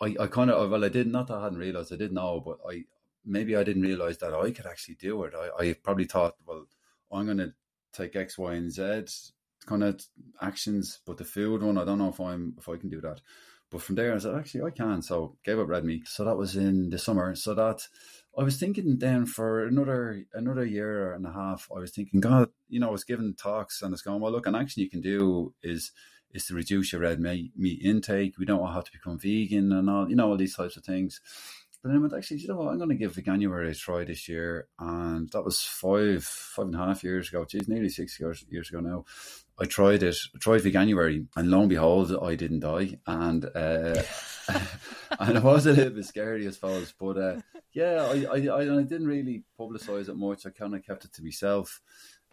I, 0.00 0.16
I 0.20 0.26
kind 0.28 0.50
of 0.50 0.70
well, 0.70 0.84
I 0.84 0.88
did 0.88 1.06
not 1.06 1.30
I 1.30 1.42
hadn't 1.42 1.58
realized. 1.58 1.92
I 1.92 1.96
didn't 1.96 2.14
know, 2.14 2.40
but 2.44 2.58
I 2.68 2.84
maybe 3.24 3.56
I 3.56 3.64
didn't 3.64 3.82
realize 3.82 4.18
that 4.18 4.34
I 4.34 4.50
could 4.50 4.66
actually 4.66 4.94
do 4.96 5.24
it. 5.24 5.34
I, 5.34 5.64
I 5.64 5.72
probably 5.74 6.04
thought, 6.04 6.36
well, 6.46 6.66
I'm 7.12 7.26
going 7.26 7.38
to 7.38 7.52
take 7.92 8.16
X, 8.16 8.38
Y, 8.38 8.54
and 8.54 8.72
Z 8.72 9.32
kind 9.66 9.84
of 9.84 10.00
actions, 10.40 11.00
but 11.04 11.18
the 11.18 11.24
food 11.24 11.62
one, 11.62 11.78
I 11.78 11.84
don't 11.84 11.98
know 11.98 12.08
if 12.08 12.20
I'm 12.20 12.54
if 12.58 12.68
I 12.68 12.76
can 12.76 12.88
do 12.88 13.00
that. 13.02 13.20
But 13.70 13.82
from 13.82 13.96
there, 13.96 14.14
I 14.14 14.18
said, 14.18 14.34
actually, 14.34 14.62
I 14.62 14.70
can. 14.70 15.02
So 15.02 15.36
gave 15.44 15.58
up 15.58 15.68
red 15.68 15.84
meat. 15.84 16.08
So 16.08 16.24
that 16.24 16.38
was 16.38 16.56
in 16.56 16.88
the 16.88 16.98
summer. 16.98 17.34
So 17.34 17.52
that 17.54 17.86
I 18.38 18.42
was 18.42 18.56
thinking 18.58 18.98
then 18.98 19.26
for 19.26 19.66
another 19.66 20.24
another 20.32 20.64
year 20.64 21.12
and 21.12 21.26
a 21.26 21.32
half, 21.32 21.68
I 21.74 21.78
was 21.80 21.90
thinking, 21.90 22.20
God, 22.20 22.48
you 22.68 22.80
know, 22.80 22.88
I 22.88 22.92
was 22.92 23.04
giving 23.04 23.34
talks 23.34 23.82
and 23.82 23.92
it's 23.92 24.02
going, 24.02 24.20
well, 24.20 24.32
look, 24.32 24.46
an 24.46 24.54
action 24.54 24.82
you 24.82 24.88
can 24.88 25.02
do 25.02 25.54
is 25.62 25.92
is 26.38 26.46
to 26.46 26.54
reduce 26.54 26.92
your 26.92 27.02
red 27.02 27.20
meat, 27.20 27.52
meat 27.56 27.80
intake. 27.82 28.38
We 28.38 28.46
don't 28.46 28.60
want 28.60 28.70
to 28.70 28.74
have 28.76 28.84
to 28.84 28.92
become 28.92 29.18
vegan 29.18 29.72
and 29.72 29.90
all, 29.90 30.08
you 30.08 30.16
know, 30.16 30.30
all 30.30 30.36
these 30.36 30.56
types 30.56 30.76
of 30.76 30.84
things. 30.84 31.20
But 31.82 31.90
then 31.90 31.98
I 31.98 32.00
went, 32.00 32.14
actually, 32.14 32.38
you 32.38 32.48
know 32.48 32.56
what, 32.56 32.72
I'm 32.72 32.78
going 32.78 32.88
to 32.90 32.96
give 32.96 33.14
Veganuary 33.14 33.70
a 33.70 33.74
try 33.74 34.04
this 34.04 34.28
year. 34.28 34.68
And 34.80 35.30
that 35.30 35.44
was 35.44 35.62
five, 35.62 36.24
five 36.24 36.66
and 36.66 36.74
a 36.74 36.78
half 36.78 37.04
years 37.04 37.28
ago. 37.28 37.44
Geez, 37.44 37.68
nearly 37.68 37.88
six 37.88 38.18
years, 38.18 38.44
years 38.48 38.68
ago 38.70 38.80
now. 38.80 39.04
I 39.60 39.64
tried 39.64 40.02
it, 40.02 40.16
I 40.34 40.38
tried 40.38 40.62
Veganuary, 40.62 41.26
and 41.36 41.50
lo 41.50 41.60
and 41.60 41.68
behold, 41.68 42.16
I 42.20 42.34
didn't 42.34 42.60
die. 42.60 42.98
And 43.06 43.44
uh, 43.44 44.02
and 45.20 45.36
it 45.36 45.42
was 45.42 45.66
a 45.66 45.72
little 45.72 45.92
bit 45.92 46.04
scary, 46.04 46.46
I 46.46 46.50
suppose. 46.50 46.92
But 46.98 47.18
uh, 47.18 47.36
yeah, 47.72 48.08
I, 48.10 48.26
I, 48.32 48.78
I 48.78 48.82
didn't 48.82 49.06
really 49.06 49.44
publicise 49.58 50.08
it 50.08 50.16
much. 50.16 50.46
I 50.46 50.50
kind 50.50 50.74
of 50.74 50.84
kept 50.84 51.04
it 51.04 51.12
to 51.14 51.22
myself. 51.22 51.80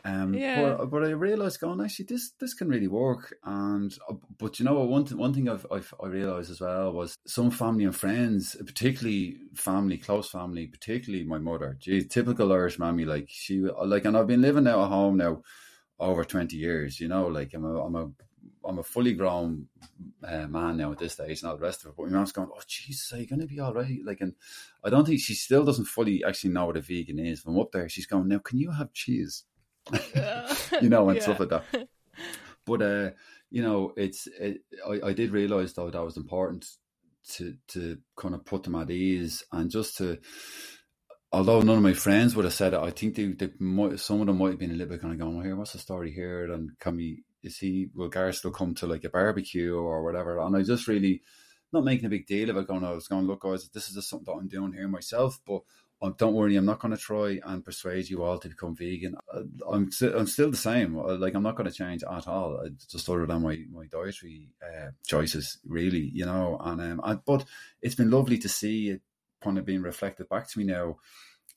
Um, 0.06 0.36
yeah. 0.36 0.76
but, 0.78 0.92
but 0.92 1.04
I 1.04 1.10
realized 1.10 1.60
going 1.60 1.82
actually 1.82 2.06
this 2.06 2.32
this 2.40 2.54
can 2.54 2.70
really 2.70 2.88
work 2.88 3.36
and 3.44 3.92
uh, 4.08 4.14
but 4.38 4.60
you 4.60 4.66
know 4.66 4.80
one 4.82 5.04
th- 5.04 5.18
one 5.18 5.34
thing 5.34 5.50
I've, 5.50 5.66
I've 5.72 5.92
I 6.02 6.06
realized 6.06 6.52
as 6.52 6.62
well 6.62 6.92
was 6.92 7.18
some 7.26 7.50
family 7.50 7.86
and 7.86 7.96
friends 7.96 8.56
particularly 8.64 9.38
family 9.56 9.98
close 9.98 10.30
family 10.30 10.68
particularly 10.68 11.26
my 11.26 11.40
mother 11.40 11.76
gee 11.80 12.04
typical 12.04 12.54
Irish 12.54 12.78
mammy 12.78 13.04
like 13.04 13.26
she 13.30 13.62
like 13.62 14.06
and 14.06 14.16
I've 14.16 14.28
been 14.28 14.44
living 14.44 14.66
now 14.66 14.84
at 14.84 14.90
home 14.90 15.18
now 15.18 15.42
over 16.00 16.24
20 16.24 16.56
years 16.56 17.00
you 17.00 17.08
know 17.08 17.26
like 17.26 17.56
I'm 17.56 17.66
a 17.66 17.84
I'm 17.84 17.96
a 17.96 18.12
I'm 18.64 18.78
a 18.78 18.84
fully 18.84 19.14
grown 19.14 19.68
uh, 20.24 20.48
man 20.48 20.78
now 20.78 20.92
at 20.92 21.00
this 21.00 21.14
stage 21.14 21.42
and 21.42 21.50
all 21.50 21.58
the 21.58 21.64
rest 21.64 21.84
of 21.84 21.90
it. 21.90 21.96
But 21.98 22.08
my 22.08 22.14
mom's 22.14 22.32
going, 22.32 22.50
oh, 22.52 22.62
Jesus, 22.68 23.14
are 23.14 23.18
you 23.18 23.28
going 23.28 23.42
to 23.42 23.48
be 23.48 23.60
all 23.60 23.74
right? 23.74 24.00
Like, 24.04 24.22
and 24.22 24.34
I 24.84 24.90
don't 24.90 25.06
think 25.06 25.20
she 25.20 25.36
still 25.36 25.64
doesn't 25.64 25.86
fully 25.86 26.24
actually 26.24 26.50
know 26.52 26.66
what 26.66 26.78
a 26.78 26.82
vegan 26.82 27.20
is. 27.20 27.46
When 27.46 27.56
I'm 27.56 27.62
up 27.62 27.72
there, 27.72 27.88
she's 27.90 28.08
going, 28.08 28.28
now, 28.28 28.40
can 28.40 28.58
you 28.58 28.72
have 28.72 28.92
cheese? 28.92 29.44
You 30.82 30.90
know, 30.90 31.10
and 31.10 31.18
yeah. 31.18 31.24
stuff 31.24 31.40
like 31.40 31.50
that. 31.50 31.88
But 32.66 32.82
uh, 32.82 33.12
you 33.52 33.62
know, 33.62 33.94
it's 33.96 34.28
it, 34.28 34.62
I, 34.88 35.10
I 35.10 35.14
did 35.14 35.32
realize 35.32 35.74
though 35.74 35.90
that 35.90 36.04
was 36.04 36.18
important 36.18 36.66
to 37.34 37.56
to 37.70 37.98
kind 38.18 38.34
of 38.34 38.46
put 38.46 38.64
them 38.64 38.76
at 38.76 38.90
ease 38.90 39.44
and 39.52 39.70
just 39.70 39.98
to. 39.98 40.20
Although 41.32 41.62
none 41.62 41.78
of 41.78 41.84
my 41.84 41.94
friends 41.94 42.34
would 42.36 42.46
have 42.46 42.54
said 42.54 42.74
it, 42.74 42.80
I 42.80 42.92
think 42.92 43.16
they, 43.16 43.26
they 43.26 43.50
might, 43.60 44.00
some 44.00 44.22
of 44.22 44.28
them 44.28 44.38
might 44.38 44.52
have 44.52 44.60
been 44.60 44.72
a 44.72 44.74
little 44.74 44.94
bit 44.94 45.02
kind 45.02 45.14
of 45.14 45.20
going, 45.20 45.36
well, 45.36 45.44
"Here, 45.44 45.56
what's 45.56 45.74
the 45.74 45.80
story 45.80 46.12
here?" 46.12 46.52
And 46.52 46.72
can 46.80 46.96
we? 46.96 47.24
Is 47.44 47.58
he? 47.58 47.90
Will 47.94 48.10
Gareth 48.10 48.38
still 48.38 48.52
come 48.52 48.74
to 48.76 48.88
like 48.88 49.04
a 49.04 49.10
barbecue 49.10 49.76
or 49.76 50.04
whatever? 50.04 50.40
And 50.40 50.56
I 50.56 50.62
just 50.62 50.88
really 50.88 51.22
not 51.74 51.84
making 51.84 52.06
a 52.06 52.10
big 52.10 52.26
deal 52.26 52.50
of 52.50 52.58
it. 52.58 52.68
Going, 52.68 52.84
I 52.86 52.92
was 52.92 53.08
going, 53.08 53.28
look, 53.28 53.42
guys, 53.42 53.70
this 53.70 53.90
is 53.90 53.96
just 53.96 54.10
something 54.10 54.34
that 54.34 54.40
I'm 54.40 54.48
doing 54.48 54.74
here 54.74 54.88
myself, 54.88 55.40
but 55.46 55.62
don't 56.18 56.34
worry, 56.34 56.56
I'm 56.56 56.66
not 56.66 56.80
going 56.80 56.96
to 56.96 57.02
try 57.02 57.40
and 57.44 57.64
persuade 57.64 58.10
you 58.10 58.24
all 58.24 58.38
to 58.38 58.50
become 58.50 58.76
vegan. 58.76 59.16
Uh, 59.34 59.44
I'm 59.70 59.90
I'm 60.02 60.28
still 60.28 60.52
the 60.52 60.58
same. 60.58 60.98
Uh, 60.98 61.16
like 61.18 61.34
I'm 61.34 61.44
not 61.44 61.56
going 61.56 61.70
to 61.70 61.76
change 61.76 62.04
at 62.04 62.28
all. 62.28 62.60
I 62.64 62.70
just 62.90 63.10
other 63.10 63.26
than 63.26 63.42
my 63.42 63.60
my 63.72 63.86
dietary 63.88 64.50
uh, 64.64 64.90
choices, 65.06 65.58
really, 65.66 66.12
you 66.14 66.26
know. 66.26 66.58
And 66.64 66.82
um, 66.82 67.02
I, 67.04 67.16
but 67.16 67.46
it's 67.82 67.96
been 67.96 68.12
lovely 68.12 68.38
to 68.40 68.50
see 68.50 68.90
it 68.90 69.02
kind 69.44 69.58
of 69.58 69.66
being 69.66 69.82
reflected 69.82 70.30
back 70.30 70.50
to 70.50 70.60
me 70.60 70.66
now 70.66 70.98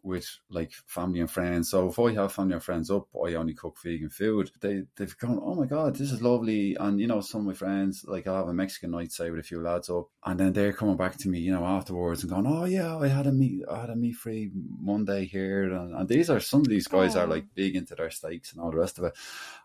with 0.02 0.38
like 0.48 0.72
family 0.86 1.20
and 1.20 1.30
friends. 1.30 1.70
So 1.70 1.88
if 1.88 1.98
I 1.98 2.12
have 2.14 2.32
family 2.32 2.54
and 2.54 2.62
friends 2.62 2.90
up, 2.90 3.08
I 3.14 3.34
only 3.34 3.54
cook 3.54 3.78
vegan 3.82 4.10
food. 4.10 4.50
They 4.60 4.82
they've 4.96 5.16
gone, 5.18 5.40
oh 5.42 5.54
my 5.54 5.66
god, 5.66 5.96
this 5.96 6.12
is 6.12 6.22
lovely. 6.22 6.76
And 6.78 7.00
you 7.00 7.06
know, 7.06 7.20
some 7.20 7.42
of 7.42 7.46
my 7.48 7.54
friends, 7.54 8.04
like 8.06 8.26
I 8.26 8.36
have 8.36 8.48
a 8.48 8.54
Mexican 8.54 8.92
night 8.92 9.12
say 9.12 9.30
with 9.30 9.40
a 9.40 9.44
few 9.44 9.60
lads 9.60 9.90
up, 9.90 10.08
and 10.24 10.38
then 10.38 10.52
they're 10.52 10.72
coming 10.72 10.96
back 10.96 11.16
to 11.18 11.28
me, 11.28 11.40
you 11.40 11.52
know, 11.52 11.64
afterwards 11.64 12.22
and 12.22 12.30
going, 12.30 12.46
oh 12.46 12.64
yeah, 12.64 12.96
I 12.96 13.08
had 13.08 13.26
a 13.26 13.32
meat, 13.32 13.64
I 13.70 13.80
had 13.80 13.90
a 13.90 13.96
meat 13.96 14.16
free 14.16 14.50
Monday 14.54 15.24
here, 15.26 15.64
and, 15.64 15.94
and 15.94 16.08
these 16.08 16.30
are 16.30 16.40
some 16.40 16.60
of 16.60 16.68
these 16.68 16.86
guys 16.86 17.16
oh. 17.16 17.20
are 17.20 17.26
like 17.26 17.54
big 17.54 17.76
into 17.76 17.94
their 17.94 18.10
steaks 18.10 18.52
and 18.52 18.60
all 18.60 18.70
the 18.70 18.78
rest 18.78 18.98
of 18.98 19.04
it. 19.04 19.14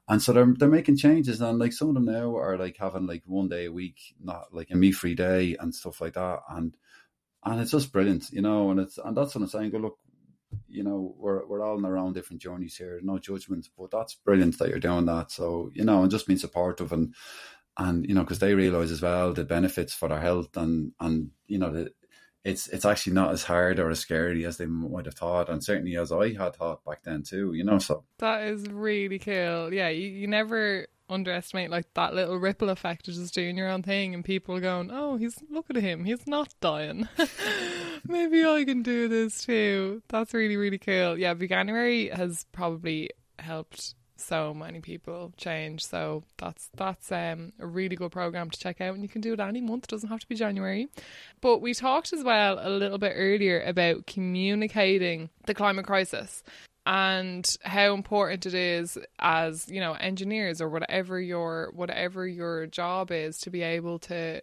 And 0.08 0.22
so 0.22 0.34
they're 0.34 0.54
they're 0.58 0.68
making 0.68 0.98
changes, 0.98 1.42
and 1.42 1.60
like 1.60 1.74
some 1.74 1.90
of 1.90 1.94
them 1.94 2.06
now 2.06 2.36
are 2.36 2.58
like 2.58 2.78
having 2.78 3.08
like 3.08 3.24
one 3.26 3.50
day 3.50 3.66
a 3.66 3.72
week, 3.72 4.16
not 4.22 4.54
like 4.54 4.72
a 4.72 4.76
meat 4.76 4.94
free 4.94 5.16
day 5.16 5.56
and 5.60 5.74
stuff 5.74 6.02
like 6.02 6.14
that, 6.14 6.40
and 6.50 6.76
and 7.46 7.62
it's 7.62 7.72
just 7.72 7.92
brilliant, 7.92 8.30
you 8.32 8.42
know. 8.42 8.72
And 8.72 8.80
it's 8.80 8.98
and 8.98 9.16
that's 9.16 9.36
what 9.36 9.42
I'm 9.42 9.48
saying. 9.48 9.72
Go 9.72 9.80
look, 9.80 10.00
you 10.74 10.84
know, 10.84 11.16
we're 11.18 11.46
we're 11.46 11.64
all 11.64 11.78
on 11.78 11.86
our 11.86 11.98
own 11.98 12.14
different 12.14 12.42
journeys 12.42 12.76
here, 12.76 13.00
no 13.04 13.18
judgment, 13.20 13.70
but 13.78 13.92
that's 13.92 14.16
brilliant 14.16 14.58
that 14.60 14.70
you're 14.70 14.80
doing 14.80 15.06
that. 15.06 15.32
So 15.32 15.72
you 15.74 15.86
know, 15.86 16.02
and 16.02 16.12
just 16.12 16.28
being 16.28 16.40
supportive 16.40 16.92
and 16.92 17.14
and 17.78 18.06
you 18.06 18.14
know, 18.14 18.22
because 18.22 18.40
they 18.40 18.54
realize 18.54 18.92
as 18.92 19.02
well 19.02 19.34
the 19.34 19.44
benefits 19.44 19.94
for 19.94 20.10
their 20.10 20.20
health 20.20 20.56
and 20.58 20.92
and 21.00 21.32
you 21.48 21.58
know 21.58 21.72
the 21.72 21.92
it's 22.44 22.68
it's 22.68 22.86
actually 22.86 23.14
not 23.14 23.32
as 23.32 23.44
hard 23.44 23.80
or 23.80 23.90
as 23.90 24.00
scary 24.00 24.46
as 24.46 24.58
they 24.58 24.66
might 24.66 25.06
have 25.06 25.16
thought, 25.16 25.50
and 25.50 25.64
certainly 25.64 25.96
as 25.96 26.12
I 26.12 26.34
had 26.34 26.56
thought 26.56 26.84
back 26.84 27.04
then 27.04 27.24
too. 27.24 27.54
You 27.54 27.64
know, 27.64 27.78
so 27.78 28.04
that 28.20 28.44
is 28.44 28.68
really 28.68 29.20
cool. 29.20 29.74
Yeah, 29.74 29.90
you, 29.90 30.08
you 30.10 30.28
never 30.28 30.88
underestimate 31.10 31.70
like 31.70 31.94
that 31.94 32.14
little 32.14 32.38
ripple 32.38 32.70
effect 32.70 33.08
of 33.08 33.14
just 33.16 33.34
doing 33.34 33.58
your 33.58 33.70
own 33.70 33.84
thing 33.84 34.14
and 34.14 34.24
people 34.24 34.60
going, 34.60 34.90
"Oh, 34.92 35.18
he's 35.18 35.38
look 35.50 35.66
at 35.70 35.76
him, 35.76 36.06
he's 36.06 36.28
not 36.28 36.54
dying. 36.62 37.08
Maybe 38.08 38.46
I 38.46 38.64
can 38.64 38.84
do 38.84 39.08
this 39.08 39.46
too." 39.46 40.02
That's 40.10 40.34
really 40.34 40.58
really 40.58 40.80
cool. 40.80 41.18
Yeah, 41.18 41.34
Veganuary 41.34 42.14
has 42.14 42.46
probably 42.52 43.10
helped 43.40 43.96
so 44.24 44.54
many 44.54 44.80
people 44.80 45.34
change. 45.38 45.86
So 45.86 46.24
that's 46.38 46.70
that's 46.76 47.12
um, 47.12 47.54
a 47.60 47.66
really 47.66 47.96
good 47.96 48.12
program 48.12 48.50
to 48.50 48.60
check 48.60 48.82
out, 48.82 48.94
and 48.94 49.04
you 49.04 49.10
can 49.10 49.22
do 49.22 49.34
it 49.34 49.40
any 49.40 49.62
month. 49.62 49.86
It 49.86 49.90
doesn't 49.90 50.10
have 50.10 50.20
to 50.20 50.28
be 50.28 50.36
January. 50.36 50.88
But 51.42 51.62
we 51.62 51.74
talked 51.74 52.14
as 52.14 52.24
well 52.24 52.60
a 52.62 52.70
little 52.70 52.98
bit 52.98 53.14
earlier 53.16 53.62
about 53.62 54.08
communicating 54.08 55.30
the 55.46 55.54
climate 55.54 55.86
crisis 55.86 56.44
and 56.86 57.58
how 57.62 57.94
important 57.94 58.46
it 58.46 58.54
is 58.54 58.98
as 59.20 59.70
you 59.70 59.80
know 59.80 59.94
engineers 59.94 60.62
or 60.62 60.70
whatever 60.70 61.20
your 61.20 61.72
whatever 61.74 62.28
your 62.28 62.68
job 62.68 63.12
is 63.12 63.38
to 63.40 63.50
be 63.50 63.62
able 63.62 64.00
to 64.00 64.42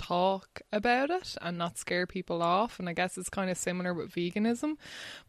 talk 0.00 0.62
about 0.72 1.10
it 1.10 1.36
and 1.42 1.58
not 1.58 1.76
scare 1.76 2.06
people 2.06 2.42
off. 2.42 2.78
And 2.78 2.88
I 2.88 2.94
guess 2.94 3.18
it's 3.18 3.28
kind 3.28 3.50
of 3.50 3.58
similar 3.58 3.92
with 3.92 4.12
veganism. 4.12 4.76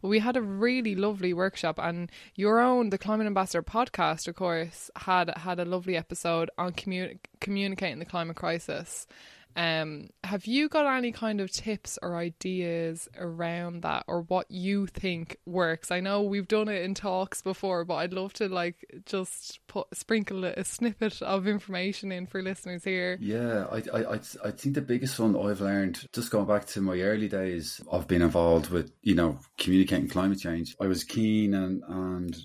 But 0.02 0.08
we 0.08 0.20
had 0.20 0.38
a 0.38 0.42
really 0.42 0.96
lovely 0.96 1.34
workshop, 1.34 1.78
and 1.78 2.10
your 2.36 2.62
own 2.62 2.90
the 2.90 2.98
Climate 2.98 3.28
Ambassador 3.28 3.64
podcast, 3.64 4.28
of 4.28 4.36
course, 4.36 4.90
had 4.96 5.38
had 5.38 5.60
a 5.60 5.66
lovely 5.66 5.98
episode 5.98 6.50
on 6.58 6.72
commu- 6.72 7.20
communicating 7.42 8.00
the 8.00 8.06
climate 8.06 8.38
crisis. 8.38 9.08
Um, 9.56 10.10
have 10.24 10.46
you 10.46 10.70
got 10.70 10.86
any 10.86 11.12
kind 11.12 11.42
of 11.42 11.52
tips 11.52 12.00
or 12.02 12.16
ideas 12.16 13.10
around 13.18 13.82
that 13.84 14.06
or 14.08 14.22
what 14.22 14.50
you 14.50 14.88
think 14.88 15.38
works? 15.46 15.92
I 15.92 16.00
know 16.00 16.22
we've 16.22 16.48
done 16.48 16.70
it 16.70 16.84
in 16.84 16.94
talks 16.94 17.42
before, 17.42 17.86
but 17.86 17.96
I'd 17.96 18.14
love 18.14 18.34
to 18.34 18.48
like 18.48 18.86
just 19.06 19.60
put 19.68 19.88
sprinkle 19.94 20.46
a 20.46 20.64
snippet 20.64 21.22
of 21.22 21.48
information 21.48 22.12
in 22.12 22.28
for 22.28 22.42
listeners 22.42 22.84
here. 22.84 23.18
Yeah, 23.20 23.66
I 23.72 23.84
I 23.94 24.20
I 24.46 24.52
think 24.52 24.76
the 24.76 24.82
biggest 24.82 25.20
one 25.20 25.36
I've 25.36 25.62
learned 25.62 26.08
just 26.14 26.32
going 26.32 26.48
back 26.48 26.66
to 26.68 26.82
my 26.82 27.00
early 27.02 27.28
days 27.28 27.82
of 27.88 28.08
being 28.08 28.22
involved 28.22 28.70
with, 28.70 28.92
you 29.02 29.16
know, 29.16 29.40
communicating 29.58 30.08
climate 30.08 30.40
change. 30.40 30.76
I 30.80 30.88
was 30.88 31.04
keen 31.04 31.54
and 31.54 31.84
and 31.88 32.38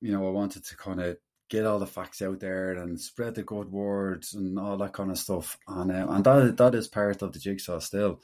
you 0.00 0.12
know, 0.12 0.26
I 0.26 0.30
wanted 0.30 0.64
to 0.66 0.76
kind 0.76 1.00
of 1.00 1.16
get 1.48 1.66
all 1.66 1.78
the 1.78 1.86
facts 1.86 2.22
out 2.22 2.40
there 2.40 2.72
and 2.72 3.00
spread 3.00 3.34
the 3.34 3.42
good 3.42 3.70
words 3.70 4.34
and 4.34 4.58
all 4.58 4.76
that 4.78 4.92
kind 4.92 5.10
of 5.10 5.18
stuff. 5.18 5.58
And 5.68 5.90
uh, 5.90 6.06
and 6.10 6.24
that 6.24 6.56
that 6.56 6.74
is 6.74 6.88
part 6.88 7.22
of 7.22 7.32
the 7.32 7.38
jigsaw 7.38 7.78
still. 7.78 8.20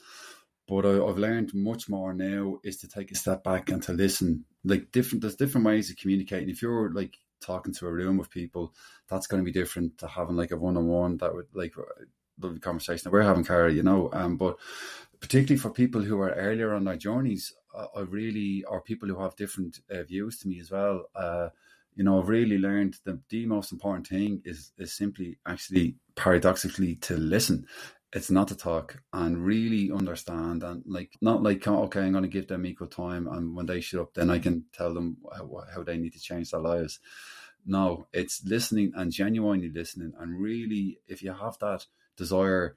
But 0.67 0.85
I, 0.85 1.05
have 1.05 1.17
learned 1.17 1.53
much 1.53 1.89
more 1.89 2.13
now 2.13 2.59
is 2.63 2.77
to 2.77 2.87
take 2.87 3.11
a 3.11 3.15
step 3.15 3.43
back 3.43 3.69
and 3.69 3.83
to 3.83 3.93
listen. 3.93 4.45
Like 4.63 4.91
different, 4.91 5.21
there's 5.21 5.35
different 5.35 5.65
ways 5.67 5.89
of 5.89 5.97
communicating. 5.97 6.49
If 6.49 6.61
you're 6.61 6.91
like 6.93 7.17
talking 7.41 7.73
to 7.73 7.87
a 7.87 7.91
room 7.91 8.19
of 8.19 8.29
people, 8.29 8.73
that's 9.09 9.27
going 9.27 9.43
to 9.43 9.45
be 9.45 9.57
different 9.57 9.97
to 9.97 10.07
having 10.07 10.37
like 10.37 10.51
a 10.51 10.57
one 10.57 10.77
on 10.77 10.87
one. 10.87 11.17
That 11.17 11.33
would 11.33 11.47
like 11.53 11.73
lovely 12.39 12.59
conversation 12.59 13.03
that 13.03 13.11
we're 13.11 13.23
having, 13.23 13.43
Cara. 13.43 13.71
You 13.71 13.83
know, 13.83 14.09
um, 14.13 14.37
but 14.37 14.57
particularly 15.19 15.59
for 15.59 15.69
people 15.69 16.01
who 16.01 16.19
are 16.21 16.31
earlier 16.31 16.73
on 16.73 16.85
their 16.85 16.97
journeys, 16.97 17.53
I 17.75 18.01
really, 18.01 18.63
or 18.63 18.81
people 18.81 19.07
who 19.07 19.21
have 19.21 19.35
different 19.35 19.79
uh, 19.89 20.03
views 20.03 20.39
to 20.39 20.47
me 20.47 20.59
as 20.59 20.71
well. 20.71 21.05
Uh, 21.15 21.49
you 21.95 22.03
know, 22.03 22.19
I've 22.19 22.29
really 22.29 22.57
learned 22.57 22.97
that 23.05 23.19
the 23.29 23.45
most 23.45 23.71
important 23.71 24.07
thing 24.07 24.41
is 24.45 24.71
is 24.77 24.93
simply 24.93 25.37
actually 25.45 25.95
paradoxically 26.15 26.95
to 26.95 27.17
listen. 27.17 27.65
It's 28.13 28.31
not 28.31 28.49
to 28.49 28.57
talk 28.57 29.01
and 29.13 29.45
really 29.45 29.89
understand 29.91 30.63
and 30.63 30.83
like 30.85 31.11
not 31.21 31.43
like 31.43 31.67
oh, 31.67 31.83
okay, 31.83 32.01
I'm 32.01 32.11
going 32.11 32.23
to 32.23 32.29
give 32.29 32.47
them 32.47 32.65
equal 32.65 32.87
time 32.87 33.27
and 33.27 33.55
when 33.55 33.65
they 33.65 33.81
shut 33.81 34.01
up, 34.01 34.13
then 34.13 34.29
I 34.29 34.39
can 34.39 34.65
tell 34.73 34.93
them 34.93 35.17
how, 35.33 35.63
how 35.73 35.83
they 35.83 35.97
need 35.97 36.13
to 36.13 36.19
change 36.19 36.51
their 36.51 36.61
lives. 36.61 36.99
No, 37.65 38.07
it's 38.11 38.43
listening 38.45 38.91
and 38.95 39.11
genuinely 39.11 39.69
listening 39.69 40.13
and 40.19 40.39
really, 40.39 40.99
if 41.07 41.21
you 41.21 41.33
have 41.33 41.57
that 41.59 41.85
desire 42.17 42.75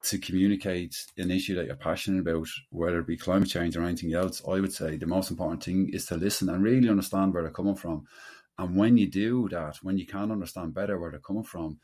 to 0.00 0.18
communicate 0.18 0.94
an 1.16 1.30
issue 1.30 1.56
that 1.56 1.66
you're 1.66 1.76
passionate 1.76 2.20
about, 2.20 2.46
whether 2.70 3.00
it 3.00 3.06
be 3.06 3.16
climate 3.16 3.48
change 3.48 3.76
or 3.76 3.82
anything 3.82 4.14
else, 4.14 4.42
I 4.46 4.60
would 4.60 4.72
say 4.72 4.96
the 4.96 5.06
most 5.06 5.30
important 5.30 5.64
thing 5.64 5.90
is 5.92 6.06
to 6.06 6.16
listen 6.16 6.48
and 6.48 6.62
really 6.62 6.88
understand 6.88 7.34
where 7.34 7.42
they're 7.42 7.52
coming 7.52 7.74
from 7.74 8.06
and 8.58 8.76
when 8.76 8.96
you 8.96 9.08
do 9.08 9.48
that, 9.50 9.76
when 9.82 9.98
you 9.98 10.06
can 10.06 10.32
understand 10.32 10.74
better 10.74 10.98
where 10.98 11.10
they're 11.10 11.20
coming 11.20 11.44
from, 11.44 11.78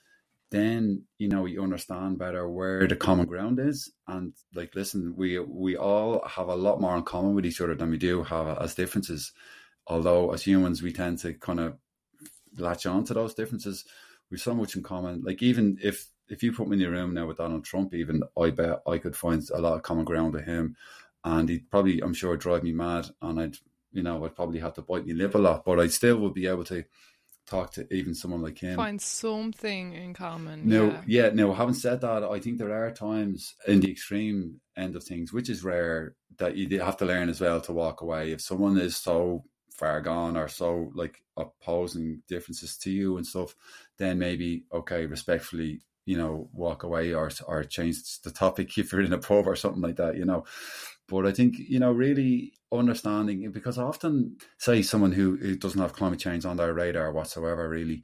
then 0.51 1.03
you 1.19 1.29
know 1.29 1.47
you 1.47 1.63
understand 1.63 2.19
better 2.19 2.49
where 2.49 2.87
the 2.87 2.97
common 2.97 3.27
ground 3.27 3.59
is. 3.59 3.93
And 4.09 4.33
like, 4.55 4.75
listen, 4.75 5.15
we 5.17 5.39
we 5.39 5.77
all 5.77 6.27
have 6.27 6.49
a 6.49 6.55
lot 6.57 6.81
more 6.81 6.97
in 6.97 7.05
common 7.05 7.35
with 7.35 7.47
each 7.47 7.61
other 7.61 7.75
than 7.75 7.91
we 7.91 7.99
do 7.99 8.23
have 8.25 8.59
as 8.59 8.75
differences. 8.75 9.33
Although 9.87 10.33
as 10.33 10.43
humans, 10.43 10.83
we 10.83 10.93
tend 10.93 11.19
to 11.19 11.35
kind 11.35 11.61
of 11.61 11.77
latch 12.59 12.87
on 12.87 13.05
to 13.05 13.15
those 13.15 13.35
differences. 13.35 13.85
We've 14.31 14.41
so 14.41 14.55
much 14.55 14.77
in 14.77 14.83
common. 14.83 15.23
Like 15.23 15.43
even 15.43 15.79
if 15.83 16.09
if 16.29 16.43
you 16.43 16.53
put 16.53 16.69
me 16.69 16.77
in 16.77 16.83
the 16.83 16.91
room 16.91 17.15
now 17.15 17.27
with 17.27 17.37
Donald 17.37 17.65
Trump, 17.65 17.95
even 17.95 18.23
I 18.41 18.51
bet 18.51 18.83
I 18.87 18.99
could 18.99 19.17
find 19.17 19.43
a 19.53 19.61
lot 19.61 19.75
of 19.75 19.83
common 19.83 20.05
ground 20.05 20.33
with 20.33 20.45
him, 20.45 20.77
and 21.25 21.49
he'd 21.49 21.71
probably, 21.71 22.01
I'm 22.01 22.15
sure, 22.15 22.37
drive 22.37 22.63
me 22.63 22.73
mad, 22.73 23.11
and 23.23 23.41
I'd 23.41 23.57
you 23.95 24.03
know, 24.03 24.25
I'd 24.25 24.35
probably 24.35 24.59
have 24.59 24.75
to 24.75 24.83
bite 24.83 25.07
my 25.07 25.15
lip 25.15 25.35
a 25.35 25.39
lot, 25.39 25.65
but 25.65 25.81
I 25.81 25.87
still 25.87 26.19
would 26.19 26.35
be 26.35 26.49
able 26.49 26.65
to 26.65 26.85
talk 27.47 27.73
to 27.73 27.95
even 27.95 28.15
someone 28.15 28.43
like 28.43 28.59
him. 28.59 28.77
Find 28.77 29.01
something 29.01 29.93
in 29.95 30.15
common. 30.15 30.69
No, 30.69 30.87
yeah. 30.87 31.03
yeah, 31.07 31.31
no, 31.33 31.55
having 31.55 31.75
said 31.75 32.01
that, 32.01 32.25
I 32.25 32.41
think 32.41 32.59
there 32.59 32.73
are 32.73 32.91
times 32.91 33.55
in 33.67 33.81
the 33.81 33.91
extreme 33.91 34.61
end 34.77 34.97
of 34.97 35.05
things, 35.05 35.33
which 35.33 35.49
is 35.49 35.63
rare, 35.65 36.17
that 36.39 36.57
you 36.57 36.81
have 36.81 36.97
to 36.97 37.05
learn 37.05 37.29
as 37.29 37.41
well 37.41 37.61
to 37.61 37.73
walk 37.73 38.01
away. 38.01 38.33
If 38.33 38.41
someone 38.41 38.77
is 38.79 38.97
so 38.97 39.45
far 39.71 40.01
gone 40.01 40.37
or 40.37 40.49
so 40.49 40.91
like 40.95 41.23
opposing 41.37 42.23
differences 42.29 42.77
to 42.79 42.91
you 42.91 43.17
and 43.17 43.27
stuff, 43.27 43.55
then 43.99 44.19
maybe, 44.19 44.65
okay, 44.73 45.07
respectfully, 45.07 45.83
you 46.07 46.17
know, 46.17 46.49
walk 46.53 46.83
away 46.83 47.15
or 47.15 47.31
or 47.47 47.63
change 47.63 48.21
the 48.23 48.33
topic 48.33 48.77
if 48.79 48.93
you're 48.93 49.03
in 49.03 49.13
a 49.13 49.19
pub 49.19 49.47
or 49.47 49.55
something 49.55 49.83
like 49.83 49.97
that, 49.97 50.17
you 50.17 50.25
know. 50.25 50.45
But 51.09 51.27
I 51.27 51.33
think, 51.33 51.57
you 51.59 51.79
know, 51.79 51.93
really 51.93 52.55
understanding 52.73 53.51
because 53.53 53.79
often 53.79 54.37
say 54.59 54.83
someone 54.83 55.13
who, 55.13 55.57
doesn't 55.57 55.81
have 55.81 55.93
climate 55.93 56.19
change 56.19 56.45
on 56.45 56.57
their 56.57 56.75
radar 56.75 57.13
whatsoever 57.13 57.69
really 57.69 58.03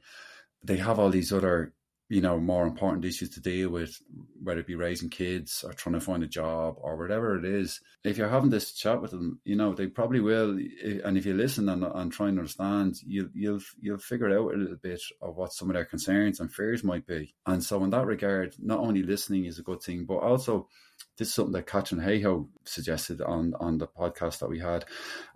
they 0.63 0.77
have 0.77 0.99
all 0.99 1.09
these 1.09 1.33
other 1.33 1.73
you 2.09 2.21
know 2.21 2.37
more 2.39 2.67
important 2.67 3.05
issues 3.05 3.29
to 3.29 3.39
deal 3.39 3.69
with 3.69 3.97
whether 4.43 4.59
it 4.59 4.67
be 4.67 4.75
raising 4.75 5.09
kids 5.09 5.63
or 5.65 5.73
trying 5.73 5.93
to 5.93 6.01
find 6.01 6.23
a 6.23 6.27
job 6.27 6.75
or 6.77 6.97
whatever 6.97 7.37
it 7.37 7.45
is. 7.45 7.79
If 8.03 8.17
you're 8.17 8.27
having 8.27 8.49
this 8.49 8.73
chat 8.73 9.01
with 9.01 9.11
them 9.11 9.39
you 9.45 9.55
know 9.55 9.73
they 9.73 9.87
probably 9.87 10.19
will 10.19 10.57
eh, 10.59 10.99
and 11.03 11.17
if 11.17 11.25
you 11.25 11.33
listen 11.33 11.69
and, 11.69 11.83
and 11.83 12.11
try 12.11 12.27
and 12.27 12.37
understand 12.37 12.95
you'll 13.05 13.29
you'll 13.33 13.61
you'll 13.79 13.97
figure 13.97 14.29
out 14.29 14.53
a 14.53 14.57
little 14.57 14.77
bit 14.81 15.01
of 15.21 15.35
what 15.35 15.53
some 15.53 15.69
of 15.69 15.73
their 15.75 15.85
concerns 15.85 16.39
and 16.39 16.53
fears 16.53 16.83
might 16.83 17.07
be. 17.07 17.33
And 17.45 17.63
so 17.63 17.83
in 17.83 17.89
that 17.91 18.05
regard 18.05 18.55
not 18.59 18.79
only 18.79 19.03
listening 19.03 19.45
is 19.45 19.59
a 19.59 19.63
good 19.63 19.81
thing 19.81 20.05
but 20.05 20.17
also 20.17 20.67
this 21.17 21.29
is 21.29 21.33
something 21.33 21.53
that 21.53 21.67
Katharine 21.67 22.01
Hayhoe 22.01 22.47
suggested 22.65 23.21
on 23.21 23.53
on 23.59 23.77
the 23.77 23.87
podcast 23.87 24.39
that 24.39 24.49
we 24.49 24.59
had, 24.59 24.85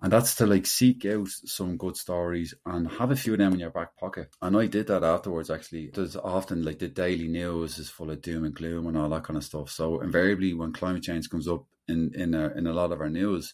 and 0.01 0.11
that's 0.11 0.35
to 0.35 0.45
like 0.45 0.65
seek 0.65 1.05
out 1.05 1.27
some 1.27 1.77
good 1.77 1.97
stories 1.97 2.53
and 2.65 2.89
have 2.89 3.11
a 3.11 3.15
few 3.15 3.33
of 3.33 3.39
them 3.39 3.53
in 3.53 3.59
your 3.59 3.69
back 3.69 3.97
pocket. 3.97 4.29
And 4.41 4.57
I 4.57 4.67
did 4.67 4.87
that 4.87 5.03
afterwards. 5.03 5.49
Actually, 5.49 5.91
there's 5.93 6.15
often 6.15 6.63
like 6.63 6.79
the 6.79 6.87
daily 6.87 7.27
news 7.27 7.77
is 7.77 7.89
full 7.89 8.11
of 8.11 8.21
doom 8.21 8.43
and 8.43 8.55
gloom 8.55 8.87
and 8.87 8.97
all 8.97 9.09
that 9.09 9.23
kind 9.23 9.37
of 9.37 9.43
stuff. 9.43 9.69
So 9.69 10.01
invariably, 10.01 10.53
when 10.53 10.73
climate 10.73 11.03
change 11.03 11.29
comes 11.29 11.47
up 11.47 11.65
in 11.87 12.11
in 12.15 12.33
a, 12.33 12.49
in 12.55 12.67
a 12.67 12.73
lot 12.73 12.91
of 12.91 13.01
our 13.01 13.09
news, 13.09 13.53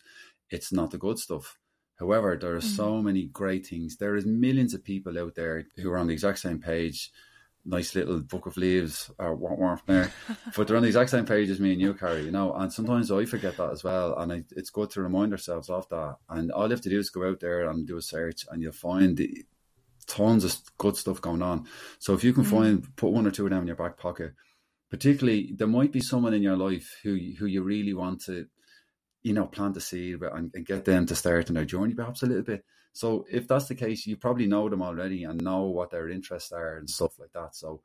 it's 0.50 0.72
not 0.72 0.92
the 0.92 0.98
good 0.98 1.20
stuff. 1.20 1.58
However, 2.00 2.36
there 2.36 2.56
are 2.56 2.58
mm-hmm. 2.58 2.76
so 2.76 3.02
many 3.02 3.28
great 3.28 3.68
things. 3.68 3.98
There 3.98 4.16
is 4.16 4.26
millions 4.26 4.74
of 4.74 4.84
people 4.84 5.20
out 5.20 5.36
there 5.36 5.66
who 5.78 5.92
are 5.92 6.00
on 6.00 6.08
the 6.08 6.14
exact 6.14 6.40
same 6.40 6.60
page 6.60 7.12
nice 7.66 7.96
little 7.96 8.20
book 8.20 8.46
of 8.46 8.58
leaves 8.58 9.12
or 9.20 9.36
weren't 9.36 9.86
there. 9.86 10.12
but 10.56 10.68
they're 10.68 10.78
on 10.78 10.84
the 10.84 10.90
exact 10.90 11.10
same 11.10 11.26
page 11.26 11.50
as 11.50 11.60
me 11.60 11.74
and 11.74 11.82
you, 11.82 11.94
Cara, 11.94 12.22
you 12.22 12.32
know. 12.32 12.54
And 12.54 12.72
sometimes 12.72 13.12
I 13.12 13.26
forget 13.26 13.58
that 13.58 13.72
as 13.72 13.84
well. 13.84 14.18
And 14.18 14.32
I, 14.32 14.44
it's 14.52 14.70
good 14.70 14.90
to 14.92 15.02
remind 15.02 15.32
ourselves 15.32 15.70
of 15.70 15.88
that. 15.90 16.18
And 16.30 16.52
all 16.52 16.66
you 16.66 16.72
have 16.72 16.82
to 16.82 16.90
do 16.90 17.00
is 17.00 17.10
go 17.10 17.28
out 17.28 17.40
there 17.40 17.70
and 17.70 17.88
do 17.88 17.98
a 17.98 18.02
search 18.02 18.46
and 18.50 18.62
you'll 18.62 18.72
find 18.72 19.18
the, 19.18 19.46
tons 20.08 20.44
of 20.44 20.56
good 20.78 20.98
stuff 20.98 21.22
going 21.22 21.42
on. 21.42 21.66
So 22.00 22.14
if 22.14 22.24
you 22.24 22.34
can 22.34 22.44
mm-hmm. 22.44 22.58
find, 22.58 22.96
put 22.96 23.12
one 23.12 23.28
or 23.28 23.32
two 23.32 23.46
of 23.46 23.52
them 23.52 23.62
in 23.62 23.68
your 23.68 23.76
back 23.76 23.98
pocket, 23.98 24.34
particularly 24.90 25.54
there 25.56 25.68
might 25.68 25.92
be 25.92 26.02
someone 26.02 26.34
in 26.34 26.44
your 26.44 26.58
life 26.58 26.98
who, 27.04 27.18
who 27.40 27.46
you 27.46 27.64
really 27.64 27.94
want 27.94 28.22
to, 28.26 28.46
you 29.24 29.34
know, 29.34 29.46
plant 29.46 29.78
a 29.78 29.82
seed 29.82 30.22
and, 30.22 30.52
and 30.54 30.66
get 30.66 30.86
them 30.86 31.06
to 31.06 31.16
start 31.16 31.50
on 31.50 31.56
their 31.56 31.66
journey 31.66 31.94
perhaps 31.94 32.24
a 32.24 32.26
little 32.26 32.44
bit 32.44 32.66
so 32.94 33.26
if 33.32 33.48
that's 33.48 33.68
the 33.68 33.76
case, 33.76 34.06
you 34.06 34.18
probably 34.18 34.48
know 34.48 34.70
them 34.70 34.82
already 34.82 35.24
and 35.24 35.42
know 35.42 35.64
what 35.64 35.92
their 35.92 36.10
interests 36.10 36.52
are 36.52 36.78
and 36.78 36.90
stuff 36.90 37.18
like 37.20 37.32
that. 37.34 37.56
So, 37.56 37.82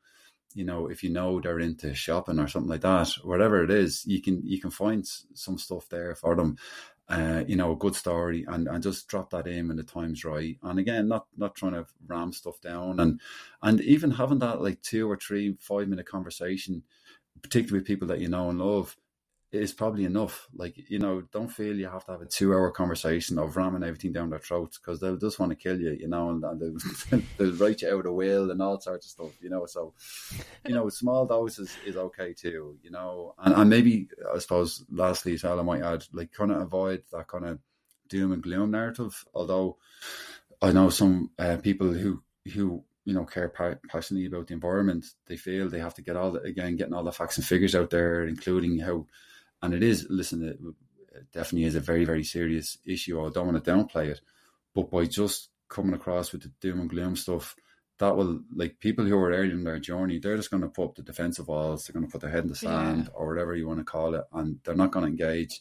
you 0.54 0.64
know, 0.64 0.88
if 0.88 1.04
you 1.04 1.10
know 1.10 1.40
they're 1.40 1.60
into 1.60 1.94
shopping 1.94 2.38
or 2.38 2.48
something 2.48 2.70
like 2.70 2.80
that, 2.80 3.10
whatever 3.22 3.62
it 3.62 3.70
is, 3.70 4.04
you 4.06 4.20
can 4.20 4.42
you 4.44 4.60
can 4.60 4.70
find 4.70 5.06
some 5.34 5.58
stuff 5.58 5.88
there 5.88 6.14
for 6.14 6.34
them. 6.34 6.56
Uh, 7.08 7.44
you 7.46 7.54
know, 7.54 7.70
a 7.70 7.76
good 7.76 7.94
story 7.94 8.44
and, 8.48 8.66
and 8.66 8.82
just 8.82 9.06
drop 9.06 9.30
that 9.30 9.46
in 9.46 9.68
when 9.68 9.76
the 9.76 9.84
time's 9.84 10.24
right. 10.24 10.58
And 10.64 10.80
again, 10.80 11.06
not 11.06 11.26
not 11.36 11.54
trying 11.54 11.74
to 11.74 11.86
ram 12.08 12.32
stuff 12.32 12.60
down 12.60 12.98
and 12.98 13.20
and 13.62 13.80
even 13.82 14.10
having 14.10 14.40
that 14.40 14.60
like 14.60 14.82
two 14.82 15.08
or 15.08 15.16
three, 15.16 15.56
five 15.60 15.86
minute 15.86 16.08
conversation, 16.08 16.82
particularly 17.42 17.78
with 17.78 17.86
people 17.86 18.08
that 18.08 18.18
you 18.18 18.28
know 18.28 18.50
and 18.50 18.58
love, 18.58 18.96
is 19.62 19.72
probably 19.72 20.04
enough. 20.04 20.46
Like, 20.54 20.74
you 20.90 20.98
know, 20.98 21.22
don't 21.32 21.48
feel 21.48 21.76
you 21.76 21.88
have 21.88 22.04
to 22.06 22.12
have 22.12 22.22
a 22.22 22.26
two 22.26 22.52
hour 22.52 22.70
conversation 22.70 23.38
of 23.38 23.56
ramming 23.56 23.82
everything 23.82 24.12
down 24.12 24.30
their 24.30 24.38
throats 24.38 24.78
because 24.78 25.00
they'll 25.00 25.16
just 25.16 25.38
want 25.38 25.50
to 25.50 25.56
kill 25.56 25.80
you, 25.80 25.92
you 25.92 26.08
know, 26.08 26.30
and, 26.30 26.44
and 26.44 26.60
they'll, 26.60 27.22
they'll 27.36 27.56
write 27.56 27.82
you 27.82 27.96
out 27.96 28.06
a 28.06 28.12
will 28.12 28.50
and 28.50 28.62
all 28.62 28.80
sorts 28.80 29.06
of 29.06 29.10
stuff, 29.10 29.42
you 29.42 29.50
know. 29.50 29.66
So, 29.66 29.94
you 30.66 30.74
know, 30.74 30.88
small 30.88 31.26
doses 31.26 31.76
is 31.84 31.96
okay 31.96 32.32
too, 32.32 32.76
you 32.82 32.90
know. 32.90 33.34
And, 33.38 33.54
and 33.54 33.70
maybe, 33.70 34.08
I 34.34 34.38
suppose, 34.38 34.84
lastly, 34.90 35.34
as 35.34 35.44
well, 35.44 35.60
I 35.60 35.62
might 35.62 35.82
add, 35.82 36.04
like, 36.12 36.32
kind 36.32 36.52
of 36.52 36.60
avoid 36.60 37.02
that 37.12 37.28
kind 37.28 37.46
of 37.46 37.58
doom 38.08 38.32
and 38.32 38.42
gloom 38.42 38.70
narrative. 38.70 39.24
Although 39.34 39.78
I 40.62 40.72
know 40.72 40.90
some 40.90 41.30
uh, 41.38 41.56
people 41.56 41.92
who, 41.92 42.22
who, 42.52 42.84
you 43.04 43.14
know, 43.14 43.24
care 43.24 43.48
passionately 43.48 44.26
about 44.26 44.48
the 44.48 44.54
environment, 44.54 45.06
they 45.26 45.36
feel 45.36 45.68
they 45.68 45.78
have 45.78 45.94
to 45.94 46.02
get 46.02 46.16
all 46.16 46.32
the, 46.32 46.40
again, 46.40 46.76
getting 46.76 46.92
all 46.92 47.04
the 47.04 47.12
facts 47.12 47.36
and 47.36 47.46
figures 47.46 47.74
out 47.74 47.90
there, 47.90 48.26
including 48.26 48.78
how 48.78 49.06
and 49.62 49.74
it 49.74 49.82
is 49.82 50.06
listen 50.10 50.42
it 50.42 50.58
definitely 51.32 51.64
is 51.64 51.74
a 51.74 51.80
very 51.80 52.04
very 52.04 52.24
serious 52.24 52.78
issue 52.84 53.24
i 53.24 53.30
don't 53.30 53.46
want 53.46 53.62
to 53.62 53.70
downplay 53.70 54.06
it 54.06 54.20
but 54.74 54.90
by 54.90 55.04
just 55.04 55.48
coming 55.68 55.94
across 55.94 56.32
with 56.32 56.42
the 56.42 56.52
doom 56.60 56.80
and 56.80 56.90
gloom 56.90 57.16
stuff 57.16 57.56
that 57.98 58.16
will 58.16 58.40
like 58.54 58.78
people 58.78 59.04
who 59.04 59.16
are 59.16 59.30
early 59.30 59.52
in 59.52 59.64
their 59.64 59.78
journey, 59.78 60.18
they're 60.18 60.36
just 60.36 60.50
going 60.50 60.62
to 60.62 60.68
put 60.68 60.84
up 60.84 60.94
the 60.96 61.02
defensive 61.02 61.48
walls. 61.48 61.84
They're 61.84 61.94
going 61.94 62.06
to 62.06 62.12
put 62.12 62.20
their 62.20 62.30
head 62.30 62.44
in 62.44 62.50
the 62.50 62.56
sand 62.56 63.04
yeah. 63.04 63.10
or 63.14 63.28
whatever 63.28 63.56
you 63.56 63.66
want 63.66 63.78
to 63.78 63.84
call 63.84 64.14
it, 64.14 64.24
and 64.32 64.58
they're 64.64 64.74
not 64.74 64.90
going 64.90 65.04
to 65.04 65.11
engage. 65.11 65.61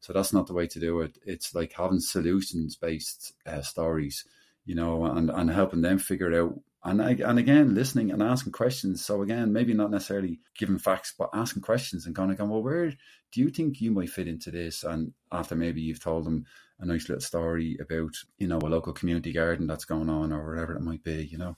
So 0.00 0.12
that's 0.12 0.32
not 0.32 0.46
the 0.46 0.52
way 0.52 0.66
to 0.66 0.80
do 0.80 1.00
it. 1.00 1.18
It's 1.24 1.54
like 1.54 1.72
having 1.72 2.00
solutions 2.00 2.76
based 2.76 3.34
uh, 3.46 3.62
stories, 3.62 4.24
you 4.64 4.74
know, 4.74 5.04
and 5.04 5.30
and 5.30 5.50
helping 5.50 5.82
them 5.82 5.98
figure 5.98 6.34
out. 6.40 6.60
And 6.86 7.00
and 7.00 7.38
again, 7.38 7.74
listening 7.74 8.12
and 8.12 8.22
asking 8.22 8.52
questions. 8.52 9.04
So 9.04 9.22
again, 9.22 9.52
maybe 9.52 9.74
not 9.74 9.90
necessarily 9.90 10.38
giving 10.56 10.78
facts, 10.78 11.12
but 11.18 11.30
asking 11.34 11.62
questions 11.62 12.06
and 12.06 12.14
kind 12.14 12.30
of 12.30 12.38
going, 12.38 12.48
well, 12.48 12.62
where 12.62 12.90
do 13.32 13.40
you 13.40 13.50
think 13.50 13.80
you 13.80 13.90
might 13.90 14.10
fit 14.10 14.28
into 14.28 14.52
this? 14.52 14.84
And 14.84 15.12
after 15.32 15.56
maybe 15.56 15.80
you've 15.80 16.02
told 16.02 16.24
them 16.24 16.46
a 16.78 16.86
nice 16.86 17.08
little 17.08 17.20
story 17.20 17.76
about, 17.80 18.14
you 18.38 18.46
know, 18.46 18.58
a 18.58 18.68
local 18.68 18.92
community 18.92 19.32
garden 19.32 19.66
that's 19.66 19.84
going 19.84 20.08
on 20.08 20.32
or 20.32 20.48
whatever 20.48 20.76
it 20.76 20.82
might 20.82 21.02
be, 21.02 21.26
you 21.26 21.38
know. 21.38 21.56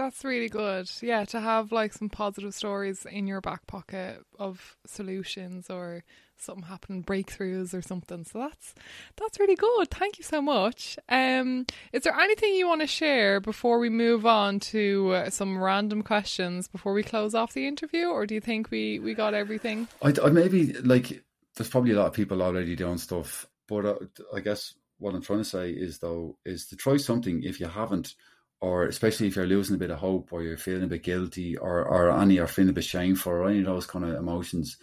That's 0.00 0.24
really 0.24 0.48
good. 0.48 0.90
Yeah, 1.02 1.26
to 1.26 1.40
have 1.40 1.72
like 1.72 1.92
some 1.92 2.08
positive 2.08 2.54
stories 2.54 3.04
in 3.04 3.26
your 3.26 3.42
back 3.42 3.66
pocket 3.66 4.24
of 4.38 4.78
solutions 4.86 5.68
or 5.68 6.04
something 6.38 6.64
happening, 6.64 7.04
breakthroughs 7.04 7.74
or 7.74 7.82
something. 7.82 8.24
So 8.24 8.38
that's 8.38 8.74
that's 9.18 9.38
really 9.38 9.56
good. 9.56 9.90
Thank 9.90 10.16
you 10.16 10.24
so 10.24 10.40
much. 10.40 10.98
Um, 11.10 11.66
is 11.92 12.04
there 12.04 12.18
anything 12.18 12.54
you 12.54 12.66
want 12.66 12.80
to 12.80 12.86
share 12.86 13.40
before 13.40 13.78
we 13.78 13.90
move 13.90 14.24
on 14.24 14.58
to 14.72 15.10
uh, 15.10 15.28
some 15.28 15.62
random 15.62 16.00
questions 16.00 16.66
before 16.66 16.94
we 16.94 17.02
close 17.02 17.34
off 17.34 17.52
the 17.52 17.68
interview, 17.68 18.06
or 18.06 18.24
do 18.24 18.34
you 18.34 18.40
think 18.40 18.70
we 18.70 19.00
we 19.00 19.12
got 19.12 19.34
everything? 19.34 19.86
I, 20.00 20.14
I 20.24 20.30
maybe 20.30 20.72
like 20.72 21.22
there's 21.56 21.68
probably 21.68 21.90
a 21.90 21.96
lot 21.96 22.06
of 22.06 22.14
people 22.14 22.42
already 22.42 22.74
doing 22.74 22.96
stuff, 22.96 23.44
but 23.68 23.84
uh, 23.84 23.96
I 24.34 24.40
guess 24.40 24.72
what 24.96 25.14
I'm 25.14 25.20
trying 25.20 25.40
to 25.40 25.44
say 25.44 25.72
is 25.72 25.98
though 25.98 26.38
is 26.46 26.68
to 26.68 26.76
try 26.76 26.96
something 26.96 27.42
if 27.42 27.60
you 27.60 27.68
haven't 27.68 28.14
or 28.60 28.84
especially 28.84 29.26
if 29.26 29.36
you're 29.36 29.46
losing 29.46 29.76
a 29.76 29.78
bit 29.78 29.90
of 29.90 29.98
hope 29.98 30.32
or 30.32 30.42
you're 30.42 30.58
feeling 30.58 30.82
a 30.84 30.86
bit 30.86 31.02
guilty 31.02 31.56
or, 31.56 31.82
or 31.82 32.10
any 32.10 32.38
are 32.38 32.46
feeling 32.46 32.70
a 32.70 32.74
bit 32.74 32.84
shameful 32.84 33.32
or 33.32 33.48
any 33.48 33.60
of 33.60 33.66
those 33.66 33.86
kind 33.86 34.04
of 34.04 34.14
emotions, 34.14 34.76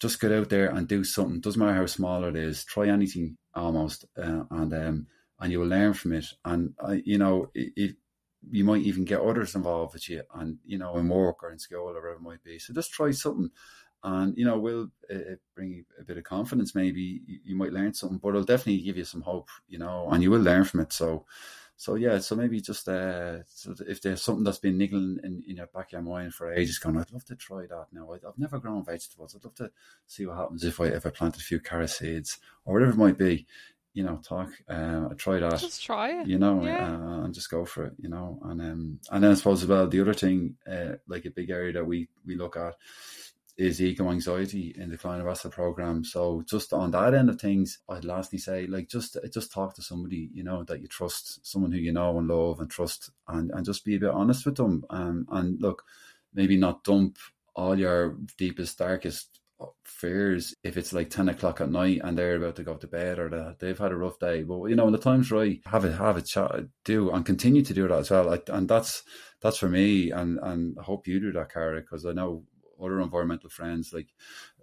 just 0.00 0.20
get 0.20 0.32
out 0.32 0.48
there 0.48 0.68
and 0.68 0.88
do 0.88 1.04
something. 1.04 1.40
Doesn't 1.40 1.60
matter 1.60 1.74
how 1.74 1.86
small 1.86 2.24
it 2.24 2.36
is. 2.36 2.64
Try 2.64 2.88
anything 2.88 3.36
almost, 3.54 4.04
uh, 4.18 4.42
and 4.50 4.74
um, 4.74 5.06
and 5.40 5.52
you 5.52 5.60
will 5.60 5.68
learn 5.68 5.94
from 5.94 6.12
it. 6.12 6.26
And 6.44 6.74
uh, 6.82 6.96
you 7.04 7.18
know, 7.18 7.50
it, 7.54 7.96
you 8.50 8.64
might 8.64 8.82
even 8.82 9.04
get 9.04 9.20
others 9.20 9.54
involved 9.54 9.94
with 9.94 10.08
you, 10.08 10.22
and 10.34 10.58
you 10.64 10.78
know, 10.78 10.96
in 10.98 11.08
work 11.08 11.42
or 11.42 11.52
in 11.52 11.58
school 11.58 11.80
or 11.80 11.84
whatever 11.86 12.12
it 12.12 12.20
might 12.20 12.42
be. 12.42 12.58
So 12.58 12.74
just 12.74 12.92
try 12.92 13.12
something, 13.12 13.50
and 14.02 14.36
you 14.36 14.44
know, 14.44 14.58
will 14.58 14.88
uh, 15.10 15.36
bring 15.54 15.84
a 15.98 16.04
bit 16.04 16.18
of 16.18 16.24
confidence. 16.24 16.74
Maybe 16.74 17.22
you, 17.26 17.38
you 17.44 17.56
might 17.56 17.72
learn 17.72 17.94
something, 17.94 18.18
but 18.18 18.30
it'll 18.30 18.42
definitely 18.42 18.82
give 18.82 18.96
you 18.96 19.04
some 19.04 19.22
hope. 19.22 19.48
You 19.68 19.78
know, 19.78 20.08
and 20.10 20.22
you 20.22 20.30
will 20.30 20.40
learn 20.40 20.64
from 20.64 20.80
it. 20.80 20.92
So 20.92 21.24
so 21.76 21.96
yeah, 21.96 22.18
so 22.18 22.36
maybe 22.36 22.60
just 22.60 22.88
uh, 22.88 23.42
so 23.46 23.74
if 23.86 24.00
there's 24.00 24.22
something 24.22 24.44
that's 24.44 24.58
been 24.58 24.78
niggling 24.78 25.18
in, 25.24 25.42
in 25.48 25.56
your 25.56 25.66
back 25.66 25.86
of 25.86 25.92
your 25.92 26.02
mind 26.02 26.32
for 26.32 26.52
ages, 26.52 26.78
going, 26.78 26.96
I'd 26.96 27.12
love 27.12 27.24
to 27.26 27.36
try 27.36 27.66
that. 27.66 27.86
Now 27.92 28.12
I, 28.12 28.18
have 28.24 28.38
never 28.38 28.58
grown 28.58 28.84
vegetables. 28.84 29.34
I'd 29.34 29.44
love 29.44 29.56
to 29.56 29.70
see 30.06 30.24
what 30.24 30.36
happens 30.36 30.64
if 30.64 30.80
I 30.80 30.86
if 30.86 31.04
I 31.04 31.10
planted 31.10 31.40
a 31.40 31.44
few 31.44 31.58
carrot 31.58 31.90
seeds 31.90 32.38
or 32.64 32.74
whatever 32.74 32.92
it 32.92 32.98
might 32.98 33.18
be. 33.18 33.46
You 33.92 34.02
know, 34.02 34.20
talk. 34.24 34.50
Uh, 34.68 35.10
try 35.16 35.38
that. 35.38 35.60
Just 35.60 35.84
try 35.84 36.20
it. 36.20 36.26
You 36.26 36.38
know, 36.38 36.64
yeah. 36.64 36.96
uh, 36.96 37.24
and 37.24 37.34
just 37.34 37.50
go 37.50 37.64
for 37.64 37.84
it. 37.86 37.92
You 37.98 38.08
know, 38.08 38.40
and 38.44 38.60
um, 38.60 39.00
and 39.10 39.22
then 39.22 39.30
I 39.32 39.34
suppose 39.34 39.62
as 39.62 39.68
well 39.68 39.88
the 39.88 40.00
other 40.00 40.14
thing, 40.14 40.56
uh, 40.70 40.94
like 41.06 41.24
a 41.26 41.30
big 41.30 41.50
area 41.50 41.72
that 41.74 41.86
we 41.86 42.08
we 42.24 42.36
look 42.36 42.56
at 42.56 42.74
is 43.56 43.80
eco 43.80 44.10
anxiety 44.10 44.74
in 44.76 44.90
the 44.90 45.28
asset 45.28 45.52
program. 45.52 46.04
So 46.04 46.42
just 46.48 46.72
on 46.72 46.90
that 46.90 47.14
end 47.14 47.30
of 47.30 47.40
things, 47.40 47.78
I'd 47.88 48.04
lastly 48.04 48.38
say 48.38 48.66
like 48.66 48.88
just 48.88 49.16
just 49.32 49.52
talk 49.52 49.74
to 49.74 49.82
somebody 49.82 50.30
you 50.32 50.42
know 50.42 50.64
that 50.64 50.80
you 50.80 50.88
trust, 50.88 51.46
someone 51.46 51.72
who 51.72 51.78
you 51.78 51.92
know 51.92 52.18
and 52.18 52.28
love 52.28 52.60
and 52.60 52.70
trust, 52.70 53.10
and 53.28 53.50
and 53.52 53.64
just 53.64 53.84
be 53.84 53.96
a 53.96 54.00
bit 54.00 54.10
honest 54.10 54.44
with 54.44 54.56
them. 54.56 54.84
Um, 54.90 55.26
and 55.30 55.60
look, 55.60 55.84
maybe 56.32 56.56
not 56.56 56.84
dump 56.84 57.18
all 57.54 57.78
your 57.78 58.18
deepest 58.36 58.78
darkest 58.78 59.40
fears 59.84 60.54
if 60.64 60.76
it's 60.76 60.92
like 60.92 61.08
10 61.08 61.28
o'clock 61.28 61.60
at 61.60 61.70
night 61.70 62.00
and 62.02 62.18
they're 62.18 62.36
about 62.36 62.56
to 62.56 62.64
go 62.64 62.74
to 62.74 62.88
bed 62.88 63.18
or 63.18 63.54
they've 63.60 63.78
had 63.78 63.92
a 63.92 63.96
rough 63.96 64.18
day 64.18 64.42
but 64.42 64.64
you 64.66 64.74
know 64.74 64.84
when 64.84 64.92
the 64.92 64.98
time's 64.98 65.30
right 65.30 65.60
have 65.66 65.84
a 65.84 65.92
have 65.92 66.16
a 66.16 66.22
chat 66.22 66.50
do 66.84 67.10
and 67.10 67.24
continue 67.24 67.62
to 67.62 67.72
do 67.72 67.86
that 67.86 68.00
as 68.00 68.10
well 68.10 68.36
and 68.48 68.68
that's 68.68 69.04
that's 69.40 69.56
for 69.56 69.68
me 69.68 70.10
and 70.10 70.38
and 70.42 70.76
I 70.78 70.82
hope 70.82 71.06
you 71.06 71.20
do 71.20 71.32
that 71.32 71.52
Cara 71.52 71.80
because 71.80 72.04
I 72.04 72.12
know 72.12 72.42
other 72.84 73.00
environmental 73.00 73.50
friends, 73.50 73.92
like 73.92 74.08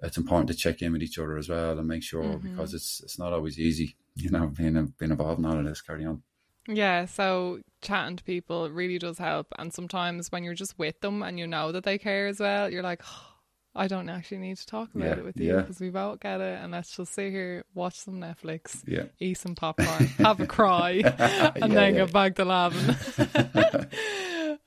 it's 0.01 0.17
important 0.17 0.49
to 0.49 0.55
check 0.55 0.82
in 0.82 0.93
with 0.93 1.03
each 1.03 1.17
other 1.17 1.38
as 1.38 1.49
well 1.49 1.78
and 1.78 1.88
make 1.88 2.03
sure 2.03 2.24
mm-hmm. 2.24 2.49
because 2.49 2.74
it's 2.74 3.01
it's 3.01 3.19
not 3.19 3.34
always 3.34 3.59
easy, 3.59 3.95
you 4.15 4.30
know, 4.30 4.47
being 4.47 4.93
being 4.97 5.11
involved 5.11 5.39
in 5.39 5.45
all 5.45 5.57
of 5.57 5.65
this. 5.65 5.82
Carry 5.82 6.05
on. 6.05 6.24
Yeah, 6.67 7.05
so 7.05 7.59
chatting 7.82 8.17
to 8.17 8.24
people 8.24 8.69
really 8.69 8.99
does 8.99 9.17
help, 9.17 9.47
and 9.57 9.74
sometimes 9.74 10.32
when 10.32 10.43
you're 10.43 10.53
just 10.53 10.78
with 10.78 10.99
them 11.01 11.24
and 11.24 11.39
you 11.39 11.47
know 11.47 11.72
that 11.72 11.84
they 11.84 11.97
care 11.97 12.28
as 12.28 12.39
well, 12.39 12.69
you're 12.69 12.84
like. 12.84 13.01
Oh, 13.05 13.28
I 13.74 13.88
don't 13.88 14.09
actually 14.09 14.39
need 14.39 14.57
to 14.57 14.65
talk 14.65 14.93
about 14.93 15.07
yeah, 15.07 15.17
it 15.17 15.24
with 15.24 15.38
you 15.38 15.55
because 15.55 15.80
yeah. 15.80 15.88
we 15.88 15.91
both 15.91 16.19
get 16.19 16.41
it, 16.41 16.59
and 16.61 16.74
let's 16.74 16.95
just 16.95 17.13
sit 17.13 17.32
here, 17.32 17.63
watch 17.74 17.95
some 18.01 18.15
Netflix, 18.15 18.84
yeah. 18.86 19.03
eat 19.17 19.38
some 19.38 19.55
popcorn, 19.55 20.07
have 20.17 20.41
a 20.41 20.45
cry, 20.45 21.01
and 21.55 21.72
then 21.72 21.93
get 21.93 22.11
back 22.11 22.36
to 22.36 22.43
laughing. 22.43 22.97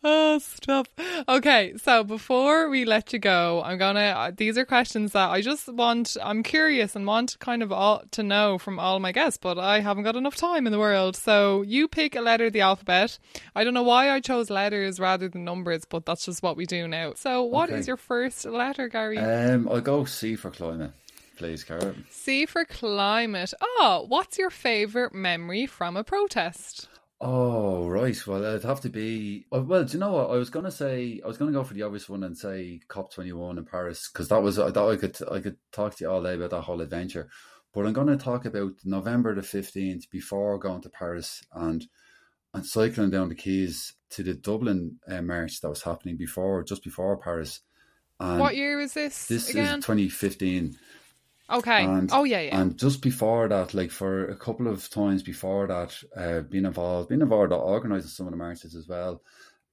Oh, 0.16 0.38
stop. 0.38 0.88
Okay, 1.28 1.74
so 1.78 2.05
before 2.05 2.68
we 2.68 2.84
let 2.84 3.12
you 3.14 3.18
go, 3.18 3.62
I'm 3.64 3.78
gonna. 3.78 4.00
Uh, 4.00 4.32
these 4.36 4.59
are 4.59 4.66
questions 4.66 5.12
that 5.12 5.30
I 5.30 5.40
just 5.40 5.72
want. 5.72 6.18
I'm 6.22 6.42
curious 6.42 6.94
and 6.94 7.07
want 7.07 7.38
kind 7.38 7.62
of 7.62 7.72
all 7.72 8.02
to 8.11 8.22
know 8.22 8.59
from 8.59 8.78
all 8.78 9.00
my 9.00 9.12
guests, 9.12 9.38
but 9.40 9.59
I 9.59 9.80
haven't 9.80 10.02
got 10.02 10.14
enough 10.14 10.36
time 10.36 10.66
in 10.66 10.72
the 10.72 10.78
world. 10.78 11.16
So 11.16 11.62
you 11.62 11.88
pick 11.88 12.16
a 12.16 12.20
letter 12.20 12.46
of 12.46 12.52
the 12.52 12.61
alphabet. 12.61 13.18
I 13.55 13.64
don't 13.64 13.72
know 13.72 13.82
why 13.82 14.11
I 14.11 14.20
chose 14.20 14.50
letters 14.50 15.00
rather 15.00 15.26
than 15.26 15.42
numbers, 15.42 15.86
but 15.86 16.05
that's 16.05 16.26
just 16.26 16.42
what 16.42 16.59
we 16.59 16.66
do 16.66 16.86
now. 16.86 17.14
So, 17.14 17.42
what 17.42 17.70
okay. 17.70 17.78
is 17.78 17.86
your 17.86 17.96
first 17.96 18.44
letter, 18.44 18.88
Gary? 18.88 19.16
Um, 19.16 19.68
I'll 19.70 19.80
go 19.80 20.05
C 20.05 20.36
for 20.36 20.50
climate. 20.50 20.92
Please, 21.38 21.64
Karen. 21.64 22.05
C 22.11 22.44
for 22.44 22.66
climate. 22.66 23.55
Oh, 23.61 24.05
what's 24.07 24.36
your 24.36 24.50
favourite 24.50 25.14
memory 25.14 25.64
from 25.64 25.96
a 25.96 26.05
protest? 26.05 26.88
Oh 27.20 27.88
right, 27.88 28.26
well 28.26 28.44
it'd 28.44 28.64
have 28.64 28.80
to 28.82 28.88
be. 28.88 29.46
Uh, 29.52 29.62
well, 29.62 29.84
do 29.84 29.92
you 29.92 29.98
know 29.98 30.12
what 30.12 30.30
I 30.30 30.34
was 30.36 30.50
gonna 30.50 30.70
say? 30.70 31.20
I 31.24 31.26
was 31.26 31.38
gonna 31.38 31.52
go 31.52 31.64
for 31.64 31.74
the 31.74 31.82
obvious 31.82 32.08
one 32.08 32.24
and 32.24 32.36
say 32.36 32.80
COP 32.88 33.12
twenty 33.12 33.32
one 33.32 33.56
in 33.56 33.64
Paris 33.64 34.10
because 34.12 34.28
that 34.28 34.42
was 34.42 34.58
I 34.58 34.70
thought 34.70 34.90
I 34.90 34.96
could 34.96 35.16
I 35.30 35.40
could 35.40 35.56
talk 35.72 35.94
to 35.96 36.04
you 36.04 36.10
all 36.10 36.22
day 36.22 36.34
about 36.34 36.50
that 36.50 36.62
whole 36.62 36.80
adventure. 36.80 37.30
But 37.72 37.86
I'm 37.86 37.92
gonna 37.92 38.16
talk 38.16 38.44
about 38.44 38.72
November 38.84 39.34
the 39.34 39.42
fifteenth 39.42 40.10
before 40.10 40.58
going 40.58 40.82
to 40.82 40.90
Paris 40.90 41.44
and 41.52 41.86
and 42.52 42.66
cycling 42.66 43.10
down 43.10 43.28
the 43.28 43.34
quays 43.34 43.94
to 44.10 44.22
the 44.22 44.34
Dublin 44.34 44.98
uh, 45.08 45.22
march 45.22 45.60
that 45.60 45.68
was 45.68 45.82
happening 45.82 46.16
before, 46.16 46.62
just 46.62 46.84
before 46.84 47.16
Paris. 47.16 47.60
And 48.20 48.38
what 48.38 48.56
year 48.56 48.78
was 48.78 48.92
this? 48.92 49.26
This 49.26 49.50
again? 49.50 49.78
is 49.80 49.84
2015. 49.84 50.76
Okay. 51.51 51.84
And, 51.84 52.11
oh 52.12 52.24
yeah, 52.24 52.40
yeah. 52.40 52.61
And 52.61 52.78
just 52.78 53.03
before 53.03 53.49
that, 53.49 53.74
like 53.74 53.90
for 53.90 54.28
a 54.28 54.36
couple 54.36 54.66
of 54.66 54.88
times 54.88 55.22
before 55.22 55.66
that, 55.66 55.95
uh, 56.16 56.40
being 56.40 56.64
involved, 56.64 57.11
being 57.11 57.20
involved 57.20 57.53
organising 57.53 58.09
some 58.09 58.26
of 58.26 58.32
the 58.32 58.38
marches 58.38 58.74
as 58.74 58.88
well, 58.88 59.22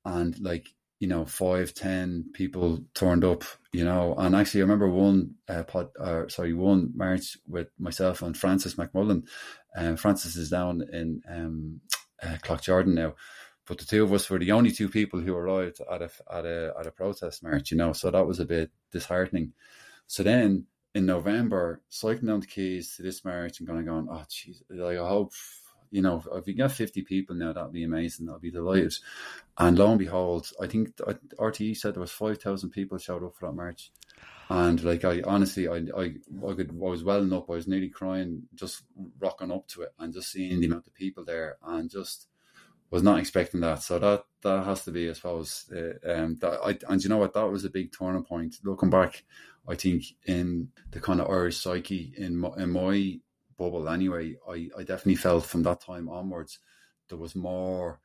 and 0.05 0.37
like 0.39 0.67
you 1.01 1.07
know, 1.07 1.25
five, 1.25 1.73
ten 1.73 2.25
people 2.31 2.79
turned 2.93 3.25
up, 3.25 3.43
you 3.73 3.83
know, 3.83 4.13
and 4.19 4.35
actually 4.35 4.61
I 4.61 4.65
remember 4.65 4.87
one 4.87 5.33
uh, 5.49 5.63
pod, 5.63 5.89
uh, 5.99 6.27
sorry, 6.27 6.53
one 6.53 6.91
march 6.95 7.37
with 7.47 7.69
myself 7.79 8.21
and 8.21 8.37
Francis 8.37 8.75
McMullen. 8.75 9.23
Um, 9.75 9.97
Francis 9.97 10.35
is 10.35 10.51
down 10.51 10.83
in 10.93 11.23
um, 11.27 11.81
uh, 12.21 12.37
Cloughjordan 12.43 12.93
now, 12.93 13.15
but 13.65 13.79
the 13.79 13.85
two 13.85 14.03
of 14.03 14.13
us 14.13 14.29
were 14.29 14.37
the 14.37 14.51
only 14.51 14.69
two 14.69 14.89
people 14.89 15.19
who 15.19 15.33
arrived 15.33 15.81
at 15.91 16.03
a 16.03 16.11
at 16.31 16.45
a 16.45 16.73
at 16.79 16.85
a 16.85 16.91
protest 16.91 17.41
march, 17.41 17.71
you 17.71 17.77
know, 17.77 17.93
so 17.93 18.11
that 18.11 18.27
was 18.27 18.39
a 18.39 18.45
bit 18.45 18.69
disheartening. 18.91 19.53
So 20.05 20.21
then 20.21 20.67
in 20.93 21.05
November, 21.05 21.81
cycling 21.89 22.27
down 22.27 22.39
the 22.41 22.47
quays 22.47 22.95
to 22.95 23.03
this 23.03 23.23
marriage 23.23 23.59
and 23.59 23.67
going, 23.67 23.85
going, 23.85 24.07
oh, 24.09 24.25
jeez, 24.29 24.61
like 24.69 24.97
I 24.97 25.07
hope, 25.07 25.31
you 25.89 26.01
know, 26.01 26.23
if 26.33 26.45
we 26.45 26.53
get 26.53 26.71
50 26.71 27.01
people 27.03 27.35
now, 27.35 27.53
that'd 27.53 27.71
be 27.71 27.83
amazing. 27.83 28.29
I'll 28.29 28.39
be 28.39 28.51
delighted. 28.51 28.93
And 29.57 29.77
lo 29.77 29.89
and 29.89 29.99
behold, 29.99 30.51
I 30.61 30.67
think 30.67 30.95
RTÉ 30.97 31.75
said 31.77 31.95
there 31.95 32.01
was 32.01 32.11
5,000 32.11 32.69
people 32.69 32.97
showed 32.97 33.23
up 33.23 33.35
for 33.35 33.47
that 33.47 33.55
march. 33.55 33.91
And 34.49 34.83
like 34.83 35.05
I 35.05 35.21
honestly, 35.21 35.69
I 35.69 35.77
I 35.95 36.13
I, 36.45 36.53
could, 36.55 36.71
I 36.71 36.73
was 36.73 37.05
welling 37.05 37.31
up. 37.31 37.49
I 37.49 37.53
was 37.53 37.69
nearly 37.69 37.87
crying 37.87 38.43
just 38.53 38.83
rocking 39.17 39.49
up 39.49 39.65
to 39.69 39.83
it 39.83 39.93
and 39.97 40.11
just 40.13 40.29
seeing 40.29 40.59
the 40.59 40.65
amount 40.65 40.87
of 40.87 40.93
people 40.93 41.23
there 41.23 41.55
and 41.63 41.89
just 41.89 42.27
was 42.91 43.01
not 43.01 43.19
expecting 43.19 43.61
that. 43.61 43.81
So 43.81 43.97
that 43.97 44.25
that 44.43 44.65
has 44.65 44.83
to 44.83 44.91
be, 44.91 45.09
I 45.09 45.13
suppose, 45.13 45.71
uh, 45.73 46.11
um, 46.11 46.37
that 46.41 46.59
I 46.63 46.77
and 46.91 47.01
you 47.01 47.09
know 47.09 47.17
what, 47.17 47.33
that 47.33 47.49
was 47.49 47.65
a 47.65 47.69
big 47.69 47.91
turning 47.97 48.23
point. 48.23 48.57
Looking 48.63 48.89
back, 48.89 49.23
I 49.67 49.75
think 49.75 50.03
in 50.25 50.69
the 50.91 50.99
kind 50.99 51.21
of 51.21 51.29
Irish 51.29 51.57
psyche 51.57 52.13
in 52.17 52.37
my, 52.37 52.49
in 52.57 52.71
my 52.71 53.19
bubble 53.57 53.87
anyway, 53.87 54.35
I, 54.47 54.69
I 54.77 54.83
definitely 54.83 55.15
felt 55.15 55.45
from 55.45 55.63
that 55.63 55.81
time 55.81 56.09
onwards 56.09 56.59
there 57.09 57.17
was 57.17 57.35
more 57.35 57.99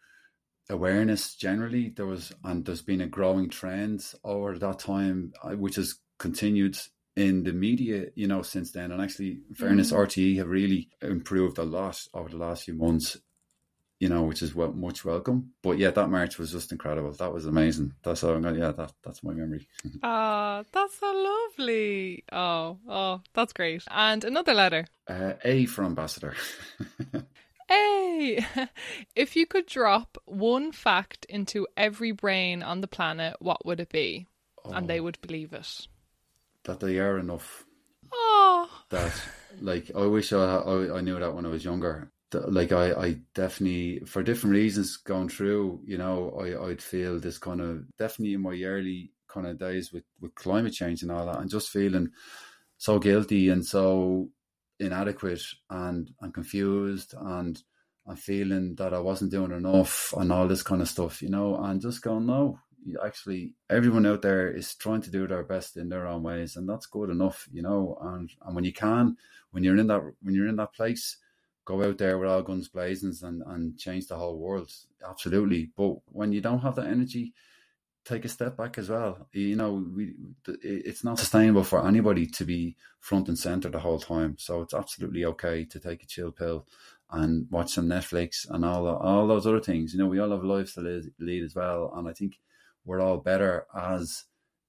awareness 0.70 1.34
generally. 1.34 1.90
There 1.90 2.06
was 2.06 2.32
and 2.44 2.64
there's 2.64 2.82
been 2.82 3.00
a 3.00 3.06
growing 3.06 3.48
trend 3.48 4.04
over 4.22 4.58
that 4.58 4.78
time, 4.78 5.32
uh, 5.42 5.50
which 5.50 5.76
has 5.76 5.96
continued 6.18 6.78
in 7.16 7.42
the 7.42 7.52
media, 7.52 8.06
you 8.14 8.28
know, 8.28 8.42
since 8.42 8.70
then. 8.70 8.92
And 8.92 9.02
actually, 9.02 9.40
fairness, 9.54 9.90
mm. 9.90 9.98
RTÉ 9.98 10.36
have 10.36 10.48
really 10.48 10.90
improved 11.02 11.58
a 11.58 11.64
lot 11.64 12.06
over 12.14 12.28
the 12.28 12.36
last 12.36 12.64
few 12.64 12.74
months 12.74 13.16
you 13.98 14.08
know, 14.08 14.22
which 14.22 14.42
is 14.42 14.54
well, 14.54 14.72
much 14.72 15.04
welcome. 15.04 15.52
But 15.62 15.78
yeah, 15.78 15.90
that 15.90 16.10
march 16.10 16.38
was 16.38 16.52
just 16.52 16.72
incredible. 16.72 17.12
That 17.12 17.32
was 17.32 17.46
amazing. 17.46 17.94
That's 18.02 18.22
all 18.22 18.34
I'm 18.34 18.42
gonna, 18.42 18.58
yeah, 18.58 18.72
that 18.72 18.92
that's 19.02 19.22
my 19.22 19.32
memory. 19.32 19.68
Ah, 20.02 20.64
that's 20.72 20.98
so 20.98 21.06
lovely. 21.58 22.24
Oh, 22.30 22.78
oh, 22.88 23.20
that's 23.34 23.52
great. 23.52 23.84
And 23.90 24.24
another 24.24 24.54
letter. 24.54 24.86
Uh, 25.08 25.34
a 25.44 25.66
for 25.66 25.84
ambassador. 25.84 26.34
A. 27.70 28.46
if 29.16 29.34
you 29.34 29.46
could 29.46 29.66
drop 29.66 30.18
one 30.24 30.72
fact 30.72 31.24
into 31.28 31.66
every 31.76 32.12
brain 32.12 32.62
on 32.62 32.80
the 32.80 32.86
planet, 32.86 33.36
what 33.40 33.64
would 33.66 33.80
it 33.80 33.90
be? 33.90 34.28
Oh, 34.64 34.72
and 34.72 34.88
they 34.88 35.00
oh. 35.00 35.04
would 35.04 35.20
believe 35.20 35.52
it. 35.52 35.88
That 36.64 36.80
they 36.80 36.98
are 36.98 37.18
enough. 37.18 37.64
Oh. 38.12 38.70
That, 38.90 39.12
like, 39.60 39.90
I 39.96 40.06
wish 40.06 40.32
I, 40.32 40.38
I, 40.38 40.98
I 40.98 41.00
knew 41.00 41.18
that 41.18 41.34
when 41.34 41.46
I 41.46 41.48
was 41.48 41.64
younger 41.64 42.12
like 42.32 42.72
I, 42.72 42.92
I 42.92 43.16
definitely 43.34 44.00
for 44.06 44.22
different 44.22 44.54
reasons 44.54 44.96
going 44.96 45.28
through, 45.28 45.80
you 45.84 45.98
know, 45.98 46.36
I, 46.40 46.68
I'd 46.70 46.82
feel 46.82 47.20
this 47.20 47.38
kind 47.38 47.60
of 47.60 47.84
definitely 47.96 48.34
in 48.34 48.42
my 48.42 48.60
early 48.62 49.12
kind 49.28 49.46
of 49.46 49.58
days 49.58 49.92
with, 49.92 50.04
with 50.20 50.34
climate 50.34 50.72
change 50.72 51.02
and 51.02 51.12
all 51.12 51.26
that, 51.26 51.38
and 51.38 51.50
just 51.50 51.70
feeling 51.70 52.10
so 52.78 52.98
guilty 52.98 53.48
and 53.48 53.64
so 53.64 54.28
inadequate 54.78 55.42
and 55.70 56.10
and 56.20 56.34
confused 56.34 57.14
and 57.18 57.62
and 58.06 58.18
feeling 58.18 58.74
that 58.76 58.94
I 58.94 59.00
wasn't 59.00 59.32
doing 59.32 59.52
enough 59.52 60.14
and 60.16 60.32
all 60.32 60.46
this 60.46 60.62
kind 60.62 60.80
of 60.80 60.88
stuff, 60.88 61.22
you 61.22 61.28
know, 61.28 61.56
and 61.56 61.80
just 61.80 62.02
going, 62.02 62.26
no, 62.26 62.60
actually 63.04 63.54
everyone 63.68 64.06
out 64.06 64.22
there 64.22 64.48
is 64.50 64.76
trying 64.76 65.02
to 65.02 65.10
do 65.10 65.26
their 65.26 65.42
best 65.42 65.76
in 65.76 65.88
their 65.88 66.06
own 66.06 66.22
ways 66.22 66.56
and 66.56 66.68
that's 66.68 66.86
good 66.86 67.10
enough, 67.10 67.48
you 67.52 67.62
know, 67.62 67.98
and 68.02 68.30
and 68.44 68.54
when 68.54 68.64
you 68.64 68.72
can, 68.72 69.16
when 69.50 69.64
you're 69.64 69.76
in 69.76 69.86
that 69.88 70.02
when 70.22 70.34
you're 70.34 70.48
in 70.48 70.56
that 70.56 70.74
place 70.74 71.16
go 71.66 71.84
out 71.84 71.98
there 71.98 72.16
with 72.16 72.30
all 72.30 72.42
guns 72.42 72.68
blazing 72.68 73.12
and, 73.22 73.42
and 73.46 73.76
change 73.76 74.06
the 74.06 74.16
whole 74.16 74.38
world. 74.38 74.72
Absolutely. 75.06 75.70
But 75.76 75.96
when 76.06 76.32
you 76.32 76.40
don't 76.40 76.60
have 76.60 76.76
that 76.76 76.86
energy, 76.86 77.34
take 78.06 78.24
a 78.24 78.28
step 78.28 78.56
back 78.56 78.78
as 78.78 78.88
well. 78.88 79.28
You 79.32 79.56
know, 79.56 79.84
we, 79.94 80.14
it's 80.62 81.04
not 81.04 81.18
sustainable 81.18 81.64
for 81.64 81.86
anybody 81.86 82.26
to 82.28 82.44
be 82.44 82.76
front 83.00 83.28
and 83.28 83.38
center 83.38 83.68
the 83.68 83.80
whole 83.80 83.98
time. 83.98 84.36
So 84.38 84.62
it's 84.62 84.74
absolutely 84.74 85.24
okay 85.26 85.64
to 85.64 85.80
take 85.80 86.02
a 86.04 86.06
chill 86.06 86.30
pill 86.30 86.66
and 87.10 87.46
watch 87.50 87.72
some 87.72 87.88
Netflix 87.88 88.48
and 88.48 88.64
all 88.64 88.86
all 88.86 89.26
those 89.26 89.46
other 89.46 89.60
things. 89.60 89.92
You 89.92 89.98
know, 89.98 90.06
we 90.06 90.18
all 90.18 90.30
have 90.30 90.44
lives 90.44 90.74
to 90.74 91.02
lead, 91.18 91.44
as 91.44 91.54
well, 91.54 91.92
and 91.96 92.08
I 92.08 92.12
think 92.12 92.38
we're 92.84 93.00
all 93.00 93.18
better 93.18 93.66
as 93.74 94.24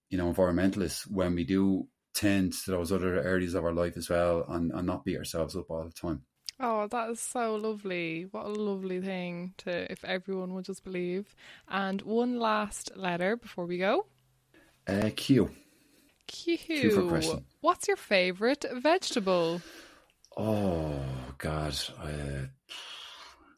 you 0.10 0.18
know 0.18 0.32
environmentalists 0.32 1.10
when 1.10 1.36
we 1.36 1.44
do 1.44 1.88
tend 2.14 2.54
to 2.54 2.72
those 2.72 2.92
other 2.92 3.22
areas 3.22 3.54
of 3.54 3.64
our 3.64 3.74
life 3.74 3.98
as 3.98 4.10
well, 4.10 4.46
and, 4.50 4.72
and 4.72 4.88
not 4.88 5.06
beat 5.06 5.18
ourselves 5.18 5.56
up 5.56 5.70
all 5.70 5.84
the 5.84 5.92
time. 5.92 6.24
Oh, 6.60 6.88
that 6.88 7.10
is 7.12 7.20
so 7.20 7.56
lovely. 7.56 8.28
What 8.32 8.46
a 8.46 8.50
lovely 8.50 9.00
thing 9.00 9.54
to 9.58 9.92
if 9.92 10.04
everyone 10.04 10.54
would 10.56 10.66
just 10.66 10.84
believe. 10.84 11.36
And 11.68 12.02
one 12.02 12.40
last 12.40 12.92
letter 12.96 13.36
before 13.36 13.66
we 13.66 13.78
go. 13.78 14.08
Uh, 14.88 15.12
Q. 15.16 15.52
Q. 16.28 16.58
Q 16.58 16.92
for 16.92 17.10
question. 17.10 17.46
What's 17.62 17.88
your 17.88 17.98
favourite 17.98 18.66
vegetable? 18.82 19.62
Oh 20.36 21.00
God, 21.38 21.76
uh, 22.02 22.48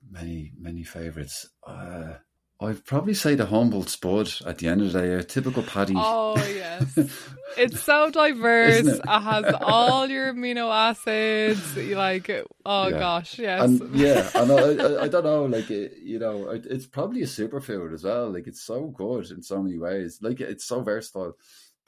many 0.10 0.52
many 0.58 0.84
favourites. 0.84 1.48
Uh, 1.66 2.16
I'd 2.62 2.84
probably 2.84 3.14
say 3.14 3.36
the 3.36 3.46
humble 3.46 3.86
spud 3.86 4.30
at 4.46 4.58
the 4.58 4.68
end 4.68 4.82
of 4.82 4.92
the 4.92 5.02
day, 5.02 5.14
a 5.14 5.24
typical 5.24 5.64
paddy. 5.64 5.94
Oh 5.96 6.36
yes, 6.36 6.98
it's 7.58 7.82
so 7.82 8.10
diverse. 8.10 8.86
It? 8.86 9.00
it? 9.00 9.08
has 9.08 9.46
all 9.62 10.08
your 10.10 10.34
amino 10.34 10.70
acids. 10.70 11.78
Like, 11.78 12.30
oh 12.66 12.90
yeah. 12.90 13.00
gosh, 13.00 13.40
yes, 13.40 13.62
and, 13.62 13.96
yeah. 13.96 14.30
And 14.36 14.52
I, 14.52 15.04
I, 15.04 15.08
don't 15.08 15.24
know, 15.24 15.46
like 15.46 15.70
you 15.70 16.20
know, 16.20 16.50
it's 16.50 16.86
probably 16.86 17.22
a 17.22 17.28
superfood 17.28 17.94
as 17.94 18.04
well. 18.04 18.30
Like 18.30 18.48
it's 18.48 18.62
so 18.66 18.88
good 18.88 19.32
in 19.32 19.42
so 19.42 19.64
many 19.64 19.78
ways. 19.78 20.20
Like 20.22 20.42
it's 20.42 20.66
so 20.66 20.82
versatile, 20.82 21.38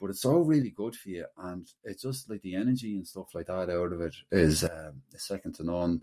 but 0.00 0.08
it's 0.08 0.24
all 0.24 0.42
really 0.42 0.70
good 0.70 0.96
for 0.96 1.10
you, 1.10 1.26
and 1.36 1.68
it's 1.84 2.02
just 2.02 2.30
like 2.30 2.40
the 2.40 2.54
energy 2.54 2.96
and 2.96 3.06
stuff 3.06 3.34
like 3.34 3.48
that 3.48 3.68
out 3.68 3.92
of 3.92 4.00
it 4.00 4.14
is 4.30 4.64
um, 4.64 5.02
second 5.18 5.54
to 5.56 5.64
none. 5.64 6.00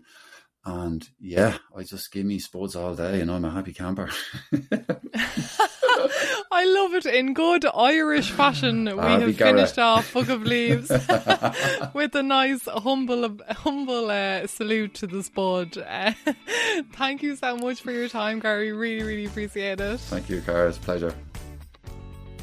And 0.64 1.08
yeah, 1.18 1.58
I 1.74 1.84
just 1.84 2.12
give 2.12 2.26
me 2.26 2.38
spuds 2.38 2.76
all 2.76 2.94
day 2.94 3.20
and 3.20 3.30
I'm 3.30 3.44
a 3.44 3.50
happy 3.50 3.72
camper. 3.72 4.10
I 6.52 6.64
love 6.64 6.94
it 6.94 7.06
in 7.06 7.32
good 7.32 7.64
Irish 7.64 8.30
fashion. 8.30 8.84
We 8.84 8.92
have 8.92 9.36
finished 9.36 9.78
off 9.78 10.12
Book 10.12 10.28
of 10.28 10.42
Leaves 10.42 10.90
with 11.94 12.14
a 12.14 12.22
nice 12.22 12.66
humble 12.66 13.38
humble 13.48 14.10
uh, 14.10 14.46
salute 14.46 14.94
to 14.94 15.06
the 15.06 15.22
spud. 15.22 15.78
Uh, 15.78 16.12
thank 16.92 17.22
you 17.22 17.36
so 17.36 17.56
much 17.56 17.80
for 17.80 17.92
your 17.92 18.08
time, 18.08 18.40
Gary. 18.40 18.72
Really, 18.72 19.02
really 19.02 19.24
appreciate 19.26 19.80
it. 19.80 20.00
Thank 20.00 20.28
you, 20.28 20.42
Cara. 20.42 20.68
It's 20.68 20.78
a 20.78 20.80
pleasure. 20.80 21.14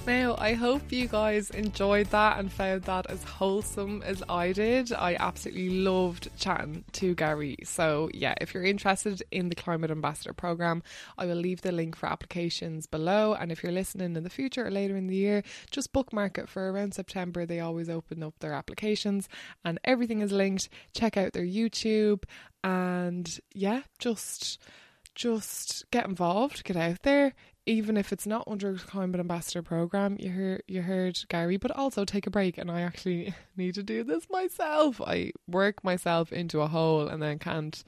Now, 0.07 0.37
I 0.37 0.53
hope 0.53 0.93
you 0.93 1.09
guys 1.09 1.49
enjoyed 1.49 2.07
that 2.11 2.39
and 2.39 2.49
found 2.49 2.83
that 2.83 3.07
as 3.09 3.21
wholesome 3.25 4.01
as 4.03 4.23
I 4.29 4.53
did. 4.53 4.93
I 4.93 5.17
absolutely 5.19 5.81
loved 5.81 6.29
chatting 6.37 6.85
to 6.93 7.13
Gary. 7.13 7.57
So, 7.65 8.09
yeah, 8.13 8.33
if 8.39 8.53
you're 8.53 8.63
interested 8.63 9.21
in 9.31 9.49
the 9.49 9.55
Climate 9.55 9.91
Ambassador 9.91 10.31
program, 10.31 10.81
I 11.17 11.25
will 11.25 11.35
leave 11.35 11.61
the 11.61 11.73
link 11.73 11.97
for 11.97 12.07
applications 12.07 12.87
below. 12.87 13.33
And 13.33 13.51
if 13.51 13.61
you're 13.61 13.73
listening 13.73 14.15
in 14.15 14.23
the 14.23 14.29
future 14.29 14.65
or 14.65 14.71
later 14.71 14.95
in 14.95 15.07
the 15.07 15.15
year, 15.15 15.43
just 15.71 15.91
bookmark 15.91 16.37
it 16.37 16.47
for 16.47 16.71
around 16.71 16.93
September. 16.93 17.45
They 17.45 17.59
always 17.59 17.89
open 17.89 18.23
up 18.23 18.39
their 18.39 18.53
applications 18.53 19.27
and 19.65 19.77
everything 19.83 20.21
is 20.21 20.31
linked. 20.31 20.69
Check 20.93 21.17
out 21.17 21.33
their 21.33 21.43
YouTube 21.43 22.23
and 22.63 23.41
yeah, 23.53 23.81
just 23.99 24.57
just 25.15 25.83
get 25.91 26.05
involved, 26.05 26.63
get 26.63 26.77
out 26.77 27.01
there 27.01 27.33
even 27.67 27.97
if 27.97 28.13
it's 28.13 28.25
not 28.25 28.47
under 28.47 28.75
climate 28.75 29.19
ambassador 29.19 29.61
program, 29.61 30.15
you 30.19 30.31
heard 30.31 30.63
you 30.67 30.81
heard 30.81 31.19
Gary, 31.27 31.57
but 31.57 31.71
also 31.71 32.05
take 32.05 32.25
a 32.25 32.31
break. 32.31 32.57
And 32.57 32.71
I 32.71 32.81
actually 32.81 33.33
need 33.57 33.75
to 33.75 33.83
do 33.83 34.03
this 34.03 34.27
myself. 34.29 35.01
I 35.01 35.33
work 35.47 35.83
myself 35.83 36.31
into 36.31 36.61
a 36.61 36.67
hole 36.67 37.07
and 37.07 37.21
then 37.21 37.37
can't. 37.39 37.83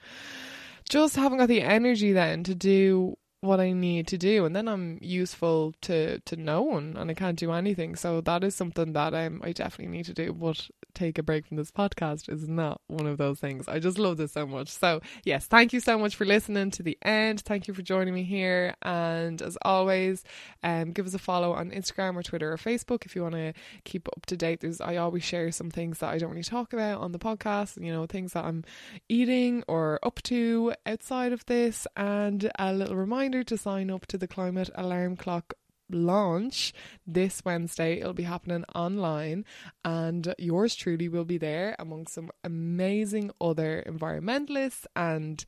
Just 0.90 1.16
haven't 1.16 1.38
got 1.38 1.48
the 1.48 1.62
energy 1.62 2.14
then 2.14 2.44
to 2.44 2.56
do 2.56 3.16
what 3.42 3.62
I 3.62 3.72
need 3.72 4.08
to 4.08 4.18
do, 4.18 4.44
and 4.44 4.54
then 4.54 4.68
I'm 4.68 5.00
useful 5.02 5.74
to 5.82 6.20
to 6.20 6.36
no 6.36 6.62
one, 6.62 6.98
and 6.98 7.10
I 7.10 7.14
can't 7.14 7.40
do 7.40 7.54
anything. 7.54 7.96
So 7.96 8.20
that 8.22 8.44
is 8.44 8.54
something 8.54 8.94
that 8.94 9.14
um, 9.14 9.42
I 9.44 9.54
definitely 9.54 9.96
need 9.96 10.06
to 10.06 10.14
do. 10.14 10.34
But 10.34 10.70
take 10.94 11.18
a 11.18 11.24
break 11.24 11.46
from 11.46 11.56
this 11.56 11.72
podcast 11.72 12.28
is 12.28 12.50
not 12.50 12.82
one 12.88 13.08
of 13.08 13.18
those 13.18 13.40
things. 13.40 13.68
I 13.70 13.80
just 13.80 13.98
love 13.98 14.18
this 14.18 14.34
so 14.34 14.46
much. 14.46 14.68
So 14.68 15.02
yes, 15.24 15.46
thank 15.46 15.72
you 15.72 15.80
so 15.80 15.98
much 15.98 16.18
for 16.18 16.26
listening 16.26 16.72
to 16.72 16.84
the 16.84 16.98
end. 17.02 17.40
Thank 17.40 17.70
you 17.70 17.74
for 17.74 17.82
joining 17.82 18.14
me 18.14 18.24
here, 18.24 18.76
and 18.82 19.42
as 19.42 19.58
always, 19.62 20.26
um, 20.62 20.92
give 20.92 21.08
us 21.08 21.14
a 21.14 21.20
follow 21.20 21.54
on 21.54 21.72
Instagram 21.72 22.18
or 22.18 22.24
Twitter 22.24 22.52
or 22.52 22.58
Facebook 22.58 23.06
if 23.06 23.16
you 23.16 23.24
want 23.24 23.36
to 23.36 23.54
keep 23.86 24.10
up 24.10 24.26
to 24.26 24.36
date. 24.36 24.60
There's 24.60 24.82
I 24.82 24.98
always 24.98 25.24
share 25.24 25.50
some 25.54 25.72
things 25.72 26.00
that 26.00 26.10
I 26.10 26.18
don't 26.18 26.32
really 26.32 26.44
talk 26.44 26.74
about 26.74 27.00
on 27.00 27.14
the 27.14 27.20
podcast. 27.20 27.82
You 27.82 27.94
know, 27.94 28.06
things 28.06 28.34
that 28.34 28.44
I'm 28.44 28.66
eating 29.08 29.64
or 29.70 30.00
up 30.04 30.22
to 30.24 30.74
outside 30.86 31.32
of 31.32 31.46
this, 31.46 31.88
and 31.96 32.52
a 32.60 32.74
little 32.74 32.98
reminder 32.98 33.29
reminder 33.30 33.44
to 33.44 33.58
sign 33.58 33.92
up 33.92 34.08
to 34.08 34.18
the 34.18 34.28
Climate 34.28 34.72
Alarm 34.74 35.16
Clock 35.16 35.54
launch 35.92 36.74
this 37.06 37.44
Wednesday. 37.46 38.00
It'll 38.00 38.12
be 38.12 38.24
happening 38.24 38.66
online, 38.74 39.46
and 39.86 40.34
yours 40.40 40.74
truly 40.74 41.08
will 41.08 41.26
be 41.26 41.38
there 41.38 41.76
among 41.78 42.08
some 42.08 42.32
amazing 42.44 43.30
other 43.40 43.84
environmentalists 43.86 44.88
and 44.96 45.46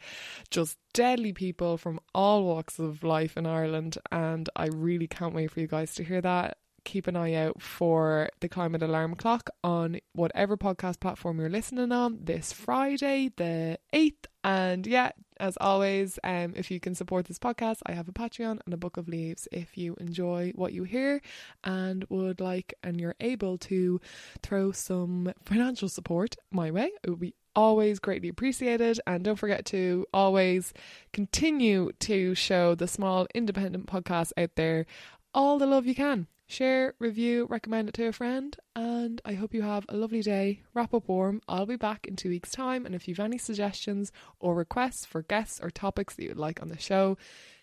just 0.52 0.78
deadly 0.94 1.34
people 1.34 1.76
from 1.76 2.00
all 2.14 2.44
walks 2.44 2.78
of 2.78 3.04
life 3.04 3.36
in 3.36 3.48
Ireland. 3.48 3.98
And 4.12 4.48
I 4.56 4.68
really 4.68 5.08
can't 5.08 5.34
wait 5.34 5.50
for 5.50 5.60
you 5.60 5.68
guys 5.68 5.96
to 5.96 6.04
hear 6.04 6.22
that 6.22 6.58
keep 6.84 7.08
an 7.08 7.16
eye 7.16 7.34
out 7.34 7.62
for 7.62 8.30
the 8.40 8.50
climate 8.50 8.82
alarm 8.82 9.16
clock 9.16 9.50
on 9.64 10.00
whatever 10.14 10.58
podcast 10.58 11.00
platform 11.00 11.40
you're 11.40 11.50
listening 11.50 11.92
on 11.92 12.20
this 12.24 12.52
Friday, 12.52 13.32
the 13.38 13.78
8th. 13.94 14.26
And 14.44 14.88
yeah, 14.88 15.12
as 15.42 15.58
always, 15.60 16.20
um, 16.24 16.54
if 16.56 16.70
you 16.70 16.80
can 16.80 16.94
support 16.94 17.26
this 17.26 17.40
podcast, 17.40 17.80
I 17.86 17.94
have 17.94 18.08
a 18.08 18.14
Patreon 18.14 18.60
and 18.64 18.74
a 18.74 18.78
book 18.78 18.96
of 18.96 19.10
leaves 19.10 19.48
if 19.52 19.78
you 19.78 19.96
enjoy 20.00 20.52
what 20.56 20.72
you 20.72 20.84
hear 20.84 21.22
and 21.64 22.06
would 22.10 22.40
like 22.40 22.76
and 22.84 23.02
you're 23.02 23.16
able 23.20 23.58
to 23.58 24.00
throw 24.44 24.72
some 24.72 25.34
financial 25.44 25.90
support 25.90 26.36
my 26.52 26.70
way. 26.70 26.92
It 27.04 27.10
would 27.10 27.20
be 27.20 27.34
always 27.56 28.00
greatly 28.00 28.30
appreciated. 28.30 29.00
And 29.08 29.24
don't 29.24 29.36
forget 29.36 29.66
to 29.66 30.06
always 30.14 30.74
continue 31.12 31.92
to 32.02 32.36
show 32.36 32.76
the 32.76 32.88
small 32.88 33.28
independent 33.34 33.88
podcasts 33.88 34.32
out 34.38 34.56
there 34.56 34.86
all 35.34 35.58
the 35.58 35.66
love 35.66 35.88
you 35.88 35.96
can 35.96 36.28
share, 36.52 36.94
review, 37.00 37.48
recommend 37.50 37.90
it 37.90 37.96
to 37.96 38.08
a 38.08 38.12
friend, 38.12 38.56
and 38.76 39.22
I 39.26 39.34
hope 39.34 39.54
you 39.54 39.62
have 39.62 39.86
a 39.90 39.96
lovely 39.96 40.22
day. 40.22 40.62
Wrap 40.74 40.94
up 40.94 41.08
warm. 41.08 41.42
I'll 41.48 41.66
be 41.66 41.76
back 41.76 42.06
in 42.06 42.16
two 42.16 42.30
weeks' 42.30 42.52
time, 42.52 42.86
and 42.86 42.94
if 42.94 43.08
you've 43.08 43.20
any 43.20 43.38
suggestions 43.38 44.12
or 44.40 44.56
requests 44.56 45.06
for 45.06 45.24
guests 45.24 45.60
or 45.62 45.70
topics 45.70 46.16
that 46.16 46.24
you'd 46.24 46.38
like 46.38 46.62
on 46.62 46.70
the 46.70 46.78
show, 46.78 47.18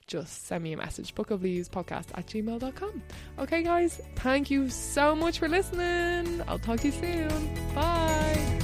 just 0.06 0.46
send 0.46 0.64
me 0.64 0.72
a 0.72 0.76
message 0.76 1.14
book 1.14 1.30
of 1.30 1.42
leaves 1.42 1.68
podcast 1.68 2.06
at 2.14 2.26
gmail.com. 2.26 3.02
Okay, 3.38 3.62
guys, 3.62 4.00
thank 4.16 4.50
you 4.50 4.70
so 4.70 5.14
much 5.14 5.38
for 5.38 5.48
listening. 5.48 6.42
I'll 6.48 6.58
talk 6.58 6.80
to 6.80 6.86
you 6.86 6.92
soon. 6.92 7.74
Bye. 7.74 8.57